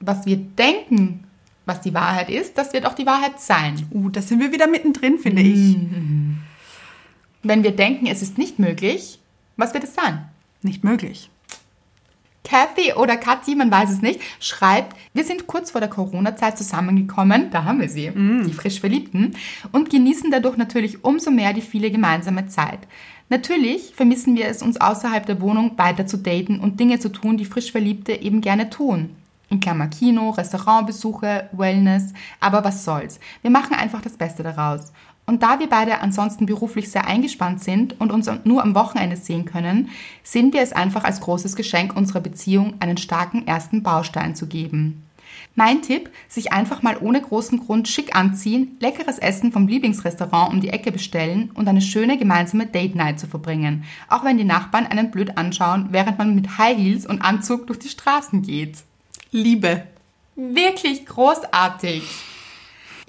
was 0.00 0.26
wir 0.26 0.36
denken, 0.36 1.24
was 1.70 1.80
die 1.80 1.94
Wahrheit 1.94 2.28
ist, 2.28 2.58
das 2.58 2.72
wird 2.72 2.84
auch 2.84 2.94
die 2.94 3.06
Wahrheit 3.06 3.40
sein. 3.40 3.86
Uh, 3.92 4.10
da 4.10 4.20
sind 4.20 4.40
wir 4.40 4.52
wieder 4.52 4.66
mittendrin, 4.66 5.18
finde 5.18 5.42
ich. 5.42 5.76
Wenn 7.42 7.62
wir 7.62 7.70
denken, 7.70 8.06
es 8.06 8.20
ist 8.20 8.36
nicht 8.36 8.58
möglich, 8.58 9.20
was 9.56 9.72
wird 9.72 9.84
es 9.84 9.94
sein? 9.94 10.26
Nicht 10.62 10.84
möglich. 10.84 11.30
Kathy 12.42 12.94
oder 12.94 13.16
Kathi, 13.16 13.54
man 13.54 13.70
weiß 13.70 13.90
es 13.90 14.02
nicht, 14.02 14.20
schreibt, 14.40 14.96
wir 15.14 15.22
sind 15.22 15.46
kurz 15.46 15.70
vor 15.70 15.80
der 15.80 15.90
Corona-Zeit 15.90 16.58
zusammengekommen, 16.58 17.50
da 17.50 17.62
haben 17.64 17.80
wir 17.80 17.88
sie, 17.88 18.10
die 18.10 18.52
frisch 18.52 18.80
Verliebten, 18.80 19.36
und 19.70 19.88
genießen 19.90 20.32
dadurch 20.32 20.56
natürlich 20.56 21.04
umso 21.04 21.30
mehr 21.30 21.52
die 21.52 21.60
viele 21.60 21.92
gemeinsame 21.92 22.48
Zeit. 22.48 22.80
Natürlich 23.28 23.92
vermissen 23.94 24.34
wir 24.34 24.46
es, 24.46 24.62
uns 24.62 24.80
außerhalb 24.80 25.24
der 25.24 25.40
Wohnung 25.40 25.78
weiter 25.78 26.06
zu 26.08 26.16
daten 26.16 26.58
und 26.58 26.80
Dinge 26.80 26.98
zu 26.98 27.10
tun, 27.10 27.36
die 27.36 27.44
frisch 27.44 27.70
Verliebte 27.70 28.20
eben 28.20 28.40
gerne 28.40 28.68
tun. 28.70 29.10
In 29.50 29.58
Klammer 29.58 29.88
Kino, 29.88 30.30
Restaurantbesuche, 30.30 31.48
Wellness, 31.52 32.12
aber 32.38 32.62
was 32.62 32.84
soll's. 32.84 33.18
Wir 33.42 33.50
machen 33.50 33.74
einfach 33.74 34.00
das 34.00 34.16
Beste 34.16 34.44
daraus. 34.44 34.92
Und 35.26 35.42
da 35.42 35.58
wir 35.58 35.68
beide 35.68 36.00
ansonsten 36.00 36.46
beruflich 36.46 36.90
sehr 36.90 37.06
eingespannt 37.06 37.62
sind 37.62 38.00
und 38.00 38.12
uns 38.12 38.30
nur 38.44 38.62
am 38.62 38.74
Wochenende 38.74 39.16
sehen 39.16 39.44
können, 39.44 39.90
sehen 40.22 40.52
wir 40.52 40.62
es 40.62 40.72
einfach 40.72 41.04
als 41.04 41.20
großes 41.20 41.56
Geschenk 41.56 41.96
unserer 41.96 42.20
Beziehung, 42.20 42.74
einen 42.80 42.96
starken 42.96 43.46
ersten 43.46 43.82
Baustein 43.82 44.34
zu 44.34 44.46
geben. 44.46 45.04
Mein 45.56 45.82
Tipp, 45.82 46.10
sich 46.28 46.52
einfach 46.52 46.82
mal 46.82 46.96
ohne 47.00 47.20
großen 47.20 47.60
Grund 47.60 47.88
schick 47.88 48.16
anziehen, 48.16 48.76
leckeres 48.80 49.18
Essen 49.18 49.52
vom 49.52 49.66
Lieblingsrestaurant 49.66 50.52
um 50.52 50.60
die 50.60 50.70
Ecke 50.70 50.92
bestellen 50.92 51.50
und 51.54 51.68
eine 51.68 51.80
schöne 51.80 52.18
gemeinsame 52.18 52.66
Date 52.66 52.94
Night 52.94 53.18
zu 53.18 53.26
verbringen. 53.26 53.84
Auch 54.08 54.24
wenn 54.24 54.38
die 54.38 54.44
Nachbarn 54.44 54.86
einen 54.86 55.10
blöd 55.10 55.36
anschauen, 55.38 55.88
während 55.90 56.18
man 56.18 56.34
mit 56.34 56.58
High 56.58 56.78
Heels 56.78 57.06
und 57.06 57.22
Anzug 57.22 57.66
durch 57.66 57.78
die 57.78 57.88
Straßen 57.88 58.42
geht. 58.42 58.84
Liebe. 59.30 59.86
Wirklich 60.36 61.06
großartig. 61.06 62.02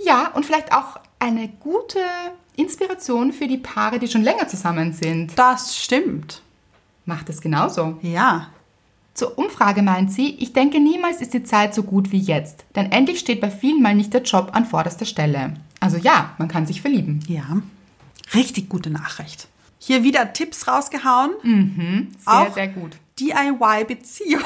Ja, 0.04 0.28
und 0.34 0.46
vielleicht 0.46 0.74
auch 0.74 1.00
eine 1.20 1.48
gute 1.48 2.00
Inspiration 2.56 3.32
für 3.34 3.48
die 3.48 3.58
Paare, 3.58 4.00
die 4.00 4.08
schon 4.08 4.24
länger 4.24 4.48
zusammen 4.48 4.94
sind. 4.94 5.38
Das 5.38 5.78
stimmt. 5.78 6.42
Macht 7.06 7.30
es 7.30 7.42
genauso. 7.42 7.98
Ja. 8.02 8.50
Zur 9.14 9.38
Umfrage 9.38 9.82
meint 9.82 10.12
sie, 10.12 10.36
ich 10.36 10.54
denke, 10.54 10.80
niemals 10.80 11.22
ist 11.22 11.34
die 11.34 11.44
Zeit 11.44 11.74
so 11.74 11.84
gut 11.84 12.12
wie 12.12 12.20
jetzt, 12.20 12.64
denn 12.76 12.92
endlich 12.92 13.20
steht 13.20 13.42
bei 13.42 13.52
vielen 13.52 13.82
mal 13.82 13.94
nicht 13.94 14.14
der 14.14 14.22
Job 14.22 14.52
an 14.54 14.66
vorderster 14.66 15.06
Stelle. 15.06 15.56
Also 15.80 15.98
ja, 15.98 16.34
man 16.38 16.48
kann 16.48 16.66
sich 16.66 16.82
verlieben. 16.82 17.20
Ja. 17.28 17.62
Richtig 18.34 18.70
gute 18.70 18.90
Nachricht. 18.90 19.48
Hier 19.80 20.04
wieder 20.04 20.32
Tipps 20.32 20.68
rausgehauen. 20.68 21.32
Sehr, 22.20 22.34
Auch 22.34 22.54
sehr 22.54 22.68
gut. 22.70 22.92
DIY-Beziehung. 23.22 24.42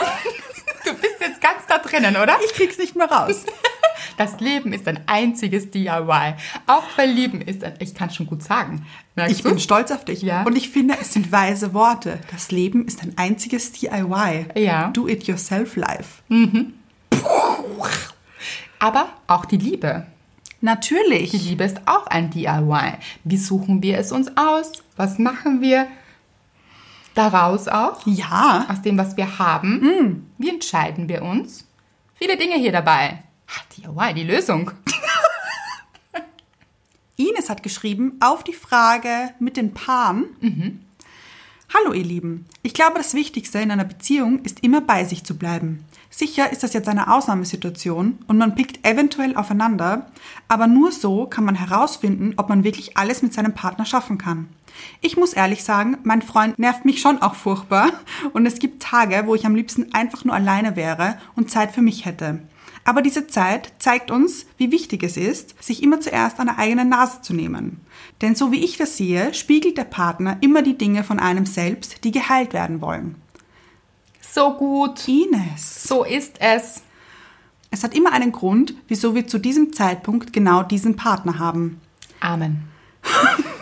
Du 0.85 0.93
bist 0.93 1.15
jetzt 1.19 1.41
ganz 1.41 1.65
da 1.67 1.77
drinnen, 1.79 2.15
oder? 2.15 2.37
Ich 2.45 2.53
krieg's 2.53 2.77
nicht 2.77 2.95
mehr 2.95 3.09
raus. 3.09 3.45
Das 4.17 4.39
Leben 4.39 4.71
ist 4.71 4.87
ein 4.87 4.99
einziges 5.07 5.71
DIY. 5.71 6.35
Auch 6.67 6.83
verlieben 6.95 7.41
ist 7.41 7.65
ein, 7.65 7.73
ich 7.79 7.95
kann 7.95 8.11
schon 8.11 8.27
gut 8.27 8.43
sagen. 8.43 8.85
Merkst 9.15 9.35
Ich 9.35 9.43
bin 9.43 9.53
du's? 9.53 9.63
stolz 9.63 9.91
auf 9.91 10.05
dich. 10.05 10.21
Ja. 10.21 10.43
Und 10.43 10.55
ich 10.55 10.69
finde, 10.69 10.95
es 11.01 11.11
sind 11.11 11.33
weise 11.33 11.73
Worte. 11.73 12.19
Das 12.31 12.49
Leben 12.51 12.85
ist 12.87 13.01
ein 13.03 13.13
einziges 13.17 13.73
DIY. 13.73 14.45
Ja. 14.55 14.89
Do 14.91 15.07
it 15.09 15.23
yourself 15.25 15.75
life. 15.75 16.21
Aber 18.79 19.09
auch 19.27 19.43
die 19.45 19.57
Liebe. 19.57 20.05
Die 20.61 20.65
Natürlich. 20.65 21.33
Liebe 21.33 21.63
ist 21.65 21.81
auch 21.85 22.07
ein 22.07 22.29
DIY. 22.29 22.93
Wie 23.25 23.37
suchen 23.37 23.81
wir 23.83 23.97
es 23.97 24.11
uns 24.13 24.37
aus? 24.37 24.71
Was 24.95 25.19
machen 25.19 25.61
wir 25.61 25.87
daraus 27.15 27.67
auch? 27.67 28.05
Ja. 28.05 28.65
Aus 28.69 28.81
dem, 28.81 28.97
was 28.97 29.17
wir 29.17 29.39
haben? 29.39 30.27
Wie 30.37 30.49
entscheiden 30.49 31.09
wir 31.09 31.23
uns? 31.23 31.65
Viele 32.13 32.37
Dinge 32.37 32.55
hier 32.55 32.71
dabei. 32.71 33.23
Ah, 33.47 33.61
DIY, 33.75 34.13
die 34.13 34.23
Lösung. 34.23 34.71
Ines 37.17 37.49
hat 37.49 37.63
geschrieben 37.63 38.17
auf 38.19 38.43
die 38.43 38.53
Frage 38.53 39.33
mit 39.39 39.57
den 39.57 39.73
Paaren. 39.73 40.85
Hallo 41.73 41.93
ihr 41.93 42.03
Lieben, 42.03 42.45
ich 42.61 42.73
glaube 42.73 42.97
das 42.97 43.13
Wichtigste 43.13 43.59
in 43.59 43.71
einer 43.71 43.83
Beziehung 43.83 44.43
ist 44.43 44.63
immer 44.63 44.81
bei 44.81 45.03
sich 45.03 45.23
zu 45.23 45.37
bleiben. 45.37 45.83
Sicher 46.09 46.51
ist 46.51 46.63
das 46.63 46.73
jetzt 46.73 46.87
eine 46.87 47.11
Ausnahmesituation 47.11 48.19
und 48.27 48.37
man 48.37 48.55
pickt 48.55 48.85
eventuell 48.85 49.35
aufeinander, 49.35 50.09
aber 50.47 50.67
nur 50.67 50.93
so 50.93 51.25
kann 51.25 51.43
man 51.43 51.55
herausfinden, 51.55 52.33
ob 52.37 52.47
man 52.47 52.63
wirklich 52.63 52.97
alles 52.97 53.21
mit 53.21 53.33
seinem 53.33 53.53
Partner 53.53 53.85
schaffen 53.85 54.17
kann. 54.17 54.47
Ich 55.01 55.17
muss 55.17 55.33
ehrlich 55.33 55.63
sagen, 55.63 55.97
mein 56.03 56.21
Freund 56.21 56.59
nervt 56.59 56.85
mich 56.85 57.01
schon 57.01 57.21
auch 57.21 57.35
furchtbar 57.35 57.91
und 58.33 58.45
es 58.45 58.59
gibt 58.59 58.81
Tage, 58.81 59.23
wo 59.25 59.35
ich 59.35 59.45
am 59.45 59.55
liebsten 59.55 59.93
einfach 59.93 60.25
nur 60.25 60.35
alleine 60.35 60.75
wäre 60.75 61.17
und 61.35 61.51
Zeit 61.51 61.71
für 61.71 61.81
mich 61.81 62.05
hätte. 62.05 62.41
Aber 62.87 63.01
diese 63.01 63.25
Zeit 63.25 63.73
zeigt 63.79 64.11
uns, 64.11 64.45
wie 64.57 64.71
wichtig 64.71 65.01
es 65.01 65.17
ist, 65.17 65.61
sich 65.61 65.81
immer 65.81 65.99
zuerst 66.01 66.39
an 66.39 66.45
der 66.45 66.59
eigenen 66.59 66.89
Nase 66.89 67.21
zu 67.21 67.33
nehmen. 67.33 67.81
Denn 68.21 68.35
so 68.35 68.51
wie 68.51 68.63
ich 68.63 68.77
das 68.77 68.95
sehe, 68.95 69.33
spiegelt 69.33 69.77
der 69.77 69.85
Partner 69.85 70.37
immer 70.41 70.61
die 70.61 70.77
Dinge 70.77 71.03
von 71.03 71.19
einem 71.19 71.47
selbst, 71.47 72.03
die 72.03 72.11
geheilt 72.11 72.53
werden 72.53 72.81
wollen. 72.81 73.15
So 74.21 74.53
gut. 74.53 75.07
Ines. 75.07 75.83
So 75.87 76.03
ist 76.03 76.35
es. 76.39 76.83
Es 77.71 77.83
hat 77.83 77.95
immer 77.95 78.11
einen 78.11 78.31
Grund, 78.31 78.75
wieso 78.87 79.15
wir 79.15 79.27
zu 79.27 79.39
diesem 79.39 79.73
Zeitpunkt 79.73 80.31
genau 80.31 80.61
diesen 80.61 80.95
Partner 80.95 81.39
haben. 81.39 81.81
Amen. 82.19 82.65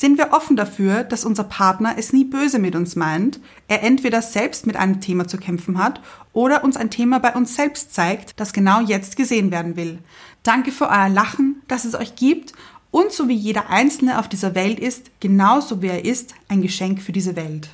Sind 0.00 0.16
wir 0.16 0.32
offen 0.32 0.56
dafür, 0.56 1.04
dass 1.04 1.26
unser 1.26 1.44
Partner 1.44 1.96
es 1.98 2.14
nie 2.14 2.24
böse 2.24 2.58
mit 2.58 2.74
uns 2.74 2.96
meint, 2.96 3.38
er 3.68 3.82
entweder 3.82 4.22
selbst 4.22 4.66
mit 4.66 4.76
einem 4.76 5.02
Thema 5.02 5.28
zu 5.28 5.36
kämpfen 5.36 5.76
hat 5.76 6.00
oder 6.32 6.64
uns 6.64 6.78
ein 6.78 6.88
Thema 6.88 7.20
bei 7.20 7.34
uns 7.34 7.54
selbst 7.54 7.92
zeigt, 7.92 8.40
das 8.40 8.54
genau 8.54 8.80
jetzt 8.80 9.18
gesehen 9.18 9.50
werden 9.50 9.76
will. 9.76 9.98
Danke 10.42 10.72
für 10.72 10.88
euer 10.88 11.10
Lachen, 11.10 11.60
dass 11.68 11.84
es 11.84 11.94
euch 11.94 12.16
gibt 12.16 12.54
und 12.90 13.12
so 13.12 13.28
wie 13.28 13.34
jeder 13.34 13.68
Einzelne 13.68 14.18
auf 14.18 14.26
dieser 14.26 14.54
Welt 14.54 14.80
ist, 14.80 15.10
genauso 15.20 15.82
wie 15.82 15.88
er 15.88 16.02
ist, 16.02 16.34
ein 16.48 16.62
Geschenk 16.62 17.02
für 17.02 17.12
diese 17.12 17.36
Welt. 17.36 17.68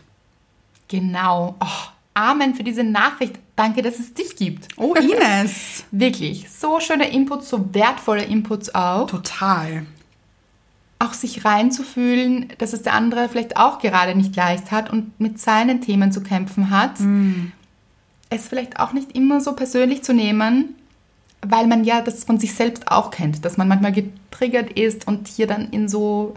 Genau. 0.88 1.54
Oh, 1.60 1.88
Amen 2.14 2.56
für 2.56 2.64
diese 2.64 2.82
Nachricht. 2.82 3.38
Danke, 3.54 3.82
dass 3.82 4.00
es 4.00 4.14
dich 4.14 4.34
gibt. 4.34 4.66
Oh, 4.76 4.96
Ines! 4.96 5.84
Wirklich. 5.92 6.50
So 6.50 6.80
schöne 6.80 7.08
Inputs, 7.08 7.50
so 7.50 7.72
wertvolle 7.72 8.24
Inputs 8.24 8.74
auch. 8.74 9.06
Total. 9.06 9.86
Auch 10.98 11.12
sich 11.12 11.44
reinzufühlen, 11.44 12.48
dass 12.58 12.72
es 12.72 12.82
der 12.82 12.94
andere 12.94 13.28
vielleicht 13.28 13.56
auch 13.56 13.78
gerade 13.78 14.14
nicht 14.14 14.34
leicht 14.34 14.70
hat 14.70 14.90
und 14.90 15.18
mit 15.20 15.38
seinen 15.38 15.80
Themen 15.80 16.12
zu 16.12 16.22
kämpfen 16.22 16.70
hat. 16.70 16.92
Es 18.30 18.48
vielleicht 18.48 18.80
auch 18.80 18.92
nicht 18.92 19.14
immer 19.14 19.40
so 19.40 19.52
persönlich 19.52 20.02
zu 20.02 20.14
nehmen, 20.14 20.74
weil 21.42 21.66
man 21.66 21.84
ja 21.84 22.00
das 22.00 22.24
von 22.24 22.38
sich 22.38 22.54
selbst 22.54 22.90
auch 22.90 23.10
kennt, 23.10 23.44
dass 23.44 23.56
man 23.56 23.68
manchmal 23.68 23.92
getriggert 23.92 24.72
ist 24.72 25.06
und 25.06 25.28
hier 25.28 25.46
dann 25.46 25.70
in 25.70 25.88
so 25.88 26.34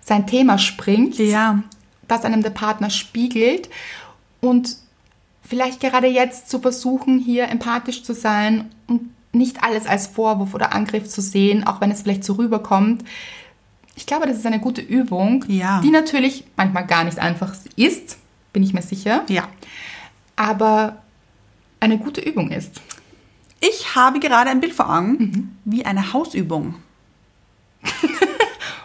sein 0.00 0.26
Thema 0.26 0.58
springt. 0.58 1.16
Ja. 1.18 1.62
das 2.08 2.24
einem 2.24 2.42
der 2.42 2.50
Partner 2.50 2.90
spiegelt 2.90 3.68
und 4.40 4.76
vielleicht 5.42 5.80
gerade 5.80 6.06
jetzt 6.06 6.48
zu 6.48 6.60
versuchen, 6.60 7.18
hier 7.18 7.48
empathisch 7.48 8.02
zu 8.02 8.14
sein 8.14 8.70
und 8.86 9.10
nicht 9.32 9.62
alles 9.62 9.86
als 9.86 10.06
Vorwurf 10.06 10.54
oder 10.54 10.72
Angriff 10.72 11.08
zu 11.08 11.20
sehen, 11.20 11.66
auch 11.66 11.80
wenn 11.80 11.90
es 11.90 12.02
vielleicht 12.02 12.24
so 12.24 12.34
rüberkommt. 12.34 13.04
Ich 13.96 14.06
glaube, 14.06 14.26
das 14.26 14.36
ist 14.36 14.46
eine 14.46 14.60
gute 14.60 14.80
Übung, 14.82 15.44
Ja. 15.48 15.80
die 15.80 15.90
natürlich 15.90 16.44
manchmal 16.56 16.86
gar 16.86 17.02
nicht 17.04 17.18
einfach 17.18 17.54
ist, 17.76 18.18
bin 18.52 18.62
ich 18.62 18.72
mir 18.72 18.82
sicher, 18.82 19.24
Ja. 19.28 19.48
aber 20.36 21.02
eine 21.80 21.98
gute 21.98 22.20
Übung 22.20 22.50
ist. 22.50 22.80
Ich 23.60 23.94
habe 23.96 24.20
gerade 24.20 24.50
ein 24.50 24.60
Bild 24.60 24.74
vor 24.74 24.88
Augen, 24.88 25.58
wie 25.64 25.84
eine 25.84 26.12
Hausübung. 26.12 26.76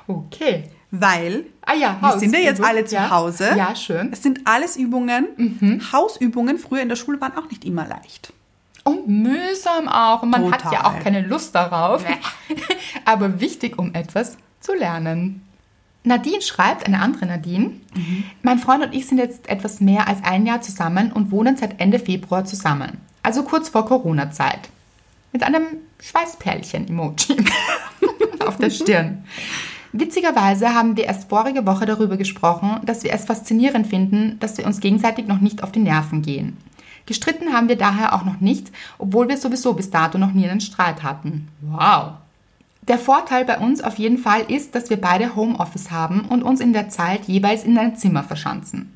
Okay. 0.08 0.70
Weil 0.94 1.46
Ah 1.62 1.74
ja, 1.74 1.98
wir 2.02 2.20
sind 2.20 2.34
ja 2.34 2.40
jetzt 2.42 2.62
alle 2.62 2.84
zu 2.84 2.96
ja. 2.96 3.10
Hause. 3.10 3.52
Ja, 3.56 3.74
schön. 3.76 4.10
Es 4.12 4.22
sind 4.24 4.42
alles 4.46 4.76
Übungen. 4.76 5.80
Hausübungen 5.94 6.58
früher 6.58 6.82
in 6.82 6.90
der 6.90 6.98
Schule 6.98 7.22
waren 7.22 7.38
auch 7.38 7.50
nicht 7.50 7.64
immer 7.64 7.88
leicht. 7.88 8.34
Und 8.84 9.08
mühsam 9.08 9.88
auch. 9.88 10.22
Und 10.24 10.32
man 10.32 10.52
hat 10.52 10.64
Total. 10.64 10.74
ja 10.74 10.86
auch 10.86 11.00
keine 11.00 11.22
Lust 11.22 11.56
darauf. 11.56 12.04
Aber 13.06 13.40
wichtig, 13.40 13.78
um 13.80 13.94
etwas 13.94 14.38
zu 14.62 14.74
lernen. 14.74 15.42
Nadine 16.04 16.42
schreibt, 16.42 16.88
eine 16.88 17.00
andere 17.00 17.28
Nadine, 17.28 17.72
mein 18.42 18.58
Freund 18.58 18.84
und 18.84 18.94
ich 18.94 19.08
sind 19.08 19.20
jetzt 19.20 19.48
etwas 19.50 19.82
mehr 19.82 20.08
als 20.08 20.24
ein 20.24 20.48
Jahr 20.48 20.62
zusammen 20.62 21.12
und 21.12 21.30
wohnen 21.32 21.58
seit 21.58 21.80
Ende 21.80 22.00
Februar 22.00 22.46
zusammen. 22.46 22.98
Also 23.22 23.44
kurz 23.44 23.70
vor 23.70 23.86
Corona-Zeit. 23.86 24.70
Mit 25.32 25.44
einem 25.44 25.64
Schweißperlchen-Emoji 26.00 27.38
auf 28.40 28.58
der 28.58 28.72
Stirn. 28.72 29.26
Witzigerweise 29.94 30.74
haben 30.74 30.98
wir 30.98 31.04
erst 31.04 31.30
vorige 31.30 31.66
Woche 31.66 31.86
darüber 31.86 32.18
gesprochen, 32.18 32.80
dass 32.86 33.04
wir 33.04 33.14
es 33.14 33.26
faszinierend 33.26 33.86
finden, 33.86 34.38
dass 34.40 34.58
wir 34.58 34.66
uns 34.66 34.80
gegenseitig 34.80 35.28
noch 35.28 35.40
nicht 35.40 35.64
auf 35.64 35.72
die 35.72 35.80
Nerven 35.80 36.22
gehen. 36.22 36.58
Gestritten 37.06 37.54
haben 37.54 37.68
wir 37.68 37.78
daher 37.78 38.16
auch 38.16 38.24
noch 38.24 38.40
nicht, 38.40 38.72
obwohl 38.98 39.28
wir 39.28 39.38
sowieso 39.38 39.74
bis 39.74 39.90
dato 39.90 40.18
noch 40.18 40.32
nie 40.32 40.48
einen 40.48 40.62
Streit 40.62 41.04
hatten. 41.04 41.50
Wow. 41.62 42.14
Der 42.88 42.98
Vorteil 42.98 43.46
bei 43.46 43.60
uns 43.60 43.82
auf 43.82 44.00
jeden 44.00 44.18
Fall 44.18 44.42
ist, 44.48 44.74
dass 44.74 44.90
wir 44.90 44.98
beide 45.00 45.36
Homeoffice 45.36 45.92
haben 45.92 46.22
und 46.22 46.42
uns 46.42 46.60
in 46.60 46.74
der 46.74 46.90
Zeit 46.90 47.26
jeweils 47.26 47.64
in 47.64 47.78
ein 47.78 47.96
Zimmer 47.96 48.24
verschanzen. 48.24 48.92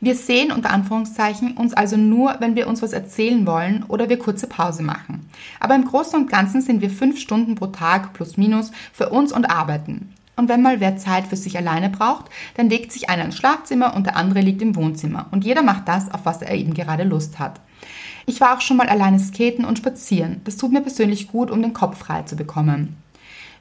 Wir 0.00 0.14
sehen 0.14 0.52
unter 0.52 0.70
Anführungszeichen 0.70 1.56
uns 1.56 1.74
also 1.74 1.96
nur, 1.96 2.36
wenn 2.38 2.54
wir 2.54 2.68
uns 2.68 2.80
was 2.80 2.92
erzählen 2.92 3.44
wollen 3.44 3.84
oder 3.88 4.08
wir 4.08 4.20
kurze 4.20 4.46
Pause 4.46 4.84
machen. 4.84 5.28
Aber 5.58 5.74
im 5.74 5.84
Großen 5.84 6.20
und 6.20 6.30
Ganzen 6.30 6.60
sind 6.60 6.80
wir 6.80 6.90
fünf 6.90 7.18
Stunden 7.18 7.56
pro 7.56 7.66
Tag 7.66 8.12
plus 8.12 8.36
minus 8.36 8.70
für 8.92 9.08
uns 9.08 9.32
und 9.32 9.46
arbeiten. 9.46 10.12
Und 10.36 10.48
wenn 10.48 10.62
mal 10.62 10.78
wer 10.78 10.96
Zeit 10.96 11.26
für 11.26 11.36
sich 11.36 11.56
alleine 11.56 11.90
braucht, 11.90 12.26
dann 12.56 12.68
legt 12.68 12.92
sich 12.92 13.08
einer 13.08 13.24
ins 13.24 13.36
Schlafzimmer 13.36 13.94
und 13.96 14.06
der 14.06 14.16
andere 14.16 14.42
liegt 14.42 14.62
im 14.62 14.76
Wohnzimmer. 14.76 15.26
Und 15.32 15.44
jeder 15.44 15.62
macht 15.62 15.88
das, 15.88 16.12
auf 16.12 16.24
was 16.24 16.42
er 16.42 16.54
eben 16.54 16.74
gerade 16.74 17.04
Lust 17.04 17.38
hat. 17.38 17.60
Ich 18.26 18.40
war 18.40 18.56
auch 18.56 18.60
schon 18.60 18.76
mal 18.76 18.88
alleine 18.88 19.18
skaten 19.18 19.64
und 19.64 19.78
spazieren. 19.78 20.40
Das 20.44 20.56
tut 20.56 20.72
mir 20.72 20.80
persönlich 20.80 21.28
gut, 21.28 21.50
um 21.50 21.62
den 21.62 21.72
Kopf 21.72 21.98
frei 21.98 22.22
zu 22.22 22.36
bekommen. 22.36 22.96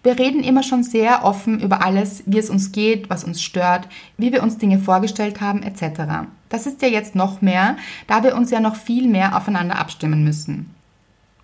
Wir 0.04 0.20
reden 0.20 0.44
immer 0.44 0.64
schon 0.64 0.84
sehr 0.84 1.24
offen 1.24 1.62
über 1.62 1.82
alles, 1.82 2.24
wie 2.26 2.38
es 2.38 2.50
uns 2.50 2.74
geht, 2.74 3.10
was 3.10 3.24
uns 3.24 3.42
stört, 3.42 3.88
wie 4.18 4.34
wir 4.34 4.44
uns 4.44 4.58
Dinge 4.58 4.78
vorgestellt 4.78 5.40
haben, 5.40 5.64
etc. 5.64 6.28
Das 6.50 6.68
ist 6.68 6.82
ja 6.82 6.90
jetzt 6.90 7.16
noch 7.16 7.42
mehr, 7.42 7.78
da 8.08 8.22
wir 8.22 8.36
uns 8.36 8.52
ja 8.52 8.60
noch 8.60 8.76
viel 8.76 9.08
mehr 9.08 9.38
aufeinander 9.38 9.80
abstimmen 9.80 10.26
müssen. 10.26 10.76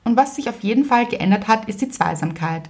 Und 0.03 0.17
was 0.17 0.35
sich 0.35 0.49
auf 0.49 0.61
jeden 0.61 0.85
Fall 0.85 1.05
geändert 1.05 1.47
hat, 1.47 1.69
ist 1.69 1.81
die 1.81 1.89
Zweisamkeit. 1.89 2.69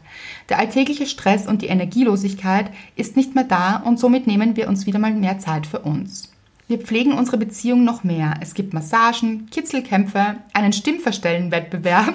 Der 0.49 0.59
alltägliche 0.59 1.07
Stress 1.07 1.47
und 1.47 1.61
die 1.61 1.67
Energielosigkeit 1.67 2.69
ist 2.95 3.15
nicht 3.15 3.33
mehr 3.33 3.45
da 3.45 3.77
und 3.77 3.99
somit 3.99 4.27
nehmen 4.27 4.55
wir 4.57 4.67
uns 4.67 4.85
wieder 4.85 4.99
mal 4.99 5.13
mehr 5.13 5.39
Zeit 5.39 5.65
für 5.65 5.79
uns. 5.79 6.31
Wir 6.67 6.77
pflegen 6.77 7.13
unsere 7.13 7.37
Beziehung 7.37 7.83
noch 7.83 8.03
mehr. 8.03 8.35
Es 8.41 8.53
gibt 8.53 8.75
Massagen, 8.75 9.47
Kitzelkämpfe, 9.49 10.35
einen 10.53 10.73
Stimmverstellenwettbewerb 10.73 12.13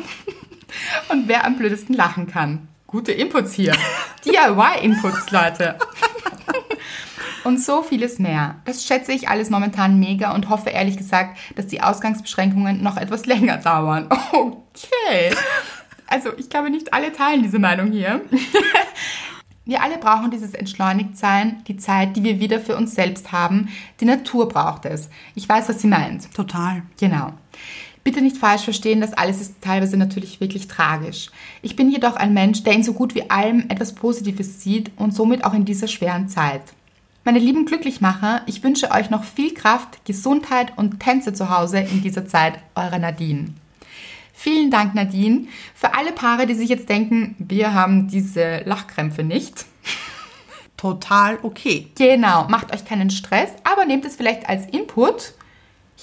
und 1.10 1.26
wer 1.26 1.44
am 1.44 1.56
blödesten 1.56 1.96
lachen 1.96 2.28
kann. 2.28 2.68
Gute 2.86 3.12
Inputs 3.12 3.52
hier. 3.52 3.74
DIY-Inputs, 4.24 5.30
Leute. 5.30 5.78
Und 7.44 7.60
so 7.60 7.82
vieles 7.82 8.18
mehr. 8.18 8.56
Das 8.64 8.84
schätze 8.84 9.12
ich 9.12 9.28
alles 9.28 9.50
momentan 9.50 10.00
mega 10.00 10.34
und 10.34 10.48
hoffe 10.48 10.70
ehrlich 10.70 10.96
gesagt, 10.96 11.36
dass 11.56 11.66
die 11.66 11.82
Ausgangsbeschränkungen 11.82 12.82
noch 12.82 12.96
etwas 12.96 13.26
länger 13.26 13.58
dauern. 13.58 14.08
Okay. 14.32 15.34
Also 16.06 16.30
ich 16.38 16.48
glaube, 16.48 16.70
nicht 16.70 16.94
alle 16.94 17.12
teilen 17.12 17.42
diese 17.42 17.58
Meinung 17.58 17.92
hier. 17.92 18.22
Wir 19.66 19.82
alle 19.82 19.98
brauchen 19.98 20.30
dieses 20.30 20.54
Entschleunigtsein, 20.54 21.64
die 21.66 21.76
Zeit, 21.76 22.16
die 22.16 22.24
wir 22.24 22.40
wieder 22.40 22.60
für 22.60 22.76
uns 22.76 22.94
selbst 22.94 23.32
haben. 23.32 23.68
Die 24.00 24.04
Natur 24.04 24.48
braucht 24.48 24.84
es. 24.84 25.08
Ich 25.34 25.48
weiß, 25.48 25.68
was 25.68 25.80
sie 25.80 25.86
meint. 25.86 26.32
Total. 26.34 26.82
Genau. 26.98 27.32
Bitte 28.04 28.20
nicht 28.20 28.36
falsch 28.36 28.62
verstehen, 28.62 29.00
das 29.00 29.14
alles 29.14 29.40
ist 29.40 29.62
teilweise 29.62 29.96
natürlich 29.96 30.38
wirklich 30.38 30.68
tragisch. 30.68 31.30
Ich 31.62 31.74
bin 31.74 31.90
jedoch 31.90 32.16
ein 32.16 32.34
Mensch, 32.34 32.62
der 32.62 32.74
in 32.74 32.82
so 32.82 32.92
gut 32.92 33.14
wie 33.14 33.30
allem 33.30 33.64
etwas 33.70 33.94
Positives 33.94 34.62
sieht 34.62 34.90
und 34.96 35.14
somit 35.14 35.42
auch 35.44 35.54
in 35.54 35.64
dieser 35.64 35.88
schweren 35.88 36.28
Zeit. 36.28 36.60
Meine 37.24 37.38
lieben 37.38 37.64
Glücklichmacher, 37.64 38.42
ich 38.46 38.62
wünsche 38.62 38.90
euch 38.90 39.08
noch 39.08 39.24
viel 39.24 39.54
Kraft, 39.54 40.04
Gesundheit 40.04 40.74
und 40.76 41.00
Tänze 41.00 41.32
zu 41.32 41.48
Hause 41.48 41.78
in 41.78 42.02
dieser 42.02 42.26
Zeit. 42.26 42.58
Eure 42.74 43.00
Nadine. 43.00 43.54
Vielen 44.34 44.70
Dank, 44.70 44.94
Nadine. 44.94 45.46
Für 45.74 45.94
alle 45.94 46.12
Paare, 46.12 46.46
die 46.46 46.54
sich 46.54 46.68
jetzt 46.68 46.90
denken, 46.90 47.34
wir 47.38 47.72
haben 47.72 48.08
diese 48.08 48.58
Lachkrämpfe 48.66 49.22
nicht. 49.22 49.64
Total 50.76 51.38
okay. 51.42 51.88
Genau, 51.96 52.46
macht 52.48 52.74
euch 52.74 52.84
keinen 52.84 53.08
Stress, 53.08 53.52
aber 53.64 53.86
nehmt 53.86 54.04
es 54.04 54.16
vielleicht 54.16 54.46
als 54.46 54.66
Input. 54.66 55.32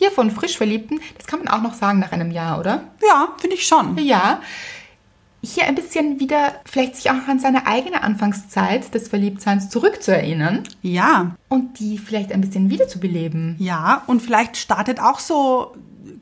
Hier 0.02 0.10
von 0.12 0.32
frisch 0.32 0.58
Verliebten, 0.58 1.00
das 1.16 1.28
kann 1.28 1.38
man 1.44 1.48
auch 1.48 1.62
noch 1.62 1.76
sagen 1.76 2.00
nach 2.00 2.12
einem 2.12 2.32
Jahr, 2.32 2.58
oder? 2.60 2.86
Ja, 3.08 3.30
finde 3.38 3.56
ich 3.56 3.68
schon. 3.68 3.96
Ja. 4.00 4.42
Hier 5.44 5.66
ein 5.68 5.76
bisschen 5.76 6.20
wieder 6.20 6.56
vielleicht 6.66 6.96
sich 6.96 7.12
auch 7.12 7.28
an 7.28 7.38
seine 7.40 7.68
eigene 7.68 8.02
Anfangszeit 8.02 8.94
des 8.96 9.10
Verliebtseins 9.10 9.70
zurückzuerinnern 9.70 10.64
Ja, 10.82 11.36
und 11.50 11.78
die 11.78 12.00
vielleicht 12.00 12.32
ein 12.32 12.42
bisschen 12.42 12.72
wiederzubeleben. 12.72 13.58
ja. 13.60 14.02
Und 14.08 14.22
vielleicht 14.24 14.58
startet 14.58 15.00
auch 15.00 15.20
so 15.20 15.76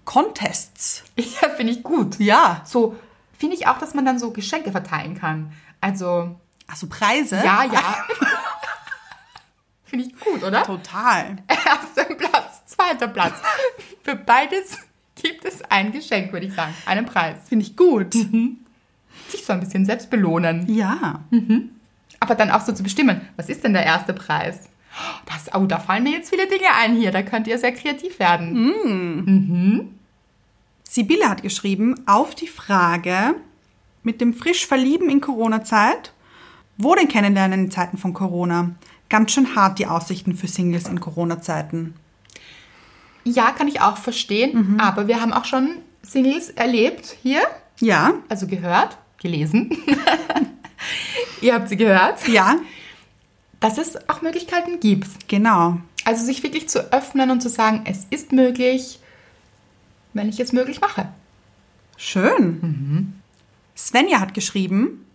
Contests. 0.03 1.03
Ja, 1.17 1.47
finde 1.55 1.71
ich 1.71 1.81
gut. 1.83 2.19
Ja. 2.19 2.61
So 2.65 2.97
finde 3.37 3.55
ich 3.55 3.67
auch, 3.67 3.77
dass 3.77 3.93
man 3.93 4.03
dann 4.05 4.19
so 4.19 4.31
Geschenke 4.31 4.71
verteilen 4.73 5.17
kann. 5.17 5.53
Also, 5.79 6.35
Also 6.67 6.87
Preise. 6.87 7.37
ja, 7.37 7.63
ja. 7.63 7.81
finde 9.89 10.05
ich 10.05 10.19
gut, 10.19 10.43
oder? 10.43 10.63
Total. 10.63 11.37
Erster 11.47 12.15
Platz, 12.15 12.65
zweiter 12.65 13.07
Platz. 13.07 13.41
Für 14.03 14.15
beides 14.15 14.77
gibt 15.21 15.45
es 15.45 15.61
ein 15.63 15.91
Geschenk, 15.91 16.31
würde 16.31 16.45
ich 16.45 16.53
sagen. 16.53 16.73
Einen 16.85 17.05
Preis. 17.05 17.37
Finde 17.47 17.65
ich 17.65 17.75
gut. 17.75 18.13
Sich 18.13 19.45
so 19.45 19.53
ein 19.53 19.59
bisschen 19.59 19.85
selbst 19.85 20.09
belohnen. 20.09 20.65
Ja. 20.73 21.23
Aber 22.19 22.35
dann 22.35 22.51
auch 22.51 22.61
so 22.61 22.71
zu 22.71 22.83
bestimmen, 22.83 23.21
was 23.35 23.49
ist 23.49 23.63
denn 23.63 23.73
der 23.73 23.85
erste 23.85 24.13
Preis? 24.13 24.69
Das, 25.25 25.53
oh, 25.53 25.65
da 25.65 25.79
fallen 25.79 26.03
mir 26.03 26.11
jetzt 26.11 26.29
viele 26.29 26.47
Dinge 26.47 26.73
ein 26.77 26.95
hier. 26.95 27.11
Da 27.11 27.21
könnt 27.21 27.47
ihr 27.47 27.57
sehr 27.57 27.71
kreativ 27.71 28.19
werden. 28.19 29.89
Sibylle 30.83 31.29
hat 31.29 31.43
geschrieben, 31.43 31.95
auf 32.07 32.33
die 32.35 32.47
Frage 32.47 33.35
mit 34.03 34.21
dem 34.21 34.33
frisch 34.33 34.65
Verlieben 34.65 35.09
in 35.09 35.21
Corona-Zeit, 35.21 36.13
wo 36.77 36.95
denn 36.95 37.07
kennenlernen 37.07 37.65
in 37.65 37.71
Zeiten 37.71 37.97
von 37.97 38.13
Corona? 38.13 38.71
Ganz 39.09 39.31
schön 39.31 39.55
hart 39.55 39.79
die 39.79 39.87
Aussichten 39.87 40.35
für 40.35 40.47
Singles 40.47 40.87
in 40.87 40.99
Corona-Zeiten. 40.99 41.95
Ja, 43.23 43.51
kann 43.51 43.67
ich 43.67 43.81
auch 43.81 43.97
verstehen. 43.97 44.79
Aber 44.79 45.07
wir 45.07 45.21
haben 45.21 45.33
auch 45.33 45.45
schon 45.45 45.77
Singles 46.01 46.49
erlebt 46.51 47.17
hier. 47.21 47.41
Ja, 47.79 48.13
Also 48.29 48.47
gehört, 48.47 48.97
gelesen. 49.21 49.71
ihr 51.41 51.53
habt 51.53 51.69
sie 51.69 51.77
gehört. 51.77 52.27
ja, 52.27 52.55
Dass 53.59 53.77
es 53.77 53.97
auch 54.09 54.21
Möglichkeiten 54.21 54.79
gibt. 54.79 55.27
genau. 55.27 55.77
Also 56.05 56.25
sich 56.25 56.43
wirklich 56.43 56.69
zu 56.69 56.91
öffnen 56.93 57.29
und 57.29 57.41
zu 57.41 57.49
sagen, 57.49 57.81
es 57.85 58.05
ist 58.09 58.31
möglich, 58.31 58.99
wenn 60.13 60.29
ich 60.29 60.39
es 60.39 60.53
möglich 60.53 60.81
mache. 60.81 61.09
Schön. 61.97 63.13
Svenja 63.75 64.19
hat 64.19 64.33
geschrieben, 64.33 65.05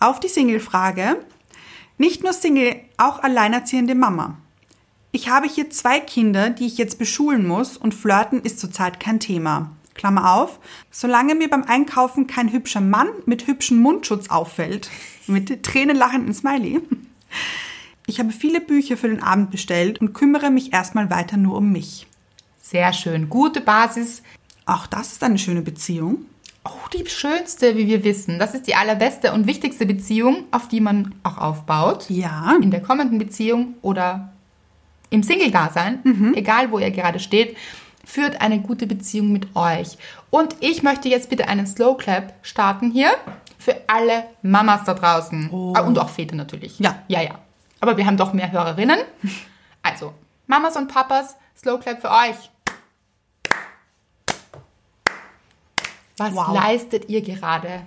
auf 0.00 0.20
die 0.20 0.28
Single-Frage, 0.28 1.16
nicht 1.98 2.22
nur 2.22 2.32
Single, 2.32 2.76
auch 2.96 3.22
alleinerziehende 3.22 3.94
Mama. 3.94 4.36
Ich 5.12 5.28
habe 5.28 5.48
hier 5.48 5.70
zwei 5.70 6.00
Kinder, 6.00 6.50
die 6.50 6.66
ich 6.66 6.76
jetzt 6.76 6.98
beschulen 6.98 7.46
muss 7.46 7.76
und 7.76 7.94
Flirten 7.94 8.40
ist 8.40 8.58
zurzeit 8.58 8.98
kein 8.98 9.20
Thema. 9.20 9.70
Klammer 9.94 10.34
auf, 10.34 10.58
solange 10.90 11.36
mir 11.36 11.48
beim 11.48 11.62
Einkaufen 11.62 12.26
kein 12.26 12.52
hübscher 12.52 12.80
Mann 12.80 13.08
mit 13.26 13.46
hübschem 13.46 13.78
Mundschutz 13.78 14.28
auffällt, 14.28 14.90
mit 15.26 15.62
tränenlachendem 15.62 16.34
Smiley. 16.34 16.80
Ich 18.06 18.20
habe 18.20 18.32
viele 18.32 18.60
Bücher 18.60 18.98
für 18.98 19.08
den 19.08 19.22
Abend 19.22 19.50
bestellt 19.50 19.98
und 19.98 20.12
kümmere 20.12 20.50
mich 20.50 20.74
erstmal 20.74 21.08
weiter 21.08 21.38
nur 21.38 21.56
um 21.56 21.72
mich. 21.72 22.06
Sehr 22.60 22.92
schön. 22.92 23.30
Gute 23.30 23.62
Basis. 23.62 24.22
Auch 24.66 24.86
das 24.86 25.12
ist 25.12 25.24
eine 25.24 25.38
schöne 25.38 25.62
Beziehung. 25.62 26.26
Oh, 26.66 26.88
die 26.94 27.06
schönste, 27.06 27.76
wie 27.76 27.86
wir 27.86 28.04
wissen. 28.04 28.38
Das 28.38 28.54
ist 28.54 28.66
die 28.66 28.74
allerbeste 28.74 29.32
und 29.32 29.46
wichtigste 29.46 29.84
Beziehung, 29.86 30.44
auf 30.50 30.68
die 30.68 30.80
man 30.80 31.14
auch 31.22 31.36
aufbaut. 31.38 32.06
Ja, 32.08 32.54
In 32.62 32.70
der 32.70 32.80
kommenden 32.80 33.18
Beziehung 33.18 33.74
oder 33.82 34.32
im 35.10 35.22
Single-Dasein, 35.22 36.32
egal 36.34 36.70
wo 36.72 36.78
ihr 36.78 36.90
gerade 36.90 37.20
steht, 37.20 37.56
führt 38.04 38.40
eine 38.40 38.60
gute 38.60 38.86
Beziehung 38.86 39.30
mit 39.32 39.54
euch. 39.54 39.98
Und 40.30 40.56
ich 40.60 40.82
möchte 40.82 41.08
jetzt 41.08 41.28
bitte 41.30 41.48
einen 41.48 41.66
Slow 41.66 41.96
Clap 41.96 42.32
starten 42.42 42.90
hier 42.90 43.10
für 43.58 43.76
alle 43.86 44.24
Mamas 44.42 44.84
da 44.84 44.94
draußen. 44.94 45.50
Ah, 45.74 45.80
Und 45.82 45.98
auch 45.98 46.08
Väter 46.08 46.34
natürlich. 46.36 46.78
Ja. 46.80 47.02
Ja, 47.08 47.22
ja. 47.22 47.38
Aber 47.80 47.96
wir 47.96 48.06
haben 48.06 48.16
doch 48.16 48.32
mehr 48.32 48.50
Hörerinnen. 48.50 48.98
Also, 49.86 50.14
Mamas 50.46 50.76
und 50.78 50.88
Papas, 50.88 51.36
Slow 51.58 51.78
Clap 51.78 52.00
für 52.00 52.10
euch. 52.10 52.50
Was 56.16 56.34
Wow. 56.34 56.54
leistet 56.54 57.08
ihr 57.08 57.22
gerade? 57.22 57.82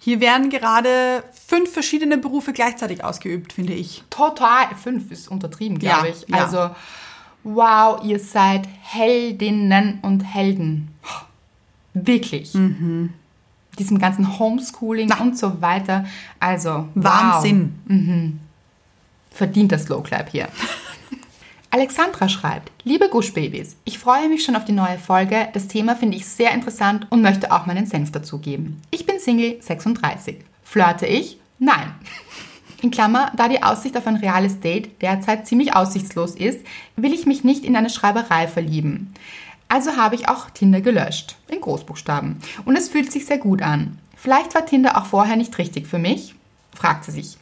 Hier 0.00 0.20
werden 0.20 0.50
gerade 0.50 1.22
fünf 1.46 1.72
verschiedene 1.72 2.18
Berufe 2.18 2.52
gleichzeitig 2.52 3.02
ausgeübt, 3.02 3.52
finde 3.54 3.72
ich. 3.72 4.02
Total. 4.10 4.66
Fünf 4.76 5.10
ist 5.10 5.28
untertrieben, 5.28 5.78
glaube 5.78 6.08
Ja, 6.08 6.12
ich. 6.14 6.28
ja. 6.28 6.44
Also, 6.44 6.70
wow, 7.42 8.04
ihr 8.04 8.18
seid 8.18 8.68
Heldinnen 8.82 10.00
und 10.02 10.20
Helden. 10.20 10.88
Wirklich. 11.94 12.52
Mhm. 12.54 13.14
Diesem 13.78 13.98
ganzen 13.98 14.38
Homeschooling 14.38 15.10
und 15.20 15.38
so 15.38 15.62
weiter. 15.62 16.04
Also, 16.38 16.88
Wahnsinn. 16.94 17.74
Wow. 17.86 18.32
Verdient 19.30 19.72
das 19.72 19.84
Slow 19.84 20.02
Clap 20.02 20.28
hier. 20.30 20.48
Alexandra 21.74 22.28
schreibt, 22.28 22.70
liebe 22.84 23.08
Gushbabys, 23.08 23.74
ich 23.84 23.98
freue 23.98 24.28
mich 24.28 24.44
schon 24.44 24.54
auf 24.54 24.64
die 24.64 24.70
neue 24.70 24.96
Folge. 24.96 25.48
Das 25.54 25.66
Thema 25.66 25.96
finde 25.96 26.16
ich 26.16 26.24
sehr 26.24 26.52
interessant 26.52 27.08
und 27.10 27.20
möchte 27.20 27.50
auch 27.50 27.66
meinen 27.66 27.84
Senf 27.84 28.12
dazugeben. 28.12 28.80
Ich 28.92 29.06
bin 29.06 29.18
Single 29.18 29.60
36. 29.60 30.36
Flirte 30.62 31.06
ich? 31.06 31.40
Nein. 31.58 31.92
In 32.80 32.92
Klammer, 32.92 33.32
da 33.36 33.48
die 33.48 33.64
Aussicht 33.64 33.96
auf 33.96 34.06
ein 34.06 34.14
reales 34.14 34.60
Date 34.60 35.02
derzeit 35.02 35.48
ziemlich 35.48 35.74
aussichtslos 35.74 36.36
ist, 36.36 36.60
will 36.94 37.12
ich 37.12 37.26
mich 37.26 37.42
nicht 37.42 37.64
in 37.64 37.74
eine 37.74 37.90
Schreiberei 37.90 38.46
verlieben. 38.46 39.12
Also 39.66 39.96
habe 39.96 40.14
ich 40.14 40.28
auch 40.28 40.50
Tinder 40.50 40.80
gelöscht, 40.80 41.34
in 41.48 41.60
Großbuchstaben. 41.60 42.36
Und 42.66 42.76
es 42.76 42.88
fühlt 42.88 43.10
sich 43.10 43.26
sehr 43.26 43.38
gut 43.38 43.62
an. 43.62 43.98
Vielleicht 44.14 44.54
war 44.54 44.64
Tinder 44.64 44.96
auch 44.96 45.06
vorher 45.06 45.34
nicht 45.34 45.58
richtig 45.58 45.88
für 45.88 45.98
mich? 45.98 46.36
fragt 46.72 47.04
sie 47.04 47.10
sich. 47.10 47.36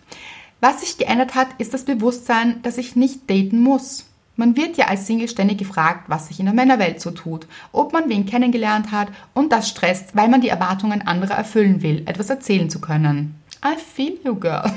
Was 0.62 0.80
sich 0.80 0.97
geändert 0.97 1.35
hat, 1.35 1.49
ist 1.59 1.74
das 1.74 1.85
Bewusstsein, 1.85 2.62
dass 2.62 2.78
ich 2.78 2.97
nicht 2.97 3.28
daten 3.28 3.61
muss. 3.61 4.07
Man 4.37 4.57
wird 4.57 4.76
ja 4.76 4.87
als 4.87 5.07
Single 5.07 5.28
ständig 5.28 5.59
gefragt, 5.59 6.05
was 6.09 6.28
sich 6.28 6.41
in 6.41 6.47
der 6.47 6.55
Männerwelt 6.55 7.01
so 7.01 7.11
tut, 7.11 7.47
ob 7.70 7.93
man 7.93 8.09
wen 8.09 8.24
kennengelernt 8.24 8.91
hat 8.91 9.09
und 9.35 9.53
das 9.53 9.68
stresst, 9.68 10.16
weil 10.16 10.28
man 10.28 10.41
die 10.41 10.49
Erwartungen 10.49 11.07
anderer 11.07 11.35
erfüllen 11.35 11.83
will, 11.83 12.03
etwas 12.07 12.30
erzählen 12.30 12.70
zu 12.70 12.80
können. 12.80 13.35
I 13.64 13.78
feel 13.78 14.18
you, 14.24 14.35
girl. 14.35 14.72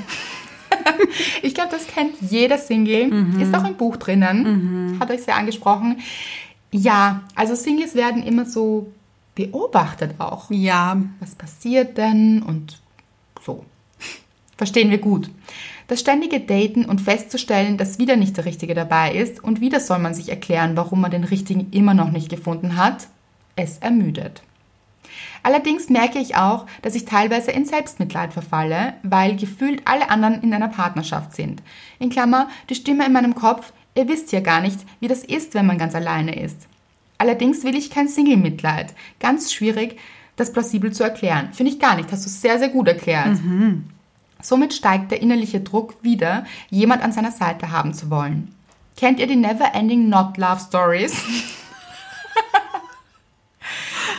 ich 1.42 1.54
glaube, 1.54 1.70
das 1.70 1.86
kennt 1.86 2.14
jeder 2.20 2.58
Single, 2.58 3.40
ist 3.40 3.54
auch 3.54 3.64
im 3.64 3.76
Buch 3.76 3.96
drinnen, 3.96 4.98
hat 5.00 5.10
euch 5.10 5.22
sehr 5.22 5.36
angesprochen. 5.36 6.00
Ja, 6.70 7.22
also 7.34 7.54
Singles 7.54 7.94
werden 7.94 8.22
immer 8.22 8.44
so 8.44 8.92
beobachtet 9.34 10.14
auch. 10.18 10.50
Ja, 10.50 10.96
Was 11.20 11.34
passiert 11.34 11.96
denn 11.96 12.42
und 12.42 12.78
so. 13.44 13.64
Verstehen 14.56 14.90
wir 14.90 14.98
gut. 14.98 15.30
Das 15.88 16.00
ständige 16.00 16.40
Daten 16.40 16.84
und 16.84 17.00
festzustellen, 17.00 17.76
dass 17.76 17.98
wieder 17.98 18.16
nicht 18.16 18.36
der 18.36 18.44
Richtige 18.44 18.74
dabei 18.74 19.12
ist 19.14 19.42
und 19.42 19.60
wieder 19.60 19.80
soll 19.80 19.98
man 19.98 20.14
sich 20.14 20.30
erklären, 20.30 20.76
warum 20.76 21.00
man 21.00 21.10
den 21.10 21.24
Richtigen 21.24 21.70
immer 21.70 21.94
noch 21.94 22.10
nicht 22.10 22.28
gefunden 22.28 22.76
hat, 22.76 23.06
es 23.54 23.78
ermüdet. 23.78 24.42
Allerdings 25.42 25.88
merke 25.88 26.18
ich 26.18 26.36
auch, 26.36 26.66
dass 26.82 26.94
ich 26.94 27.04
teilweise 27.04 27.52
in 27.52 27.64
Selbstmitleid 27.64 28.32
verfalle, 28.32 28.94
weil 29.02 29.36
gefühlt 29.36 29.82
alle 29.84 30.10
anderen 30.10 30.42
in 30.42 30.52
einer 30.52 30.68
Partnerschaft 30.68 31.34
sind. 31.34 31.62
In 31.98 32.10
Klammer, 32.10 32.48
die 32.68 32.74
Stimme 32.74 33.06
in 33.06 33.12
meinem 33.12 33.34
Kopf, 33.34 33.72
ihr 33.94 34.08
wisst 34.08 34.32
ja 34.32 34.40
gar 34.40 34.60
nicht, 34.60 34.80
wie 35.00 35.08
das 35.08 35.22
ist, 35.22 35.54
wenn 35.54 35.66
man 35.66 35.78
ganz 35.78 35.94
alleine 35.94 36.40
ist. 36.40 36.66
Allerdings 37.18 37.62
will 37.62 37.76
ich 37.76 37.90
kein 37.90 38.08
Single-Mitleid. 38.08 38.92
Ganz 39.20 39.52
schwierig, 39.52 39.98
das 40.34 40.52
plausibel 40.52 40.92
zu 40.92 41.04
erklären. 41.04 41.50
Finde 41.52 41.72
ich 41.72 41.78
gar 41.78 41.96
nicht. 41.96 42.10
Hast 42.12 42.26
du 42.26 42.30
sehr, 42.30 42.58
sehr 42.58 42.68
gut 42.68 42.88
erklärt. 42.88 43.42
Mhm. 43.42 43.84
Somit 44.42 44.74
steigt 44.74 45.10
der 45.10 45.22
innerliche 45.22 45.60
Druck 45.60 45.94
wieder, 46.02 46.44
jemand 46.70 47.02
an 47.02 47.12
seiner 47.12 47.32
Seite 47.32 47.70
haben 47.70 47.94
zu 47.94 48.10
wollen. 48.10 48.54
Kennt 48.96 49.20
ihr 49.20 49.26
die 49.26 49.36
Never 49.36 49.74
Ending 49.74 50.08
Not 50.08 50.36
Love 50.36 50.60
Stories? 50.60 51.14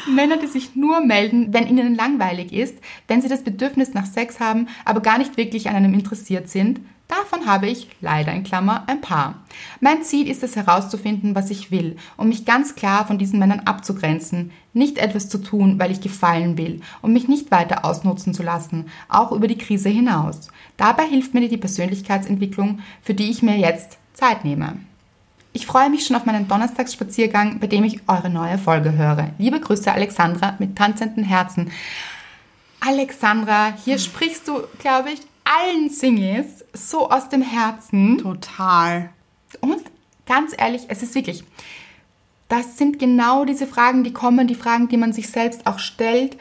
Männer, 0.08 0.38
die 0.38 0.48
sich 0.48 0.76
nur 0.76 1.02
melden, 1.02 1.54
wenn 1.54 1.68
ihnen 1.68 1.96
langweilig 1.96 2.54
ist, 2.54 2.76
wenn 3.08 3.22
sie 3.22 3.28
das 3.28 3.44
Bedürfnis 3.44 3.94
nach 3.94 4.06
Sex 4.06 4.40
haben, 4.40 4.68
aber 4.86 5.02
gar 5.02 5.18
nicht 5.18 5.38
wirklich 5.38 5.70
an 5.70 5.76
einem 5.76 5.94
interessiert 5.94 6.50
sind, 6.50 6.80
Davon 7.08 7.46
habe 7.46 7.68
ich 7.68 7.88
leider 8.02 8.34
in 8.34 8.44
Klammer 8.44 8.84
ein 8.88 9.00
paar. 9.00 9.36
Mein 9.80 10.04
Ziel 10.04 10.30
ist 10.30 10.44
es 10.44 10.58
herauszufinden, 10.58 11.36
was 11.36 11.50
ich 11.50 11.72
will, 11.72 11.96
um 12.18 12.28
mich 12.28 12.44
ganz 12.44 12.76
klar 12.76 13.08
von 13.08 13.18
diesen 13.18 13.40
Männern 13.40 13.62
abzugrenzen, 13.62 14.52
nicht 14.74 14.98
etwas 14.98 15.30
zu 15.30 15.38
tun, 15.38 15.80
weil 15.80 15.90
ich 15.90 16.02
gefallen 16.02 16.58
will, 16.58 16.82
um 17.02 17.14
mich 17.14 17.30
nicht 17.30 17.50
weiter 17.50 17.86
ausnutzen 17.86 18.34
zu 18.34 18.44
lassen, 18.44 18.88
auch 19.08 19.32
über 19.32 19.48
die 19.48 19.58
Krise 19.58 19.88
hinaus. 19.88 20.50
Dabei 20.76 21.06
hilft 21.06 21.34
mir 21.34 21.48
die 21.48 21.56
Persönlichkeitsentwicklung, 21.58 22.80
für 23.02 23.14
die 23.14 23.30
ich 23.30 23.42
mir 23.42 23.58
jetzt 23.58 23.98
Zeit 24.14 24.44
nehme. 24.44 24.78
Ich 25.54 25.66
freue 25.66 25.90
mich 25.90 26.06
schon 26.06 26.18
auf 26.18 26.26
meinen 26.26 26.48
Donnerstagsspaziergang, 26.50 27.60
bei 27.60 27.68
dem 27.68 27.86
ich 27.86 28.02
eure 28.08 28.30
neue 28.30 28.58
Folge 28.58 28.92
höre. 28.92 29.30
Liebe 29.38 29.62
Grüße, 29.62 29.92
Alexandra, 29.92 30.56
mit 30.60 30.76
tanzenden 30.76 31.24
Herzen. 31.24 31.72
Alexandra, 32.82 33.74
hier 33.84 33.98
sprichst 33.98 34.48
du, 34.48 34.64
glaube 34.78 35.12
ich, 35.12 35.22
allen 35.48 35.90
Singles 35.90 36.66
so 36.78 37.10
aus 37.10 37.30
dem 37.30 37.42
Herzen. 37.42 38.18
Total. 38.20 39.10
Und 39.62 39.82
ganz 40.26 40.54
ehrlich, 40.58 40.84
es 40.88 41.04
ist 41.04 41.16
wirklich, 41.16 41.44
das 42.50 42.78
sind 42.78 43.00
genau 43.00 43.46
diese 43.46 43.68
Fragen, 43.68 44.04
die 44.04 44.14
kommen, 44.14 44.48
die 44.48 44.56
Fragen, 44.56 44.88
die 44.88 44.98
man 44.98 45.14
sich 45.14 45.30
selbst 45.30 45.68
auch 45.68 45.80
stellt. 45.80 46.38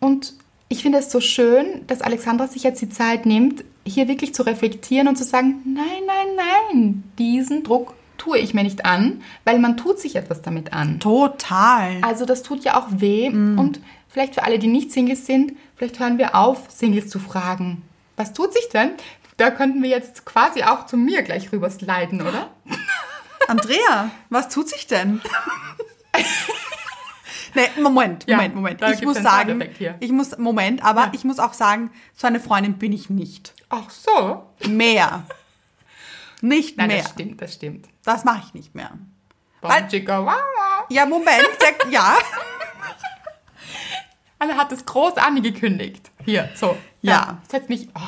Und 0.00 0.34
ich 0.68 0.82
finde 0.82 0.98
es 0.98 1.10
so 1.10 1.20
schön, 1.20 1.86
dass 1.86 2.02
Alexandra 2.02 2.46
sich 2.46 2.62
jetzt 2.62 2.80
die 2.80 2.88
Zeit 2.88 3.26
nimmt, 3.26 3.64
hier 3.84 4.08
wirklich 4.08 4.34
zu 4.34 4.42
reflektieren 4.44 5.08
und 5.08 5.16
zu 5.16 5.24
sagen, 5.24 5.60
nein, 5.64 6.02
nein, 6.06 6.36
nein, 6.36 7.04
diesen 7.18 7.64
Druck 7.64 7.94
tue 8.16 8.38
ich 8.38 8.54
mir 8.54 8.62
nicht 8.62 8.84
an, 8.84 9.20
weil 9.44 9.58
man 9.58 9.76
tut 9.76 9.98
sich 9.98 10.14
etwas 10.14 10.42
damit 10.42 10.72
an. 10.72 11.00
Total. 11.00 11.98
Also 12.02 12.24
das 12.24 12.42
tut 12.42 12.62
ja 12.64 12.80
auch 12.80 12.86
weh. 12.90 13.28
Mm. 13.28 13.58
Und 13.58 13.80
vielleicht 14.08 14.34
für 14.34 14.44
alle, 14.44 14.60
die 14.60 14.68
nicht 14.68 14.92
Singles 14.92 15.26
sind, 15.26 15.54
vielleicht 15.74 15.98
hören 15.98 16.18
wir 16.18 16.36
auf, 16.36 16.70
Singles 16.70 17.08
zu 17.08 17.18
fragen 17.18 17.82
was 18.16 18.32
tut 18.32 18.52
sich 18.52 18.68
denn? 18.68 18.90
Da 19.36 19.50
könnten 19.50 19.82
wir 19.82 19.90
jetzt 19.90 20.24
quasi 20.24 20.62
auch 20.62 20.86
zu 20.86 20.96
mir 20.96 21.22
gleich 21.22 21.52
rüber 21.52 21.70
sliden, 21.70 22.20
oder? 22.22 22.50
Andrea, 23.48 24.10
was 24.30 24.48
tut 24.48 24.68
sich 24.68 24.86
denn? 24.86 25.20
nee, 27.54 27.68
Moment, 27.80 28.24
Ja, 28.28 28.36
Moment, 28.36 28.54
Moment. 28.54 28.82
da 28.82 28.90
Ich 28.90 29.02
muss 29.02 29.16
sagen, 29.18 29.62
ich 30.00 30.12
muss, 30.12 30.36
Moment, 30.38 30.84
aber 30.84 31.04
Ja. 31.06 31.10
ich 31.12 31.24
muss 31.24 31.38
auch 31.38 31.54
sagen, 31.54 31.90
so 32.14 32.26
eine 32.26 32.40
Freundin 32.40 32.78
bin 32.78 32.92
ich 32.92 33.10
nicht. 33.10 33.54
Ach 33.68 33.90
so. 33.90 34.46
Mehr. 34.68 35.24
Nicht 36.40 36.76
Nein, 36.76 36.88
mehr. 36.88 37.02
das 37.02 37.12
stimmt, 37.12 37.40
das 37.42 37.54
stimmt. 37.54 37.88
Das 38.04 38.24
mache 38.24 38.42
ich 38.46 38.54
nicht 38.54 38.74
mehr. 38.74 38.90
Weil-. 39.60 39.70
Ja, 40.90 41.06
Moment, 41.06 41.48
der, 41.60 41.90
ja. 41.90 42.16
Anne 44.38 44.56
hat 44.56 44.72
es 44.72 44.84
groß 44.84 45.16
angekündigt. 45.18 46.10
Hier, 46.24 46.50
so. 46.54 46.76
Ja. 47.00 47.38
Setzt 47.48 47.68
mich 47.68 47.88
oh, 47.94 48.00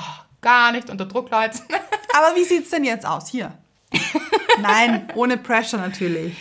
gar 0.44 0.70
nicht 0.70 0.88
unter 0.90 1.06
Druck, 1.06 1.30
Leute. 1.30 1.58
Aber 2.16 2.36
wie 2.36 2.44
sieht's 2.44 2.70
denn 2.70 2.84
jetzt 2.84 3.04
aus? 3.06 3.28
Hier. 3.28 3.52
Nein, 4.60 5.08
ohne 5.16 5.36
Pressure 5.36 5.78
natürlich. 5.80 6.34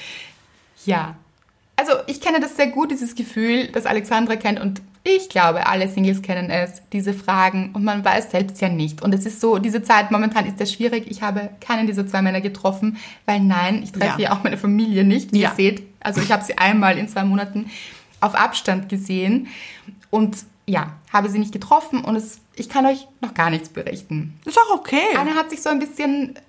ja. 0.85 1.15
Also, 1.75 1.93
ich 2.05 2.21
kenne 2.21 2.39
das 2.39 2.55
sehr 2.55 2.67
gut, 2.67 2.91
dieses 2.91 3.15
Gefühl, 3.15 3.67
das 3.69 3.87
Alexandra 3.87 4.35
kennt 4.35 4.59
und 4.59 4.83
ich 5.03 5.27
glaube, 5.27 5.65
alle 5.65 5.89
Singles 5.89 6.21
kennen 6.21 6.51
es, 6.51 6.83
diese 6.93 7.15
Fragen 7.15 7.71
und 7.73 7.83
man 7.83 8.05
weiß 8.05 8.29
selbst 8.29 8.61
ja 8.61 8.69
nicht. 8.69 9.01
Und 9.01 9.11
es 9.15 9.25
ist 9.25 9.41
so, 9.41 9.57
diese 9.57 9.81
Zeit 9.81 10.11
momentan 10.11 10.45
ist 10.45 10.59
sehr 10.59 10.67
schwierig. 10.67 11.05
Ich 11.09 11.23
habe 11.23 11.49
keinen 11.59 11.87
dieser 11.87 12.05
zwei 12.07 12.21
Männer 12.21 12.41
getroffen, 12.41 12.97
weil 13.25 13.39
nein, 13.39 13.81
ich 13.81 13.91
treffe 13.91 14.21
Ja. 14.21 14.29
ja 14.29 14.37
auch 14.37 14.43
meine 14.43 14.57
Familie 14.59 15.03
nicht, 15.03 15.33
wie 15.33 15.39
Ja. 15.41 15.49
ihr 15.49 15.55
seht. 15.55 15.81
Also, 15.99 16.21
ich 16.21 16.31
habe 16.31 16.43
sie 16.43 16.59
einmal 16.59 16.97
in 16.99 17.07
zwei 17.09 17.23
Monaten 17.23 17.71
auf 18.21 18.35
Abstand 18.35 18.87
gesehen 18.87 19.47
und 20.11 20.37
ja, 20.65 20.93
habe 21.11 21.29
sie 21.29 21.39
nicht 21.39 21.51
getroffen 21.51 22.03
und 22.03 22.15
es, 22.15 22.39
ich 22.55 22.69
kann 22.69 22.85
euch 22.85 23.07
noch 23.21 23.33
gar 23.33 23.49
nichts 23.49 23.69
berichten. 23.69 24.39
Ist 24.45 24.59
auch 24.59 24.71
okay. 24.71 25.15
Anne 25.17 25.35
hat 25.35 25.49
sich 25.49 25.61
so 25.61 25.69
ein 25.69 25.79
bisschen, 25.79 26.39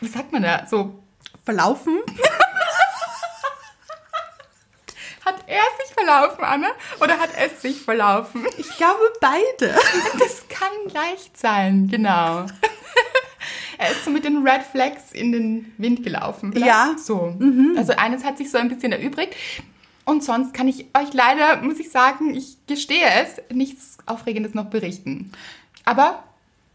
wie 0.00 0.08
sagt 0.08 0.32
man 0.32 0.42
da, 0.42 0.66
so, 0.66 0.98
Verlaufen? 1.44 1.98
hat 5.24 5.36
er 5.46 5.62
sich 5.84 5.94
verlaufen, 5.94 6.42
Anne? 6.42 6.68
Oder 7.00 7.18
hat 7.18 7.30
es 7.38 7.60
sich 7.60 7.82
verlaufen? 7.82 8.46
Ich 8.56 8.76
glaube 8.76 9.12
beide. 9.20 9.74
Das 10.18 10.48
kann 10.48 10.72
leicht 10.92 11.36
sein, 11.36 11.88
genau. 11.88 12.46
er 13.78 13.90
ist 13.90 14.04
so 14.04 14.10
mit 14.10 14.24
den 14.24 14.46
Red 14.46 14.62
Flags 14.62 15.12
in 15.12 15.32
den 15.32 15.74
Wind 15.76 16.02
gelaufen. 16.02 16.52
vielleicht? 16.52 16.66
Ja. 16.66 16.96
So. 16.98 17.36
Also 17.76 17.92
eines 17.96 18.24
hat 18.24 18.38
sich 18.38 18.50
so 18.50 18.56
ein 18.58 18.68
bisschen 18.68 18.92
erübrigt. 18.92 19.34
Und 20.04 20.22
sonst 20.22 20.52
kann 20.54 20.68
ich 20.68 20.86
euch 20.94 21.12
leider, 21.12 21.62
muss 21.62 21.78
ich 21.78 21.90
sagen, 21.90 22.34
ich 22.34 22.56
gestehe 22.66 23.06
es, 23.22 23.40
nichts 23.54 23.96
Aufregendes 24.06 24.52
noch 24.54 24.66
berichten. 24.66 25.32
Aber 25.84 26.24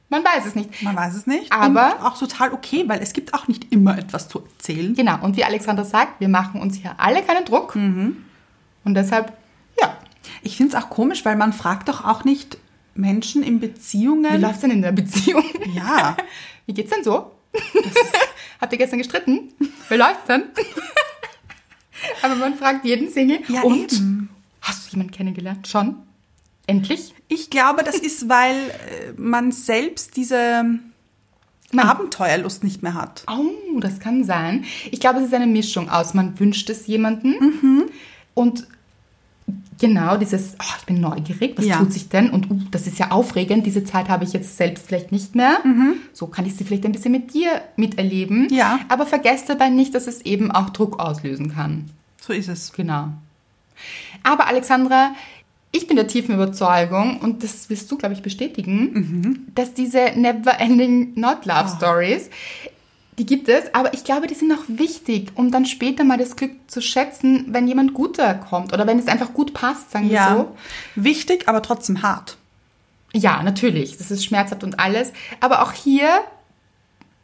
man 0.10 0.24
weiß 0.24 0.46
es 0.48 0.56
nicht. 0.56 0.82
Man 0.82 0.96
weiß 0.96 1.14
es 1.16 1.28
nicht. 1.28 1.52
Aber- 1.52 1.96
Und 1.98 2.06
auch 2.06 2.18
total 2.18 2.52
okay, 2.54 2.86
weil 2.88 3.02
es 3.02 3.14
gibt 3.14 3.34
auch 3.36 3.48
nicht 3.48 3.72
immer 3.72 3.98
etwas 3.98 4.28
zu 4.28 4.40
erzählen. 4.44 4.96
Genau, 4.96 5.24
und 5.24 5.38
wie 5.38 5.44
Alexander 5.44 5.86
sagt, 5.86 6.20
wir 6.20 6.30
machen 6.30 6.60
uns 6.60 6.78
hier 6.78 6.96
alle 6.98 7.22
keinen 7.24 7.46
Druck. 7.46 7.76
Und 7.76 8.26
deshalb, 8.86 9.34
ja, 9.80 9.96
Ich 10.42 10.58
finde 10.58 10.76
es 10.76 10.84
auch 10.84 10.90
komisch, 10.90 11.24
weil 11.26 11.36
man 11.36 11.54
fragt 11.54 11.90
doch 11.90 12.04
auch 12.06 12.24
nicht 12.24 12.58
Menschen 12.96 13.44
in 13.44 13.62
wie 13.62 13.68
Beziehungen. 13.68 14.42
läuft's 14.42 14.62
denn 14.62 14.72
in 14.72 14.82
der 14.82 14.92
Beziehung? 14.92 15.44
Ja. 15.74 16.18
Wie 16.66 16.74
geht's 16.74 16.92
denn 16.92 17.04
so? 17.04 17.32
Habt 18.62 18.72
ihr 18.74 18.78
gestern 18.78 19.00
gestritten? 19.00 19.54
Wie 19.90 19.96
läuft's 19.96 20.26
denn? 20.28 20.44
Aber 22.22 22.36
man 22.36 22.56
fragt 22.56 22.86
jeden 22.86 23.10
Single. 23.10 23.40
Ja, 23.48 23.62
und 23.62 23.94
eben. 23.94 24.30
hast 24.62 24.88
du 24.88 24.92
jemanden 24.92 25.14
kennengelernt? 25.14 25.68
Schon? 25.68 25.96
Endlich? 26.68 27.14
Ich 27.28 27.50
glaube, 27.50 27.84
das 27.84 27.96
ist, 27.96 28.30
weil 28.30 28.56
äh, 28.56 29.14
man 29.18 29.52
selbst 29.52 30.16
diese 30.18 30.80
Abenteuerlust 31.76 32.64
nicht 32.64 32.84
mehr 32.84 32.94
hat. 32.94 33.24
Oh, 33.28 33.80
das 33.80 34.00
kann 34.00 34.24
sein. 34.24 34.66
Ich 34.92 35.00
glaube, 35.00 35.20
es 35.20 35.26
ist 35.26 35.34
eine 35.34 35.48
Mischung 35.48 35.90
aus, 35.90 36.14
man 36.14 36.40
wünscht 36.40 36.70
es 36.70 36.88
jemanden 36.88 37.90
und 38.34 38.68
genau 39.80 40.18
dieses, 40.18 40.56
oh, 40.60 40.74
ich 40.80 40.86
bin 40.86 41.00
neugierig, 41.02 41.58
was 41.58 41.66
Ja. 41.66 41.78
tut 41.78 41.92
sich 41.94 42.10
denn? 42.10 42.30
Und 42.30 42.50
uh, 42.52 42.60
das 42.72 42.86
ist 42.88 43.00
ja 43.00 43.12
aufregend, 43.12 43.66
diese 43.66 43.84
Zeit 43.84 44.10
habe 44.10 44.24
ich 44.24 44.34
jetzt 44.34 44.58
selbst 44.58 44.88
vielleicht 44.88 45.12
nicht 45.12 45.36
mehr. 45.36 45.62
So 46.14 46.28
kann 46.28 46.46
ich 46.46 46.56
sie 46.56 46.64
vielleicht 46.64 46.86
ein 46.86 46.92
bisschen 46.92 47.12
mit 47.12 47.34
dir 47.34 47.62
miterleben. 47.76 48.48
Ja. 48.52 48.80
Aber 48.90 49.06
vergesst 49.06 49.50
dabei 49.50 49.70
nicht, 49.70 49.96
dass 49.96 50.08
es 50.08 50.22
eben 50.22 50.52
auch 50.52 50.70
Druck 50.70 51.00
auslösen 51.00 51.54
kann. 51.54 51.90
So 52.22 52.34
ist 52.34 52.50
es. 52.50 52.72
Genau. 52.74 53.10
Aber 54.24 54.48
Alexandra, 54.48 55.14
ich 55.72 55.88
bin 55.88 55.96
der 55.96 56.08
tiefen 56.08 56.36
Überzeugung, 56.36 57.20
und 57.20 57.44
das 57.44 57.70
wirst 57.70 57.90
du, 57.92 57.98
glaube 57.98 58.14
ich, 58.14 58.22
bestätigen, 58.22 59.46
dass 59.56 59.74
diese 59.74 60.12
Never-Ending 60.16 61.14
Not 61.16 61.46
Love 61.46 61.70
Stories, 61.78 62.30
die 63.20 63.26
gibt 63.26 63.50
es, 63.50 63.74
aber 63.74 63.94
ich 63.94 64.04
glaube, 64.04 64.28
die 64.28 64.34
sind 64.34 64.52
auch 64.52 64.64
wichtig, 64.68 65.32
um 65.36 65.52
dann 65.52 65.66
später 65.66 66.04
mal 66.06 66.18
das 66.18 66.36
Glück 66.38 66.52
zu 66.68 66.82
schätzen, 66.82 67.48
wenn 67.50 67.68
jemand 67.68 67.94
guter 67.94 68.34
kommt 68.34 68.74
oder 68.74 68.88
wenn 68.88 68.98
es 68.98 69.08
einfach 69.08 69.34
gut 69.34 69.54
passt, 69.54 69.92
sagen 69.92 70.08
wir 70.10 70.16
Ja. 70.16 70.36
so. 70.36 70.56
Wichtig, 70.96 71.48
aber 71.48 71.62
trotzdem 71.62 72.02
hart. 72.02 72.38
Ja, 73.14 73.44
natürlich, 73.44 73.98
das 73.98 74.10
ist 74.12 74.24
schmerzhaft 74.26 74.64
und 74.64 74.80
alles. 74.80 75.12
Aber 75.42 75.62
auch 75.64 75.74
hier, 75.74 76.08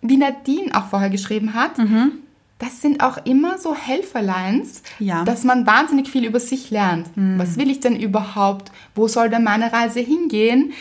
wie 0.02 0.18
Nadine 0.18 0.76
auch 0.76 0.88
vorher 0.88 1.10
geschrieben 1.10 1.54
hat, 1.54 1.72
das 2.60 2.82
sind 2.82 3.02
auch 3.04 3.18
immer 3.26 3.58
so 3.58 3.76
Helferlines, 3.76 4.82
Ja. 5.00 5.24
dass 5.24 5.44
man 5.44 5.66
wahnsinnig 5.66 6.10
viel 6.10 6.26
über 6.26 6.40
sich 6.40 6.72
lernt. 6.72 7.08
Was 7.16 7.58
will 7.58 7.70
ich 7.70 7.80
denn 7.80 7.96
überhaupt? 8.00 8.72
Wo 8.96 9.08
soll 9.08 9.30
denn 9.30 9.44
meine 9.44 9.72
Reise 9.72 10.00
hingehen? 10.00 10.74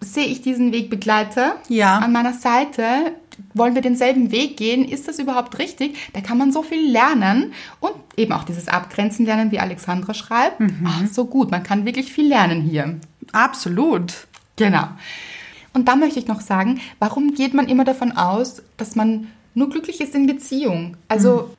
Sehe 0.00 0.26
ich 0.26 0.42
diesen 0.42 0.72
Wegbegleiter 0.72 1.56
Ja. 1.68 1.98
an 1.98 2.12
meiner 2.12 2.34
Seite? 2.34 3.12
Wollen 3.54 3.74
wir 3.74 3.82
denselben 3.82 4.30
Weg 4.30 4.56
gehen? 4.56 4.84
Ist 4.84 5.08
das 5.08 5.18
überhaupt 5.18 5.58
richtig? 5.58 5.96
Da 6.12 6.20
kann 6.20 6.38
man 6.38 6.52
so 6.52 6.62
viel 6.62 6.90
lernen 6.90 7.52
und 7.80 7.92
eben 8.16 8.32
auch 8.32 8.44
dieses 8.44 8.68
Abgrenzen 8.68 9.26
lernen, 9.26 9.50
wie 9.50 9.60
Alexandra 9.60 10.14
schreibt. 10.14 10.60
Ach, 10.84 11.06
so 11.10 11.26
gut, 11.26 11.50
man 11.50 11.62
kann 11.62 11.84
wirklich 11.84 12.12
viel 12.12 12.28
lernen 12.28 12.62
hier. 12.62 12.98
Absolut. 13.32 14.26
Genau. 14.56 14.88
Und 15.72 15.88
da 15.88 15.96
möchte 15.96 16.18
ich 16.18 16.26
noch 16.26 16.40
sagen, 16.40 16.80
warum 16.98 17.34
geht 17.34 17.52
man 17.52 17.68
immer 17.68 17.84
davon 17.84 18.12
aus, 18.12 18.62
dass 18.78 18.96
man 18.96 19.28
nur 19.54 19.68
glücklich 19.68 20.00
ist 20.00 20.14
in 20.14 20.26
Beziehung? 20.26 20.96
Also 21.08 21.50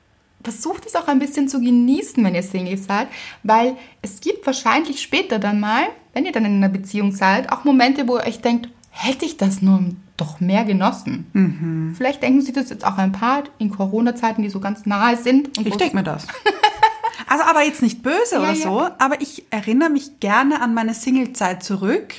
versucht 0.42 0.86
es 0.86 0.96
auch 0.96 1.08
ein 1.08 1.18
bisschen 1.18 1.48
zu 1.48 1.60
genießen, 1.60 2.22
wenn 2.24 2.34
ihr 2.34 2.42
Single 2.42 2.78
seid, 2.78 3.08
weil 3.42 3.76
es 4.02 4.20
gibt 4.20 4.46
wahrscheinlich 4.46 5.00
später 5.02 5.38
dann 5.38 5.60
mal, 5.60 5.84
wenn 6.14 6.24
ihr 6.24 6.32
dann 6.32 6.44
in 6.44 6.56
einer 6.56 6.68
Beziehung 6.68 7.12
seid, 7.12 7.52
auch 7.52 7.64
Momente, 7.64 8.08
wo 8.08 8.16
ihr 8.16 8.26
euch 8.26 8.40
denkt, 8.40 8.68
hätte 8.90 9.24
ich 9.24 9.36
das 9.36 9.62
nur 9.62 9.84
doch 10.18 10.40
mehr 10.40 10.64
genossen. 10.64 11.94
Vielleicht 11.96 12.22
denken 12.22 12.42
Sie 12.42 12.52
das 12.52 12.68
jetzt 12.68 12.84
auch 12.84 12.98
ein 12.98 13.12
paar 13.12 13.44
in 13.58 13.70
Corona-Zeiten, 13.70 14.42
die 14.42 14.50
so 14.50 14.60
ganz 14.60 14.84
nahe 14.84 15.16
sind. 15.16 15.56
Ich 15.58 15.76
denke 15.76 15.96
mir 15.96 16.02
das. 16.02 16.26
Also 17.28 17.44
aber 17.44 17.62
jetzt 17.62 17.82
nicht 17.82 18.02
böse 18.02 18.36
Ja, 18.36 18.40
oder 18.40 18.52
ja. 18.52 18.62
so, 18.62 18.80
aber 18.98 19.20
ich 19.20 19.44
erinnere 19.50 19.90
mich 19.90 20.18
gerne 20.18 20.62
an 20.62 20.72
meine 20.74 20.94
Singlezeit 20.94 21.62
zurück. 21.62 22.14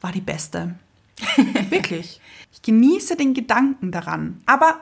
War 0.00 0.12
die 0.12 0.20
beste. 0.20 0.74
Wirklich. 1.70 2.20
Ich 2.52 2.62
genieße 2.62 3.16
den 3.16 3.32
Gedanken 3.32 3.92
daran, 3.92 4.42
aber 4.44 4.80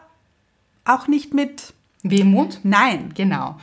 auch 0.85 1.07
nicht 1.07 1.33
mit 1.35 1.73
Wehmut. 2.03 2.59
Nein. 2.65 3.13
Genau. 3.15 3.57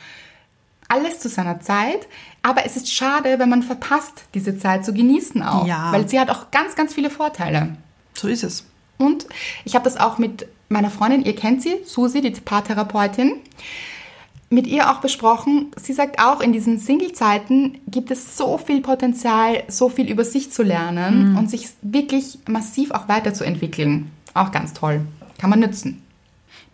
Alles 0.88 1.20
zu 1.20 1.28
seiner 1.28 1.60
Zeit, 1.60 2.08
aber 2.42 2.66
es 2.66 2.76
ist 2.76 2.92
schade, 2.92 3.38
wenn 3.38 3.48
man 3.48 3.62
verpasst, 3.62 4.24
diese 4.34 4.58
Zeit 4.58 4.84
zu 4.84 4.92
genießen 4.92 5.42
auch. 5.42 5.66
Ja. 5.66 5.92
Weil 5.92 6.08
sie 6.08 6.18
hat 6.18 6.30
auch 6.30 6.50
ganz, 6.50 6.74
ganz 6.74 6.94
viele 6.94 7.10
Vorteile. 7.10 7.76
So 8.14 8.28
ist 8.28 8.44
es. 8.44 8.66
Und 9.04 9.26
ich 9.64 9.74
habe 9.74 9.84
das 9.84 9.96
auch 9.96 10.18
mit 10.18 10.46
meiner 10.68 10.90
Freundin, 10.90 11.24
ihr 11.24 11.36
kennt 11.36 11.62
sie, 11.62 11.76
Susi, 11.84 12.20
die 12.20 12.30
Paartherapeutin, 12.30 13.34
mit 14.48 14.66
ihr 14.66 14.90
auch 14.90 15.00
besprochen. 15.00 15.70
Sie 15.76 15.92
sagt 15.92 16.18
auch, 16.18 16.40
in 16.40 16.52
diesen 16.52 16.78
Single-Zeiten 16.78 17.78
gibt 17.88 18.10
es 18.10 18.36
so 18.36 18.58
viel 18.58 18.82
Potenzial, 18.82 19.64
so 19.68 19.88
viel 19.88 20.10
über 20.10 20.24
sich 20.24 20.52
zu 20.52 20.62
lernen 20.62 21.36
und 21.38 21.50
sich 21.50 21.68
wirklich 21.80 22.38
massiv 22.46 22.90
auch 22.90 23.08
weiterzuentwickeln. 23.08 24.10
Auch 24.34 24.50
ganz 24.50 24.72
toll. 24.72 25.00
Kann 25.38 25.50
man 25.50 25.60
nützen. 25.60 26.01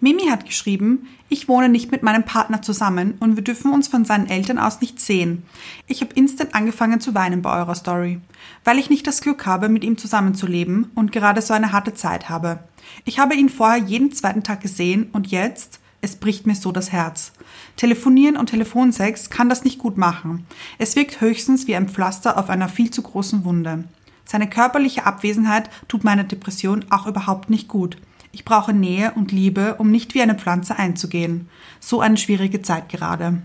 Mimi 0.00 0.26
hat 0.28 0.46
geschrieben, 0.46 1.08
ich 1.28 1.48
wohne 1.48 1.68
nicht 1.68 1.90
mit 1.90 2.04
meinem 2.04 2.24
Partner 2.24 2.62
zusammen 2.62 3.14
und 3.18 3.34
wir 3.34 3.42
dürfen 3.42 3.72
uns 3.72 3.88
von 3.88 4.04
seinen 4.04 4.28
Eltern 4.28 4.58
aus 4.58 4.80
nicht 4.80 5.00
sehen. 5.00 5.42
Ich 5.88 6.00
habe 6.02 6.14
instant 6.14 6.54
angefangen 6.54 7.00
zu 7.00 7.14
weinen 7.16 7.42
bei 7.42 7.58
eurer 7.58 7.74
Story, 7.74 8.20
weil 8.64 8.78
ich 8.78 8.90
nicht 8.90 9.06
das 9.08 9.20
Glück 9.20 9.44
habe, 9.44 9.68
mit 9.68 9.82
ihm 9.82 9.98
zusammenzuleben 9.98 10.92
und 10.94 11.10
gerade 11.10 11.42
so 11.42 11.52
eine 11.52 11.72
harte 11.72 11.94
Zeit 11.94 12.28
habe. 12.28 12.60
Ich 13.04 13.18
habe 13.18 13.34
ihn 13.34 13.48
vorher 13.48 13.78
jeden 13.78 14.12
zweiten 14.12 14.44
Tag 14.44 14.60
gesehen 14.60 15.08
und 15.12 15.26
jetzt, 15.26 15.80
es 16.00 16.14
bricht 16.14 16.46
mir 16.46 16.54
so 16.54 16.70
das 16.70 16.92
Herz. 16.92 17.32
Telefonieren 17.76 18.36
und 18.36 18.50
Telefonsex 18.50 19.30
kann 19.30 19.48
das 19.48 19.64
nicht 19.64 19.78
gut 19.78 19.98
machen. 19.98 20.46
Es 20.78 20.94
wirkt 20.94 21.20
höchstens 21.20 21.66
wie 21.66 21.74
ein 21.74 21.88
Pflaster 21.88 22.38
auf 22.38 22.50
einer 22.50 22.68
viel 22.68 22.90
zu 22.90 23.02
großen 23.02 23.44
Wunde. 23.44 23.82
Seine 24.24 24.48
körperliche 24.48 25.06
Abwesenheit 25.06 25.70
tut 25.88 26.04
meiner 26.04 26.24
Depression 26.24 26.84
auch 26.90 27.06
überhaupt 27.06 27.50
nicht 27.50 27.66
gut. 27.66 27.96
Ich 28.32 28.44
brauche 28.44 28.72
Nähe 28.72 29.12
und 29.14 29.32
Liebe, 29.32 29.76
um 29.78 29.90
nicht 29.90 30.14
wie 30.14 30.22
eine 30.22 30.34
Pflanze 30.34 30.78
einzugehen. 30.78 31.48
So 31.80 32.00
eine 32.00 32.16
schwierige 32.16 32.62
Zeit 32.62 32.88
gerade. 32.88 33.42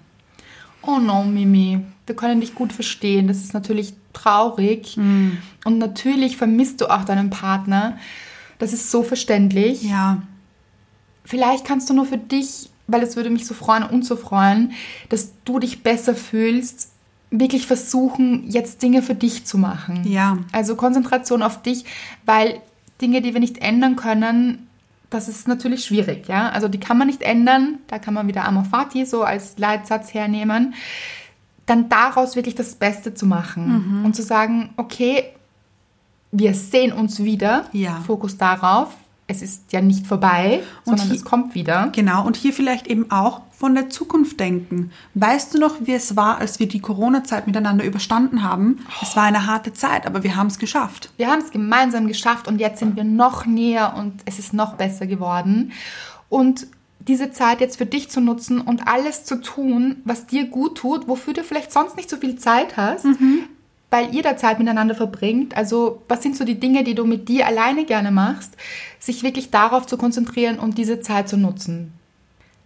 Oh 0.82 1.00
no, 1.00 1.24
Mimi, 1.24 1.80
wir 2.06 2.16
können 2.16 2.42
dich 2.42 2.56
gut 2.56 2.74
verstehen. 2.74 3.28
Das 3.28 3.38
ist 3.38 3.54
natürlich 3.54 3.94
traurig. 4.12 4.98
Und 4.98 5.78
natürlich 5.78 6.38
vermisst 6.38 6.82
du 6.82 6.88
auch 6.88 7.06
deinen 7.06 7.30
Partner. 7.30 7.98
Das 8.60 8.74
ist 8.74 8.92
so 8.92 9.04
verständlich. 9.04 9.84
Ja, 9.84 10.22
Vielleicht 11.26 11.66
kannst 11.66 11.90
du 11.90 11.94
nur 11.94 12.06
für 12.06 12.18
dich, 12.18 12.70
weil 12.88 13.02
es 13.02 13.16
würde 13.16 13.30
mich 13.30 13.46
so 13.46 13.54
freuen 13.54 13.84
und 13.84 14.04
so 14.04 14.16
freuen, 14.16 14.74
dass 15.10 15.32
du 15.46 15.60
dich 15.60 15.84
besser 15.84 16.16
fühlst, 16.16 16.92
wirklich 17.32 17.66
versuchen, 17.66 18.50
jetzt 18.50 18.82
Dinge 18.82 19.02
für 19.02 19.16
dich 19.16 19.46
zu 19.46 19.58
machen. 19.58 20.04
Ja. 20.06 20.38
Also 20.52 20.76
Konzentration 20.76 21.42
auf 21.42 21.62
dich, 21.62 21.86
weil 22.26 22.62
Dinge, 23.02 23.22
die 23.22 23.34
wir 23.34 23.40
nicht 23.40 23.60
ändern 23.60 23.96
können, 23.96 24.68
das 25.14 25.28
ist 25.28 25.48
natürlich 25.48 25.86
schwierig, 25.86 26.28
ja. 26.28 26.50
Also 26.50 26.68
die 26.68 26.80
kann 26.80 26.98
man 26.98 27.08
nicht 27.08 27.22
ändern, 27.22 27.80
da 27.88 28.00
kann 28.00 28.14
man 28.14 28.28
wieder 28.28 28.46
Amor 28.46 28.66
Fati 28.66 29.06
so 29.06 29.24
als 29.24 29.58
Leitsatz 29.58 30.14
hernehmen. 30.14 30.74
Dann 31.66 31.88
daraus 31.88 32.36
wirklich 32.36 32.56
das 32.56 32.76
Beste 32.76 33.14
zu 33.14 33.26
machen 33.26 34.04
und 34.04 34.16
zu 34.16 34.22
sagen, 34.22 34.74
okay, 34.76 35.24
wir 36.32 36.56
sehen 36.56 36.92
uns 36.92 37.24
wieder. 37.24 37.66
Ja. 37.72 38.02
Fokus 38.06 38.38
darauf. 38.38 38.94
Es 39.34 39.42
ist 39.42 39.72
ja 39.74 39.82
nicht 39.82 40.08
vorbei, 40.08 40.62
Und 40.86 40.98
sondern 40.98 41.10
hi- 41.10 41.16
es 41.16 41.26
kommt 41.26 41.56
wieder. 41.56 41.90
genau. 41.92 42.26
Und 42.26 42.36
hier 42.38 42.54
vielleicht 42.54 42.88
eben 42.88 43.12
auch 43.12 43.42
von 43.52 43.76
der 43.76 43.90
Zukunft 43.90 44.40
denken. 44.40 44.92
Weißt 45.14 45.54
du 45.54 45.60
noch, 45.60 45.76
wie 45.82 45.94
es 45.94 46.16
war, 46.16 46.38
als 46.38 46.60
wir 46.60 46.68
die 46.68 46.80
Corona-Zeit 46.80 47.48
miteinander 47.48 47.84
überstanden 47.86 48.44
haben? 48.44 48.80
Es 49.02 49.16
war 49.16 49.24
eine 49.24 49.48
harte 49.48 49.74
Zeit, 49.74 50.06
aber 50.06 50.24
wir 50.24 50.36
haben 50.36 50.48
es 50.48 50.60
geschafft. 50.60 51.12
Wir 51.18 51.28
haben 51.28 51.40
es 51.42 51.52
gemeinsam 51.52 52.08
geschafft 52.08 52.48
und 52.48 52.60
jetzt 52.60 52.80
sind 52.80 52.96
wir 52.96 53.04
noch 53.04 53.46
näher 53.46 53.96
und 53.98 54.22
es 54.26 54.40
ist 54.40 54.54
noch 54.54 54.74
besser 54.74 55.08
geworden. 55.08 55.72
Und 56.30 56.68
diese 57.00 57.32
Zeit 57.32 57.60
jetzt 57.60 57.78
für 57.78 57.86
dich 57.86 58.10
zu 58.10 58.22
nutzen 58.22 58.62
und 58.62 58.88
alles 58.88 59.26
zu 59.26 59.42
tun, 59.42 59.98
was 60.06 60.26
dir 60.26 60.46
gut 60.46 60.78
tut, 60.78 61.08
wofür 61.08 61.34
du 61.34 61.44
vielleicht 61.44 61.72
sonst 61.74 61.98
nicht 61.98 62.10
so 62.10 62.16
viel 62.18 62.38
Zeit 62.38 62.78
hast, 62.78 63.06
weil 63.94 64.16
ihr 64.16 64.24
da 64.24 64.36
Zeit 64.36 64.58
miteinander 64.58 64.96
verbringt. 64.96 65.56
Also 65.56 66.02
was 66.08 66.24
sind 66.24 66.36
so 66.36 66.44
die 66.44 66.60
Dinge, 66.60 66.84
die 66.84 66.96
du 66.96 67.06
mit 67.06 67.30
dir 67.30 67.46
alleine 67.46 67.86
gerne 67.86 68.10
machst, 68.10 68.58
sich 68.98 69.22
wirklich 69.22 69.52
darauf 69.52 69.86
zu 69.86 69.98
konzentrieren 69.98 70.58
und 70.58 70.80
diese 70.80 71.00
Zeit 71.00 71.30
zu 71.30 71.38
nutzen. 71.38 71.94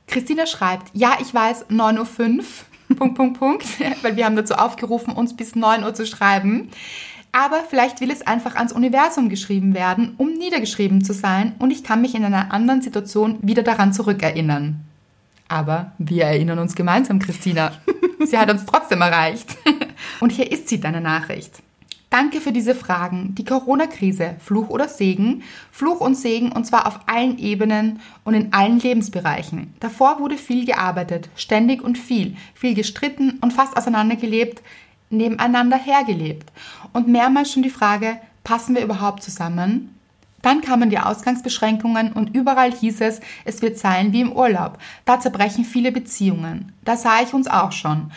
Christina 0.08 0.46
schreibt, 0.46 0.88
ja, 0.94 1.18
ich 1.22 1.34
weiß, 1.34 1.66
9.05 1.66 2.40
Uhr, 2.40 2.96
Punkt, 2.96 3.16
Punkt, 3.16 3.40
Punkt, 3.40 3.66
weil 4.04 4.16
wir 4.16 4.24
haben 4.24 4.38
dazu 4.38 4.54
aufgerufen, 4.54 5.14
uns 5.14 5.36
bis 5.36 5.54
9 5.54 5.84
Uhr 5.84 5.94
zu 5.94 6.06
schreiben. 6.06 6.70
Aber 7.34 7.66
vielleicht 7.70 8.00
will 8.00 8.10
es 8.10 8.26
einfach 8.26 8.56
ans 8.56 8.72
Universum 8.72 9.28
geschrieben 9.28 9.74
werden, 9.74 10.14
um 10.18 10.32
niedergeschrieben 10.32 11.04
zu 11.04 11.12
sein 11.12 11.56
und 11.60 11.72
ich 11.72 11.84
kann 11.84 12.00
mich 12.00 12.16
in 12.16 12.24
einer 12.24 12.54
anderen 12.54 12.82
Situation 12.82 13.38
wieder 13.42 13.64
daran 13.64 13.92
zurückerinnern. 13.92 14.87
Aber 15.48 15.94
wir 15.98 16.26
erinnern 16.26 16.60
uns 16.60 16.76
gemeinsam, 16.76 17.20
Christina. 17.20 17.72
Sie 18.26 18.38
hat 18.38 18.52
uns 18.52 18.66
trotzdem 18.66 19.02
erreicht. 19.02 19.56
Und 20.20 20.32
hier 20.32 20.52
ist 20.52 20.68
sie, 20.68 20.80
deine 20.80 21.02
Nachricht. 21.02 21.62
Danke 22.10 22.40
für 22.40 22.54
diese 22.54 22.74
Fragen. 22.74 23.36
Die 23.36 23.44
Corona-Krise, 23.44 24.36
Fluch 24.40 24.70
oder 24.70 24.88
Segen? 24.88 25.44
Fluch 25.72 26.00
und 26.00 26.16
Segen 26.16 26.54
und 26.54 26.66
zwar 26.66 26.88
auf 26.88 27.02
allen 27.06 27.38
Ebenen 27.38 28.00
und 28.24 28.34
in 28.34 28.54
allen 28.54 28.80
Lebensbereichen. 28.80 29.74
Davor 29.82 30.20
wurde 30.20 30.38
viel 30.38 30.66
gearbeitet, 30.66 31.30
ständig 31.36 31.82
und 31.82 31.98
viel, 31.98 32.38
viel 32.54 32.76
gestritten 32.76 33.40
und 33.42 33.52
fast 33.52 33.76
auseinandergelebt, 33.76 34.62
nebeneinander 35.10 35.78
hergelebt. 35.78 36.50
Und 36.94 37.10
mehrmals 37.10 37.52
schon 37.52 37.64
die 37.64 37.70
Frage, 37.70 38.20
passen 38.46 38.74
wir 38.74 38.84
überhaupt 38.84 39.22
zusammen? 39.22 39.97
Dann 40.48 40.62
kamen 40.62 40.90
die 40.90 40.98
Ausgangsbeschränkungen 40.98 42.14
und 42.14 42.34
überall 42.34 42.72
hieß 42.72 43.02
es, 43.02 43.20
es 43.44 43.62
wird 43.62 43.78
sein 43.78 44.14
wie 44.14 44.22
im 44.22 44.32
Urlaub. 44.32 44.78
Da 45.04 45.20
zerbrechen 45.20 45.66
viele 45.66 45.92
Beziehungen. 45.92 46.72
Da 46.86 46.96
sah 46.96 47.22
ich 47.22 47.34
uns 47.34 47.50
auch 47.50 47.74
schon. 47.74 48.14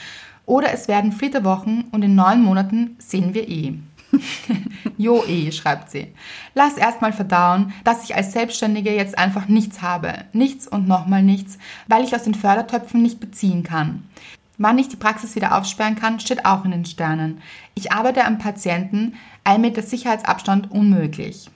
Oder 0.47 0.73
es 0.73 0.87
werden 0.87 1.11
Flitterwochen 1.11 1.87
und 1.91 2.03
in 2.03 2.15
neun 2.15 2.41
Monaten 2.41 2.95
sehen 3.01 3.35
wir 3.35 3.49
eh. 3.49 3.75
jo 4.97 5.25
eh, 5.25 5.51
schreibt 5.51 5.91
sie. 5.91 6.15
Lass 6.55 6.77
erstmal 6.77 7.13
verdauen, 7.13 7.73
dass 7.83 8.05
ich 8.05 8.15
als 8.15 8.31
Selbstständige 8.31 8.95
jetzt 8.95 9.19
einfach 9.19 9.49
nichts 9.49 9.83
habe. 9.83 10.15
Nichts 10.33 10.69
und 10.69 10.87
nochmal 10.87 11.25
nichts, 11.25 11.59
weil 11.89 12.05
ich 12.05 12.15
aus 12.15 12.23
den 12.23 12.37
Fördertöpfen 12.37 13.03
nicht 13.03 13.19
beziehen 13.19 13.65
kann. 13.65 14.05
Wann 14.57 14.79
ich 14.79 14.87
die 14.87 14.95
Praxis 14.95 15.35
wieder 15.35 15.59
aufsperren 15.59 15.97
kann, 15.97 16.21
steht 16.21 16.45
auch 16.45 16.65
in 16.65 16.71
den 16.71 16.85
Sternen. 16.85 17.43
Ich 17.75 17.91
arbeite 17.91 18.25
am 18.25 18.39
Patienten, 18.39 19.15
ein 19.43 19.63
Meter 19.63 19.83
Sicherheitsabstand 19.83 20.71
unmöglich. 20.71 21.51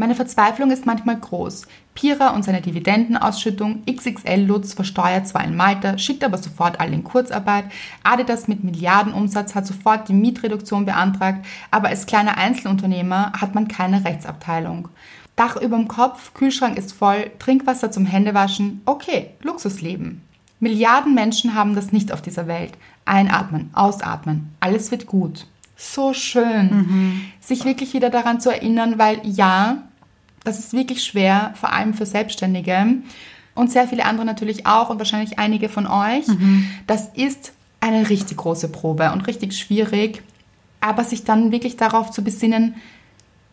Meine 0.00 0.14
Verzweiflung 0.14 0.70
ist 0.70 0.86
manchmal 0.86 1.20
groß. 1.20 1.66
Pira 1.94 2.28
und 2.30 2.42
seine 2.42 2.62
Dividendenausschüttung, 2.62 3.82
XXL 3.84 4.46
Lutz 4.46 4.72
versteuert 4.72 5.28
zwar 5.28 5.44
in 5.44 5.54
Malta, 5.54 5.98
schickt 5.98 6.24
aber 6.24 6.38
sofort 6.38 6.80
alle 6.80 6.94
in 6.94 7.04
Kurzarbeit, 7.04 7.66
Adidas 8.02 8.48
mit 8.48 8.64
Milliardenumsatz 8.64 9.54
hat 9.54 9.66
sofort 9.66 10.08
die 10.08 10.14
Mietreduktion 10.14 10.86
beantragt, 10.86 11.44
aber 11.70 11.88
als 11.88 12.06
kleiner 12.06 12.38
Einzelunternehmer 12.38 13.32
hat 13.38 13.54
man 13.54 13.68
keine 13.68 14.02
Rechtsabteilung. 14.02 14.88
Dach 15.36 15.56
überm 15.56 15.86
Kopf, 15.86 16.32
Kühlschrank 16.32 16.78
ist 16.78 16.92
voll, 16.92 17.30
Trinkwasser 17.38 17.92
zum 17.92 18.06
Händewaschen, 18.06 18.80
okay, 18.86 19.32
Luxusleben. 19.42 20.22
Milliarden 20.60 21.14
Menschen 21.14 21.54
haben 21.54 21.74
das 21.74 21.92
nicht 21.92 22.10
auf 22.10 22.22
dieser 22.22 22.46
Welt. 22.46 22.72
Einatmen, 23.04 23.68
ausatmen, 23.74 24.54
alles 24.60 24.90
wird 24.90 25.04
gut. 25.04 25.46
So 25.76 26.14
schön, 26.14 27.22
sich 27.40 27.66
wirklich 27.66 27.92
wieder 27.92 28.08
daran 28.08 28.40
zu 28.40 28.50
erinnern, 28.50 28.98
weil 28.98 29.20
ja, 29.24 29.82
das 30.44 30.58
ist 30.58 30.72
wirklich 30.72 31.04
schwer, 31.04 31.52
vor 31.54 31.72
allem 31.72 31.94
für 31.94 32.06
Selbstständige 32.06 32.86
und 33.54 33.70
sehr 33.70 33.86
viele 33.88 34.04
andere 34.04 34.24
natürlich 34.24 34.66
auch 34.66 34.88
und 34.90 34.98
wahrscheinlich 34.98 35.38
einige 35.38 35.68
von 35.68 35.86
euch. 35.86 36.26
Das 36.86 37.08
ist 37.14 37.52
eine 37.80 38.08
richtig 38.08 38.38
große 38.38 38.68
Probe 38.70 39.12
und 39.12 39.26
richtig 39.26 39.56
schwierig, 39.56 40.22
aber 40.80 41.04
sich 41.04 41.24
dann 41.24 41.52
wirklich 41.52 41.76
darauf 41.76 42.10
zu 42.10 42.22
besinnen, 42.22 42.74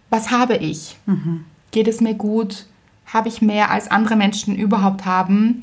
was 0.10 0.32
habe 0.32 0.56
ich? 0.58 0.98
Geht 1.72 1.88
es 1.88 2.00
mir 2.00 2.14
gut? 2.14 2.66
Habe 3.06 3.28
ich 3.28 3.42
mehr 3.42 3.72
als 3.72 3.90
andere 3.92 4.16
Menschen 4.16 4.56
überhaupt 4.56 5.06
haben? 5.06 5.62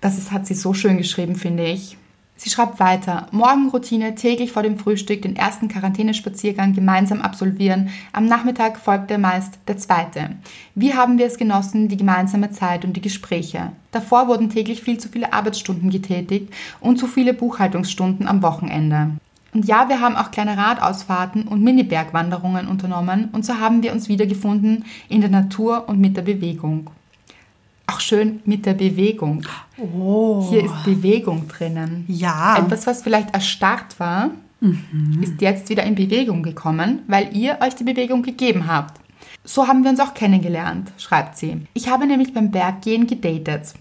Das 0.00 0.16
ist, 0.18 0.30
hat 0.32 0.46
sie 0.46 0.54
so 0.54 0.74
schön 0.74 0.96
geschrieben, 0.96 1.36
finde 1.36 1.66
ich. 1.66 1.96
Sie 2.40 2.50
schreibt 2.50 2.78
weiter, 2.78 3.26
Morgenroutine, 3.32 4.14
täglich 4.14 4.52
vor 4.52 4.62
dem 4.62 4.78
Frühstück 4.78 5.22
den 5.22 5.34
ersten 5.34 5.66
Quarantänespaziergang 5.66 6.72
gemeinsam 6.72 7.20
absolvieren, 7.20 7.90
am 8.12 8.26
Nachmittag 8.26 8.78
folgte 8.78 9.18
meist 9.18 9.58
der 9.66 9.76
zweite. 9.76 10.36
Wie 10.76 10.94
haben 10.94 11.18
wir 11.18 11.26
es 11.26 11.36
genossen, 11.36 11.88
die 11.88 11.96
gemeinsame 11.96 12.52
Zeit 12.52 12.84
und 12.84 12.92
die 12.92 13.00
Gespräche? 13.00 13.72
Davor 13.90 14.28
wurden 14.28 14.50
täglich 14.50 14.82
viel 14.82 14.98
zu 14.98 15.08
viele 15.08 15.32
Arbeitsstunden 15.32 15.90
getätigt 15.90 16.54
und 16.78 16.96
zu 16.96 17.08
viele 17.08 17.34
Buchhaltungsstunden 17.34 18.28
am 18.28 18.40
Wochenende. 18.40 19.10
Und 19.52 19.66
ja, 19.66 19.88
wir 19.88 20.00
haben 20.00 20.14
auch 20.14 20.30
kleine 20.30 20.56
Radausfahrten 20.56 21.48
und 21.48 21.64
Mini-Bergwanderungen 21.64 22.68
unternommen 22.68 23.30
und 23.32 23.44
so 23.44 23.58
haben 23.58 23.82
wir 23.82 23.92
uns 23.92 24.08
wiedergefunden 24.08 24.84
in 25.08 25.22
der 25.22 25.30
Natur 25.30 25.88
und 25.88 25.98
mit 25.98 26.16
der 26.16 26.22
Bewegung. 26.22 26.88
Auch 27.90 28.00
schön 28.00 28.40
mit 28.44 28.66
der 28.66 28.74
Bewegung. 28.74 29.42
Oh. 29.78 30.46
Hier 30.50 30.64
ist 30.64 30.84
Bewegung 30.84 31.48
drinnen. 31.48 32.04
Ja. 32.06 32.58
Etwas, 32.58 32.86
was 32.86 33.02
vielleicht 33.02 33.32
erstarrt 33.32 33.98
war, 33.98 34.30
ist 35.22 35.40
jetzt 35.40 35.70
wieder 35.70 35.84
in 35.84 35.94
Bewegung 35.94 36.42
gekommen, 36.42 37.00
weil 37.06 37.34
ihr 37.34 37.58
euch 37.62 37.74
die 37.76 37.84
Bewegung 37.84 38.22
gegeben 38.22 38.66
habt. 38.66 39.00
So 39.42 39.66
haben 39.66 39.84
wir 39.84 39.90
uns 39.90 40.00
auch 40.00 40.12
kennengelernt, 40.12 40.92
schreibt 40.98 41.38
sie. 41.38 41.62
Ich 41.72 41.88
habe 41.88 42.06
nämlich 42.06 42.34
beim 42.34 42.50
Berggehen 42.50 43.06
gedatet. 43.06 43.72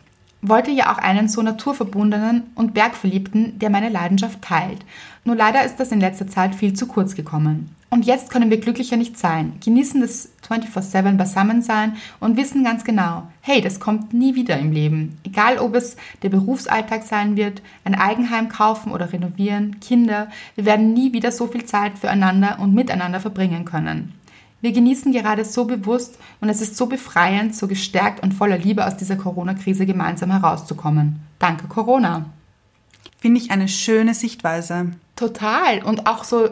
Wollte 0.41 0.71
ja 0.71 0.93
auch 0.93 0.97
einen 0.97 1.27
so 1.27 1.41
naturverbundenen 1.41 2.43
und 2.55 2.73
Bergverliebten, 2.73 3.59
der 3.59 3.69
meine 3.69 3.89
Leidenschaft 3.89 4.41
teilt. 4.41 4.79
Nur 5.23 5.35
leider 5.35 5.63
ist 5.65 5.77
das 5.77 5.91
in 5.91 5.99
letzter 5.99 6.27
Zeit 6.27 6.55
viel 6.55 6.73
zu 6.73 6.88
kurz 6.88 7.15
gekommen. 7.15 7.75
Und 7.89 8.05
jetzt 8.05 8.29
können 8.29 8.49
wir 8.49 8.59
glücklicher 8.59 8.97
nicht 8.97 9.17
sein, 9.17 9.53
genießen 9.63 10.01
das 10.01 10.29
24-7 10.47 11.15
Beisammensein 11.15 11.95
und 12.19 12.35
wissen 12.35 12.63
ganz 12.65 12.83
genau, 12.83 13.23
hey, 13.39 13.61
das 13.61 13.79
kommt 13.79 14.13
nie 14.13 14.35
wieder 14.35 14.59
im 14.59 14.73
Leben. 14.73 15.17
Egal 15.23 15.57
ob 15.57 15.73
es 15.73 15.95
der 16.21 16.29
Berufsalltag 16.29 17.03
sein 17.03 17.38
wird, 17.38 17.61
ein 17.85 17.95
Eigenheim 17.95 18.49
kaufen 18.49 18.91
oder 18.91 19.13
renovieren, 19.13 19.79
Kinder, 19.79 20.27
wir 20.55 20.65
werden 20.65 20.93
nie 20.93 21.13
wieder 21.13 21.31
so 21.31 21.47
viel 21.47 21.63
Zeit 21.63 21.97
füreinander 21.97 22.57
und 22.59 22.73
miteinander 22.73 23.21
verbringen 23.21 23.63
können. 23.63 24.13
Wir 24.62 24.72
genießen 24.72 25.12
gerade 25.12 25.45
so 25.45 25.66
bewusst 25.66 26.18
und 26.41 26.49
es 26.49 26.62
ist 26.62 26.76
so 26.78 26.88
befreiend, 26.88 27.55
so 27.55 27.68
gestärkt 27.68 28.24
und 28.24 28.34
voller 28.34 28.58
Liebe 28.58 28.86
aus 28.86 28.97
dieser 28.97 29.16
Corona-Krise 29.16 29.86
gemeinsam 29.86 30.32
herauszukommen. 30.32 31.20
Danke 31.39 31.68
Corona. 31.68 32.26
Finde 33.20 33.39
ich 33.39 33.51
eine 33.51 33.68
schöne 33.68 34.14
Sichtweise. 34.14 34.91
Total. 35.16 35.84
Und 35.84 36.08
auch 36.08 36.24
so, 36.24 36.49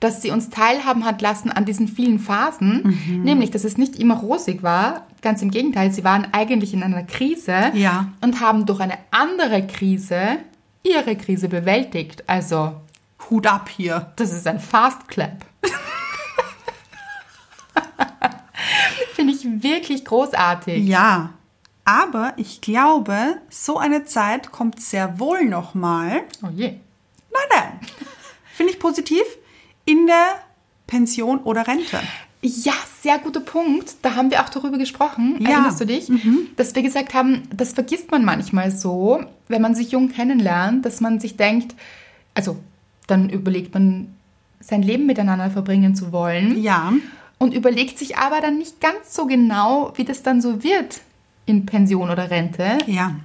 dass 0.00 0.20
sie 0.22 0.30
uns 0.30 0.50
teilhaben 0.50 1.04
hat 1.04 1.22
lassen 1.22 1.50
an 1.50 1.64
diesen 1.64 1.88
vielen 1.88 2.18
Phasen. 2.18 2.98
Nämlich, 3.24 3.50
dass 3.50 3.64
es 3.64 3.78
nicht 3.78 3.96
immer 3.96 4.16
rosig 4.16 4.62
war. 4.62 5.06
Ganz 5.22 5.40
im 5.42 5.50
Gegenteil, 5.50 5.90
sie 5.92 6.04
waren 6.04 6.26
eigentlich 6.32 6.74
in 6.74 6.82
einer 6.82 7.04
Krise 7.04 7.70
Ja. 7.74 8.08
und 8.20 8.40
haben 8.40 8.66
durch 8.66 8.80
eine 8.80 8.98
andere 9.10 9.66
Krise 9.66 10.38
ihre 10.82 11.16
Krise 11.16 11.48
bewältigt. 11.48 12.24
Also, 12.26 12.72
Hut 13.30 13.46
ab 13.46 13.68
hier. 13.68 14.12
das 14.16 14.32
ist 14.32 14.46
ein 14.46 14.58
Fast 14.60 15.06
Clap. 15.08 15.44
Finde 19.14 19.32
ich 19.32 19.44
wirklich 19.62 20.04
großartig. 20.04 20.84
Ja. 20.86 21.30
Aber 21.84 22.32
ich 22.36 22.60
glaube, 22.60 23.36
so 23.50 23.78
eine 23.78 24.04
Zeit 24.04 24.52
kommt 24.52 24.80
sehr 24.80 25.18
wohl 25.18 25.44
nochmal. 25.44 26.22
Oh 26.42 26.48
je. 26.54 26.68
Nein, 26.68 27.48
nein. 27.56 27.80
Finde 28.54 28.72
ich 28.72 28.78
positiv. 28.78 29.22
In 29.84 30.06
der 30.06 30.36
Pension 30.86 31.38
oder 31.38 31.66
Rente. 31.66 31.98
Ja, 32.42 32.74
sehr 33.00 33.18
guter 33.18 33.40
Punkt. 33.40 33.94
Da 34.02 34.14
haben 34.14 34.30
wir 34.30 34.42
auch 34.42 34.48
darüber 34.48 34.76
gesprochen. 34.78 35.38
Ja. 35.40 35.50
Erinnerst 35.50 35.80
du 35.80 35.86
dich? 35.86 36.10
Dass 36.56 36.74
wir 36.74 36.82
gesagt 36.82 37.14
haben, 37.14 37.42
das 37.54 37.72
vergisst 37.72 38.10
man 38.10 38.24
manchmal 38.24 38.70
so, 38.70 39.24
wenn 39.48 39.62
man 39.62 39.74
sich 39.74 39.92
jung 39.92 40.08
kennenlernt, 40.10 40.84
dass 40.84 41.00
man 41.00 41.20
sich 41.20 41.36
denkt, 41.36 41.74
also 42.34 42.58
dann 43.06 43.28
überlegt 43.30 43.74
man, 43.74 44.14
sein 44.60 44.82
Leben 44.82 45.06
miteinander 45.06 45.50
verbringen 45.50 45.94
zu 45.94 46.12
wollen 46.12 46.60
Ja. 46.62 46.92
Und 47.42 47.52
überlegt 47.52 47.98
sich 47.98 48.18
aber 48.18 48.40
dann 48.40 48.56
nicht 48.56 48.80
ganz 48.80 49.16
so 49.16 49.26
genau, 49.26 49.92
wie 49.96 50.04
das 50.04 50.22
dann 50.22 50.40
so 50.40 50.62
wird 50.62 51.00
in 51.44 51.66
Pension 51.66 52.08
oder 52.08 52.30
Rente. 52.30 52.78
Ja. 52.86 53.16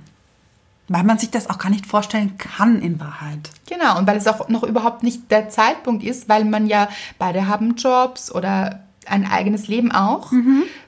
Weil 0.88 1.04
man 1.04 1.20
sich 1.20 1.30
das 1.30 1.52
auch 1.52 1.60
gar 1.60 1.70
nicht 1.70 1.86
vorstellen 1.86 2.36
kann 2.40 2.82
in 2.82 3.00
Wahrheit. 3.00 3.52
Genau, 3.70 3.96
und 4.00 4.08
weil 4.08 4.18
es 4.18 4.26
auch 4.26 4.50
noch 4.50 4.64
überhaupt 4.64 5.04
nicht 5.04 5.30
der 5.30 5.50
Zeitpunkt 5.50 6.04
ist, 6.04 6.28
weil 6.28 6.46
man 6.46 6.66
ja 6.66 6.90
beide 7.20 7.48
haben 7.48 7.76
Jobs 7.76 8.34
oder 8.34 8.80
ein 9.06 9.30
eigenes 9.30 9.68
Leben 9.68 9.92
auch. 9.92 10.32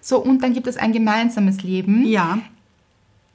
So, 0.02 0.18
und 0.18 0.42
dann 0.42 0.54
gibt 0.54 0.66
es 0.66 0.78
ein 0.78 0.92
gemeinsames 0.92 1.62
Leben. 1.62 2.08
Ja. 2.08 2.40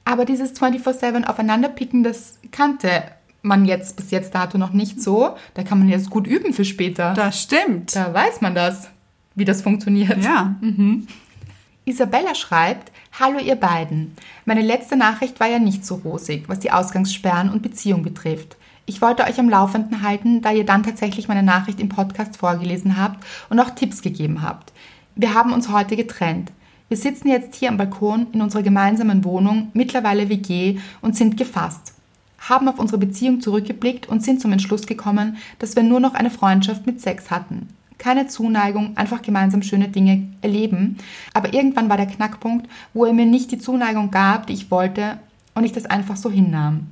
Aber 0.05 0.25
dieses 0.25 0.61
24-7 0.61 1.25
aufeinanderpicken, 1.25 2.03
das 2.03 2.41
kannte 2.51 3.05
man 3.43 3.65
jetzt 3.65 3.95
bis 3.95 4.11
jetzt 4.11 4.35
dato 4.35 4.59
noch 4.59 4.73
nicht 4.73 5.01
so. 5.01 5.37
Da 5.53 5.63
kann 5.63 5.79
man 5.79 5.89
jetzt 5.89 6.11
gut 6.11 6.27
üben 6.27 6.53
für 6.53 6.65
später. 6.65 7.15
Das 7.15 7.41
stimmt. 7.41 7.95
Da 7.95 8.13
weiß 8.13 8.41
man 8.41 8.57
das, 8.57 8.89
wie 9.35 9.45
das 9.45 9.63
funktioniert. 9.63 10.23
Ja. 10.23 10.55
Isabella 11.85 12.35
schreibt, 12.35 12.93
Hallo 13.19 13.39
ihr 13.39 13.55
beiden. 13.55 14.13
Meine 14.45 14.63
letzte 14.63 14.97
Nachricht 14.97 15.39
war 15.39 15.49
ja 15.49 15.61
nicht 15.61 15.87
so 15.87 15.97
rosig, 15.97 16.49
was 16.49 16.59
die 16.59 16.73
Ausgangssperren 16.73 17.49
und 17.49 17.63
Beziehung 17.63 18.03
betrifft. 18.03 18.57
Ich 18.87 19.01
wollte 19.01 19.23
euch 19.23 19.39
am 19.39 19.49
Laufenden 19.49 20.03
halten, 20.03 20.43
da 20.43 20.51
ihr 20.51 20.67
dann 20.67 20.83
tatsächlich 20.83 21.29
meine 21.29 21.43
Nachricht 21.43 21.79
im 21.79 21.89
Podcast 21.89 22.37
vorgelesen 22.37 22.97
habt 22.97 23.25
und 23.51 23.61
auch 23.61 23.71
Tipps 23.71 24.03
gegeben 24.03 24.43
habt. 24.43 24.73
Wir 25.15 25.33
haben 25.33 25.53
uns 25.53 25.71
heute 25.71 25.95
getrennt. 25.95 26.51
Wir 26.89 26.97
sitzen 26.97 27.29
jetzt 27.29 27.55
hier 27.55 27.69
am 27.69 27.77
Balkon 27.77 28.27
in 28.33 28.43
unserer 28.43 28.63
gemeinsamen 28.63 29.25
Wohnung, 29.25 29.71
mittlerweile 29.75 30.29
WG, 30.29 30.79
und 31.01 31.17
sind 31.17 31.37
gefasst. 31.37 31.95
Haben 32.39 32.69
auf 32.69 32.79
unsere 32.79 32.99
Beziehung 32.99 33.41
zurückgeblickt 33.41 34.09
und 34.09 34.23
sind 34.23 34.41
zum 34.41 34.53
Entschluss 34.53 34.87
gekommen, 34.87 35.39
dass 35.61 35.77
wir 35.77 35.83
nur 35.83 36.01
noch 36.01 36.15
eine 36.15 36.31
Freundschaft 36.31 36.85
mit 36.85 37.01
Sex 37.01 37.31
hatten. 37.31 37.69
Keine 37.99 38.27
Zuneigung, 38.27 38.97
einfach 38.97 39.23
gemeinsam 39.23 39.63
schöne 39.63 39.89
Dinge 39.89 40.27
erleben. 40.43 40.99
Aber 41.33 41.55
irgendwann 41.55 41.89
war 41.89 41.97
der 41.97 42.07
Knackpunkt, 42.07 42.69
wo 42.93 43.05
er 43.05 43.13
mir 43.13 43.27
nicht 43.27 43.53
die 43.53 43.59
Zuneigung 43.59 44.11
gab, 44.11 44.47
die 44.47 44.53
ich 44.53 44.71
wollte 44.71 45.19
und 45.55 45.65
ich 45.65 45.73
das 45.73 45.87
einfach 45.87 46.17
so 46.17 46.31
hinnahm. 46.31 46.89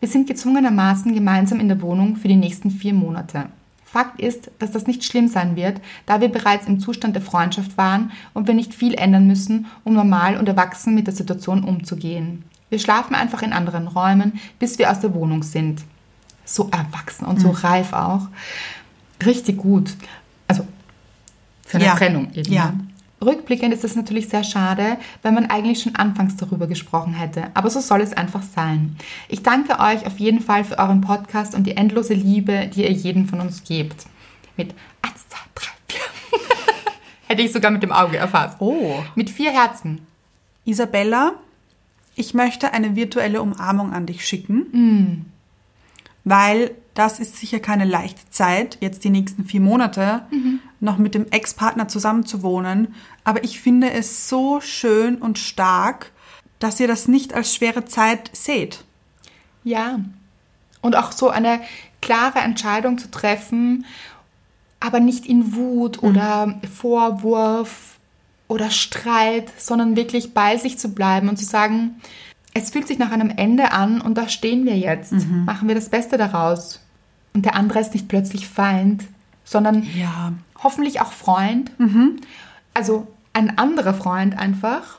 Wir 0.00 0.08
sind 0.08 0.26
gezwungenermaßen 0.26 1.14
gemeinsam 1.14 1.58
in 1.58 1.68
der 1.68 1.80
Wohnung 1.80 2.16
für 2.16 2.28
die 2.28 2.36
nächsten 2.36 2.70
vier 2.70 2.92
Monate. 2.92 3.46
Fakt 3.84 4.20
ist, 4.20 4.50
dass 4.58 4.72
das 4.72 4.86
nicht 4.86 5.04
schlimm 5.04 5.26
sein 5.26 5.56
wird, 5.56 5.80
da 6.04 6.20
wir 6.20 6.28
bereits 6.28 6.66
im 6.66 6.80
Zustand 6.80 7.14
der 7.14 7.22
Freundschaft 7.22 7.78
waren 7.78 8.10
und 8.34 8.46
wir 8.46 8.52
nicht 8.52 8.74
viel 8.74 8.94
ändern 8.94 9.26
müssen, 9.26 9.66
um 9.84 9.94
normal 9.94 10.36
und 10.36 10.48
erwachsen 10.48 10.94
mit 10.94 11.06
der 11.06 11.14
Situation 11.14 11.64
umzugehen. 11.64 12.44
Wir 12.68 12.78
schlafen 12.78 13.14
einfach 13.14 13.42
in 13.42 13.52
anderen 13.52 13.86
Räumen, 13.86 14.38
bis 14.58 14.78
wir 14.78 14.90
aus 14.90 15.00
der 15.00 15.14
Wohnung 15.14 15.42
sind. 15.42 15.82
So 16.44 16.68
erwachsen 16.70 17.24
und 17.24 17.40
so 17.40 17.50
reif 17.50 17.92
auch. 17.92 18.28
Richtig 19.24 19.56
gut. 19.56 19.94
Für 21.66 21.76
eine 21.76 21.86
Ja. 21.86 21.96
Trennung 21.96 22.32
eben. 22.32 22.50
Ja. 22.52 22.66
ne? 22.70 22.80
Rückblickend 23.22 23.72
ist 23.74 23.82
es 23.84 23.96
natürlich 23.96 24.28
sehr 24.28 24.44
schade, 24.44 24.98
wenn 25.22 25.34
man 25.34 25.46
eigentlich 25.46 25.82
schon 25.82 25.94
anfangs 25.96 26.36
darüber 26.36 26.66
gesprochen 26.66 27.12
hätte. 27.14 27.44
Aber 27.54 27.70
so 27.70 27.80
soll 27.80 28.00
es 28.02 28.12
einfach 28.12 28.42
sein. 28.42 28.96
Ich 29.28 29.42
danke 29.42 29.78
euch 29.80 30.06
auf 30.06 30.18
jeden 30.18 30.40
Fall 30.40 30.64
für 30.64 30.78
euren 30.78 31.00
Podcast 31.00 31.54
und 31.54 31.64
die 31.66 31.76
endlose 31.76 32.14
Liebe, 32.14 32.66
die 32.68 32.82
ihr 32.84 32.92
jedem 32.92 33.26
von 33.26 33.40
uns 33.40 33.64
gebt. 33.64 34.06
Mit 34.56 34.74
1, 35.02 35.14
2, 35.28 35.38
3, 35.54 35.66
4. 35.88 36.00
Hätte 37.28 37.42
ich 37.42 37.52
sogar 37.52 37.70
mit 37.70 37.82
dem 37.82 37.90
Auge 37.92 38.16
erfasst. 38.18 38.58
Oh. 38.60 39.02
Mit 39.14 39.30
vier 39.30 39.50
Herzen. 39.50 40.06
Isabella, 40.66 41.32
ich 42.16 42.34
möchte 42.34 42.72
eine 42.74 42.96
virtuelle 42.96 43.40
Umarmung 43.42 43.92
an 43.92 44.04
dich 44.06 44.26
schicken, 44.26 45.32
weil 46.24 46.70
das 46.96 47.20
ist 47.20 47.36
sicher 47.36 47.60
keine 47.60 47.84
leichte 47.84 48.28
Zeit, 48.30 48.78
jetzt 48.80 49.04
die 49.04 49.10
nächsten 49.10 49.44
vier 49.44 49.60
Monate 49.60 50.22
noch 50.80 50.98
mit 50.98 51.14
dem 51.14 51.26
Ex-Partner 51.30 51.88
zusammenzuwohnen. 51.88 52.94
Aber 53.24 53.44
ich 53.44 53.60
finde 53.60 53.90
es 53.90 54.28
so 54.28 54.60
schön 54.60 55.16
und 55.16 55.38
stark, 55.38 56.10
dass 56.58 56.80
ihr 56.80 56.88
das 56.88 57.06
nicht 57.06 57.34
als 57.34 57.54
schwere 57.54 57.84
Zeit 57.84 58.30
seht. 58.32 58.84
Ja. 59.62 60.00
Und 60.80 60.96
auch 60.96 61.12
so 61.12 61.28
eine 61.28 61.60
klare 62.00 62.38
Entscheidung 62.38 62.98
zu 62.98 63.10
treffen, 63.10 63.84
aber 64.80 65.00
nicht 65.00 65.26
in 65.26 65.54
Wut 65.54 66.02
oder 66.02 66.60
Vorwurf 66.74 67.96
oder 68.48 68.70
Streit, 68.70 69.52
sondern 69.58 69.96
wirklich 69.96 70.32
bei 70.32 70.56
sich 70.56 70.78
zu 70.78 70.90
bleiben 70.90 71.28
und 71.28 71.36
zu 71.36 71.44
sagen, 71.44 72.00
es 72.54 72.70
fühlt 72.70 72.86
sich 72.88 72.98
nach 72.98 73.10
einem 73.10 73.30
Ende 73.30 73.72
an 73.72 74.00
und 74.00 74.16
da 74.16 74.28
stehen 74.28 74.64
wir 74.64 74.78
jetzt. 74.78 75.12
Machen 75.44 75.68
wir 75.68 75.74
das 75.74 75.90
Beste 75.90 76.16
daraus. 76.16 76.80
Und 77.36 77.44
der 77.44 77.54
andere 77.54 77.80
ist 77.80 77.92
nicht 77.92 78.08
plötzlich 78.08 78.48
Feind, 78.48 79.04
sondern 79.44 79.86
Ja. 79.94 80.32
hoffentlich 80.64 81.02
auch 81.02 81.12
Freund. 81.12 81.70
Also 82.72 83.06
ein 83.34 83.58
anderer 83.58 83.92
Freund 83.92 84.38
einfach, 84.38 84.98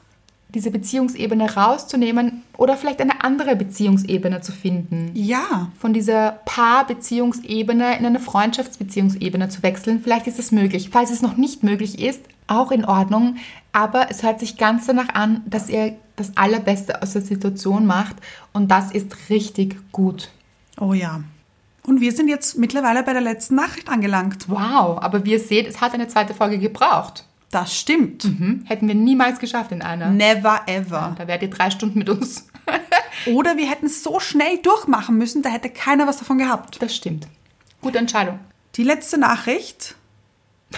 diese 0.49 0.69
Beziehungsebene 0.69 1.55
rauszunehmen 1.55 2.43
oder 2.57 2.77
vielleicht 2.77 3.01
eine 3.01 3.23
andere 3.23 3.55
Beziehungsebene 3.55 4.41
zu 4.41 4.51
finden. 4.51 5.09
Ja. 5.15 5.71
Von 5.79 5.93
dieser 5.93 6.39
Paarbeziehungsebene 6.45 7.97
in 7.97 8.05
eine 8.05 8.19
Freundschaftsbeziehungsebene 8.19 9.49
zu 9.49 9.63
wechseln. 9.63 9.99
Vielleicht 9.99 10.27
ist 10.27 10.37
es 10.37 10.51
möglich. 10.51 10.89
Falls 10.91 11.09
es 11.09 11.23
noch 11.23 11.37
nicht 11.37 11.63
möglich 11.63 11.99
ist, 11.99 12.21
auch 12.45 12.71
in 12.71 12.85
Ordnung. 12.85 13.37
Aber 13.73 14.11
es 14.11 14.21
hört 14.21 14.39
sich 14.39 14.57
ganz 14.57 14.85
danach 14.85 15.09
an, 15.15 15.41
dass 15.47 15.69
ihr 15.69 15.95
das 16.15 16.37
Allerbeste 16.37 17.01
aus 17.01 17.13
der 17.13 17.23
Situation 17.23 17.87
macht. 17.87 18.15
Und 18.53 18.69
das 18.69 18.91
ist 18.91 19.29
richtig 19.29 19.75
gut. 19.91 20.29
Oh 20.79 20.93
ja. 20.93 21.21
Und 21.87 22.01
wir 22.01 22.11
sind 22.11 22.27
jetzt 22.27 22.57
mittlerweile 22.57 23.01
bei 23.01 23.13
der 23.13 23.21
letzten 23.21 23.55
Nachricht 23.55 23.89
angelangt. 23.89 24.47
Wow, 24.47 25.01
aber 25.01 25.25
wie 25.25 25.31
ihr 25.31 25.39
seht, 25.39 25.67
es 25.67 25.81
hat 25.81 25.93
eine 25.93 26.07
zweite 26.07 26.33
Folge 26.35 26.59
gebraucht. 26.59 27.25
Das 27.49 27.75
stimmt. 27.75 28.23
Hm? 28.25 28.65
Hätten 28.67 28.87
wir 28.89 28.95
niemals 28.95 29.39
geschafft 29.39 29.71
in 29.71 29.81
einer. 29.81 30.09
Never 30.11 30.61
ever. 30.67 31.15
Da 31.17 31.27
wärt 31.27 31.41
ihr 31.41 31.49
drei 31.49 31.71
Stunden 31.71 31.97
mit 31.97 32.09
uns. 32.09 32.47
Oder 33.25 33.57
wir 33.57 33.69
hätten 33.69 33.85
es 33.85 34.03
so 34.03 34.19
schnell 34.19 34.57
durchmachen 34.57 35.17
müssen, 35.17 35.41
da 35.41 35.49
hätte 35.49 35.69
keiner 35.69 36.05
was 36.07 36.17
davon 36.17 36.37
gehabt. 36.37 36.81
Das 36.81 36.95
stimmt. 36.95 37.27
Gute 37.81 37.97
Entscheidung. 37.97 38.39
Die 38.75 38.83
letzte 38.83 39.17
Nachricht, 39.17 39.95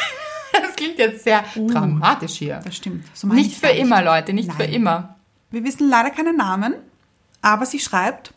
Das 0.51 0.76
klingt 0.76 0.97
jetzt 0.97 1.24
sehr 1.24 1.43
dramatisch 1.55 2.34
hier. 2.36 2.60
das 2.64 2.76
stimmt. 2.76 3.05
So 3.14 3.28
Nicht 3.28 3.55
für 3.57 3.68
immer, 3.68 4.01
Leute, 4.03 4.34
nicht 4.34 4.51
für 4.51 4.64
Nein. 4.64 4.74
immer. 4.74 5.16
Wir 5.51 5.64
wissen 5.64 5.89
leider 5.89 6.10
keinen 6.12 6.38
Namen, 6.38 6.76
aber 7.41 7.66
sie 7.66 7.80
schreibt, 7.80 8.34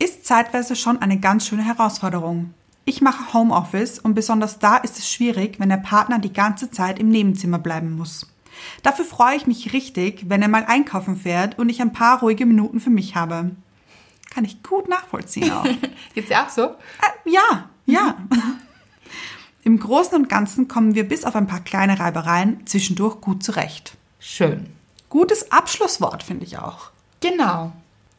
ist 0.00 0.24
zeitweise 0.24 0.74
schon 0.74 1.00
eine 1.00 1.20
ganz 1.20 1.46
schöne 1.46 1.64
Herausforderung. 1.64 2.54
Ich 2.84 3.00
mache 3.00 3.32
Homeoffice 3.32 4.00
und 4.00 4.14
besonders 4.14 4.58
da 4.58 4.78
ist 4.78 4.98
es 4.98 5.08
schwierig, 5.08 5.60
wenn 5.60 5.68
der 5.68 5.76
Partner 5.76 6.18
die 6.18 6.32
ganze 6.32 6.70
Zeit 6.70 6.98
im 6.98 7.08
Nebenzimmer 7.08 7.58
bleiben 7.58 7.96
muss. 7.96 8.26
Dafür 8.82 9.04
freue 9.04 9.36
ich 9.36 9.46
mich 9.46 9.72
richtig, 9.72 10.28
wenn 10.28 10.42
er 10.42 10.48
mal 10.48 10.64
einkaufen 10.64 11.16
fährt 11.16 11.58
und 11.58 11.68
ich 11.68 11.80
ein 11.80 11.92
paar 11.92 12.20
ruhige 12.20 12.46
Minuten 12.46 12.80
für 12.80 12.90
mich 12.90 13.14
habe. 13.14 13.52
Kann 14.30 14.44
ich 14.44 14.62
gut 14.62 14.88
nachvollziehen 14.88 15.52
auch. 15.52 15.64
Geht's 16.14 16.28
dir 16.28 16.42
auch 16.42 16.48
so? 16.48 16.62
Äh, 16.62 17.30
ja, 17.30 17.68
ja. 17.86 18.16
Im 19.62 19.78
Großen 19.78 20.16
und 20.16 20.28
Ganzen 20.28 20.68
kommen 20.68 20.94
wir 20.94 21.06
bis 21.06 21.24
auf 21.24 21.36
ein 21.36 21.46
paar 21.46 21.60
kleine 21.60 22.00
Reibereien 22.00 22.66
zwischendurch 22.66 23.20
gut 23.20 23.42
zurecht. 23.42 23.96
Schön. 24.18 24.66
Gutes 25.10 25.52
Abschlusswort 25.52 26.22
finde 26.22 26.46
ich 26.46 26.58
auch. 26.58 26.90
Genau. 27.20 27.72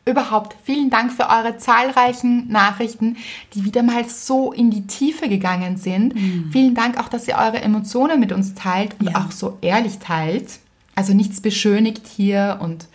Überhaupt 0.05 0.55
vielen 0.63 0.89
Dank 0.89 1.11
für 1.11 1.29
eure 1.29 1.57
zahlreichen 1.57 2.47
Nachrichten, 2.47 3.17
die 3.53 3.65
wieder 3.65 3.83
mal 3.83 4.07
so 4.09 4.51
in 4.51 4.71
die 4.71 4.87
Tiefe 4.87 5.29
gegangen 5.29 5.77
sind. 5.77 6.15
Vielen 6.51 6.73
Dank 6.73 6.99
auch, 6.99 7.07
dass 7.07 7.27
ihr 7.27 7.35
eure 7.35 7.61
Emotionen 7.61 8.19
mit 8.19 8.31
uns 8.31 8.55
teilt 8.55 8.95
und 8.99 9.11
Ja. 9.11 9.17
auch 9.19 9.31
so 9.31 9.57
ehrlich 9.61 9.99
teilt. 9.99 10.59
Also 10.95 11.13
nichts 11.13 11.39
beschönigt 11.39 12.07
hier 12.07 12.57
und 12.61 12.87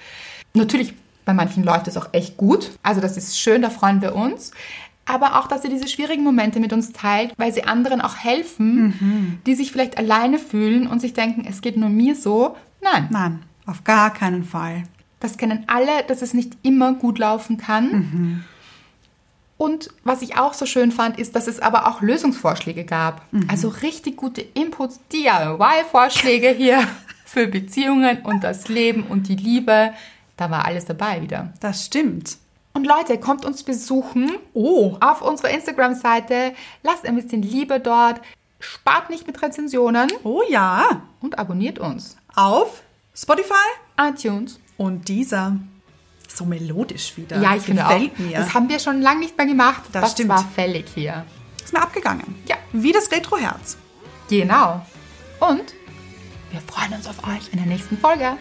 natürlich 0.52 0.94
bei 1.24 1.32
manchen 1.32 1.62
läuft 1.64 1.88
es 1.88 1.96
auch 1.96 2.08
echt 2.12 2.36
gut. 2.36 2.70
Also 2.82 3.00
das 3.00 3.16
ist 3.16 3.38
schön, 3.38 3.62
da 3.62 3.70
freuen 3.70 4.02
wir 4.02 4.14
uns. 4.14 4.50
Aber 5.04 5.38
auch, 5.38 5.46
dass 5.46 5.62
ihr 5.62 5.70
diese 5.70 5.86
schwierigen 5.86 6.24
Momente 6.24 6.58
mit 6.58 6.72
uns 6.72 6.92
teilt, 6.92 7.32
weil 7.36 7.52
sie 7.54 7.62
anderen 7.64 8.00
auch 8.00 8.16
helfen, 8.16 9.38
die 9.46 9.54
sich 9.54 9.70
vielleicht 9.70 9.98
alleine 9.98 10.40
fühlen 10.40 10.88
und 10.88 11.00
sich 11.00 11.14
denken, 11.14 11.46
es 11.48 11.60
geht 11.60 11.76
nur 11.76 11.88
mir 11.88 12.16
so. 12.16 12.56
Nein, 12.82 13.06
Nein, 13.10 13.42
auf 13.66 13.84
gar 13.84 14.12
keinen 14.12 14.42
Fall. 14.44 14.82
Das 15.20 15.38
kennen 15.38 15.64
alle, 15.66 16.04
dass 16.06 16.22
es 16.22 16.34
nicht 16.34 16.52
immer 16.62 16.92
gut 16.94 17.18
laufen 17.18 17.56
kann. 17.56 18.44
Und 19.58 19.88
was 20.04 20.20
ich 20.20 20.36
auch 20.36 20.52
so 20.52 20.66
schön 20.66 20.92
fand, 20.92 21.18
ist, 21.18 21.34
dass 21.34 21.46
es 21.46 21.60
aber 21.60 21.88
auch 21.88 22.02
Lösungsvorschläge 22.02 22.84
gab. 22.84 23.22
Also 23.48 23.68
richtig 23.68 24.16
gute 24.16 24.42
Inputs, 24.42 25.00
DIY-Vorschläge 25.12 26.48
hier 26.56 26.86
für 27.24 27.46
Beziehungen 27.46 28.22
und 28.22 28.44
das 28.44 28.68
Leben 28.68 29.04
und 29.04 29.28
die 29.28 29.36
Liebe. 29.36 29.92
Da 30.36 30.50
war 30.50 30.66
alles 30.66 30.84
dabei 30.84 31.22
wieder. 31.22 31.52
Das 31.60 31.86
stimmt. 31.86 32.36
Und 32.74 32.86
Leute, 32.86 33.18
kommt 33.18 33.46
uns 33.46 33.62
besuchen 33.62 34.32
Oh, 34.52 34.98
auf 35.00 35.22
unserer 35.22 35.48
Instagram-Seite. 35.48 36.52
Lasst 36.82 37.06
ein 37.06 37.16
bisschen 37.16 37.40
Liebe 37.40 37.80
dort. 37.80 38.20
Spart 38.60 39.08
nicht 39.08 39.26
mit 39.26 39.40
Rezensionen 39.40 40.10
oh 40.24 40.42
ja. 40.50 41.02
und 41.20 41.38
abonniert 41.38 41.78
uns. 41.78 42.18
Auf 42.34 42.82
Spotify 43.14 43.54
iTunes. 43.98 44.60
Und 44.76 45.08
dieser 45.08 45.56
so 46.28 46.44
melodisch 46.44 47.16
wieder. 47.16 47.40
Ja, 47.40 47.54
ich 47.56 47.62
finde 47.62 47.86
auch. 47.86 47.98
mir. 48.18 48.38
Das 48.38 48.52
haben 48.54 48.68
wir 48.68 48.78
schon 48.78 49.00
lange 49.00 49.20
nicht 49.20 49.36
mehr 49.36 49.46
gemacht. 49.46 49.82
Das 49.92 50.02
Was 50.02 50.12
stimmt. 50.12 50.30
war 50.30 50.44
fällig 50.54 50.86
hier. 50.94 51.24
Ist 51.64 51.72
mir 51.72 51.80
abgegangen. 51.80 52.34
Ja. 52.46 52.56
Wie 52.72 52.92
das 52.92 53.10
Retroherz. 53.10 53.76
Genau. 54.28 54.84
Und 55.40 55.74
wir 56.50 56.60
freuen 56.60 56.92
uns 56.94 57.06
auf 57.06 57.18
euch 57.26 57.52
in 57.52 57.58
der 57.58 57.66
nächsten 57.66 57.98
Folge. 57.98 58.36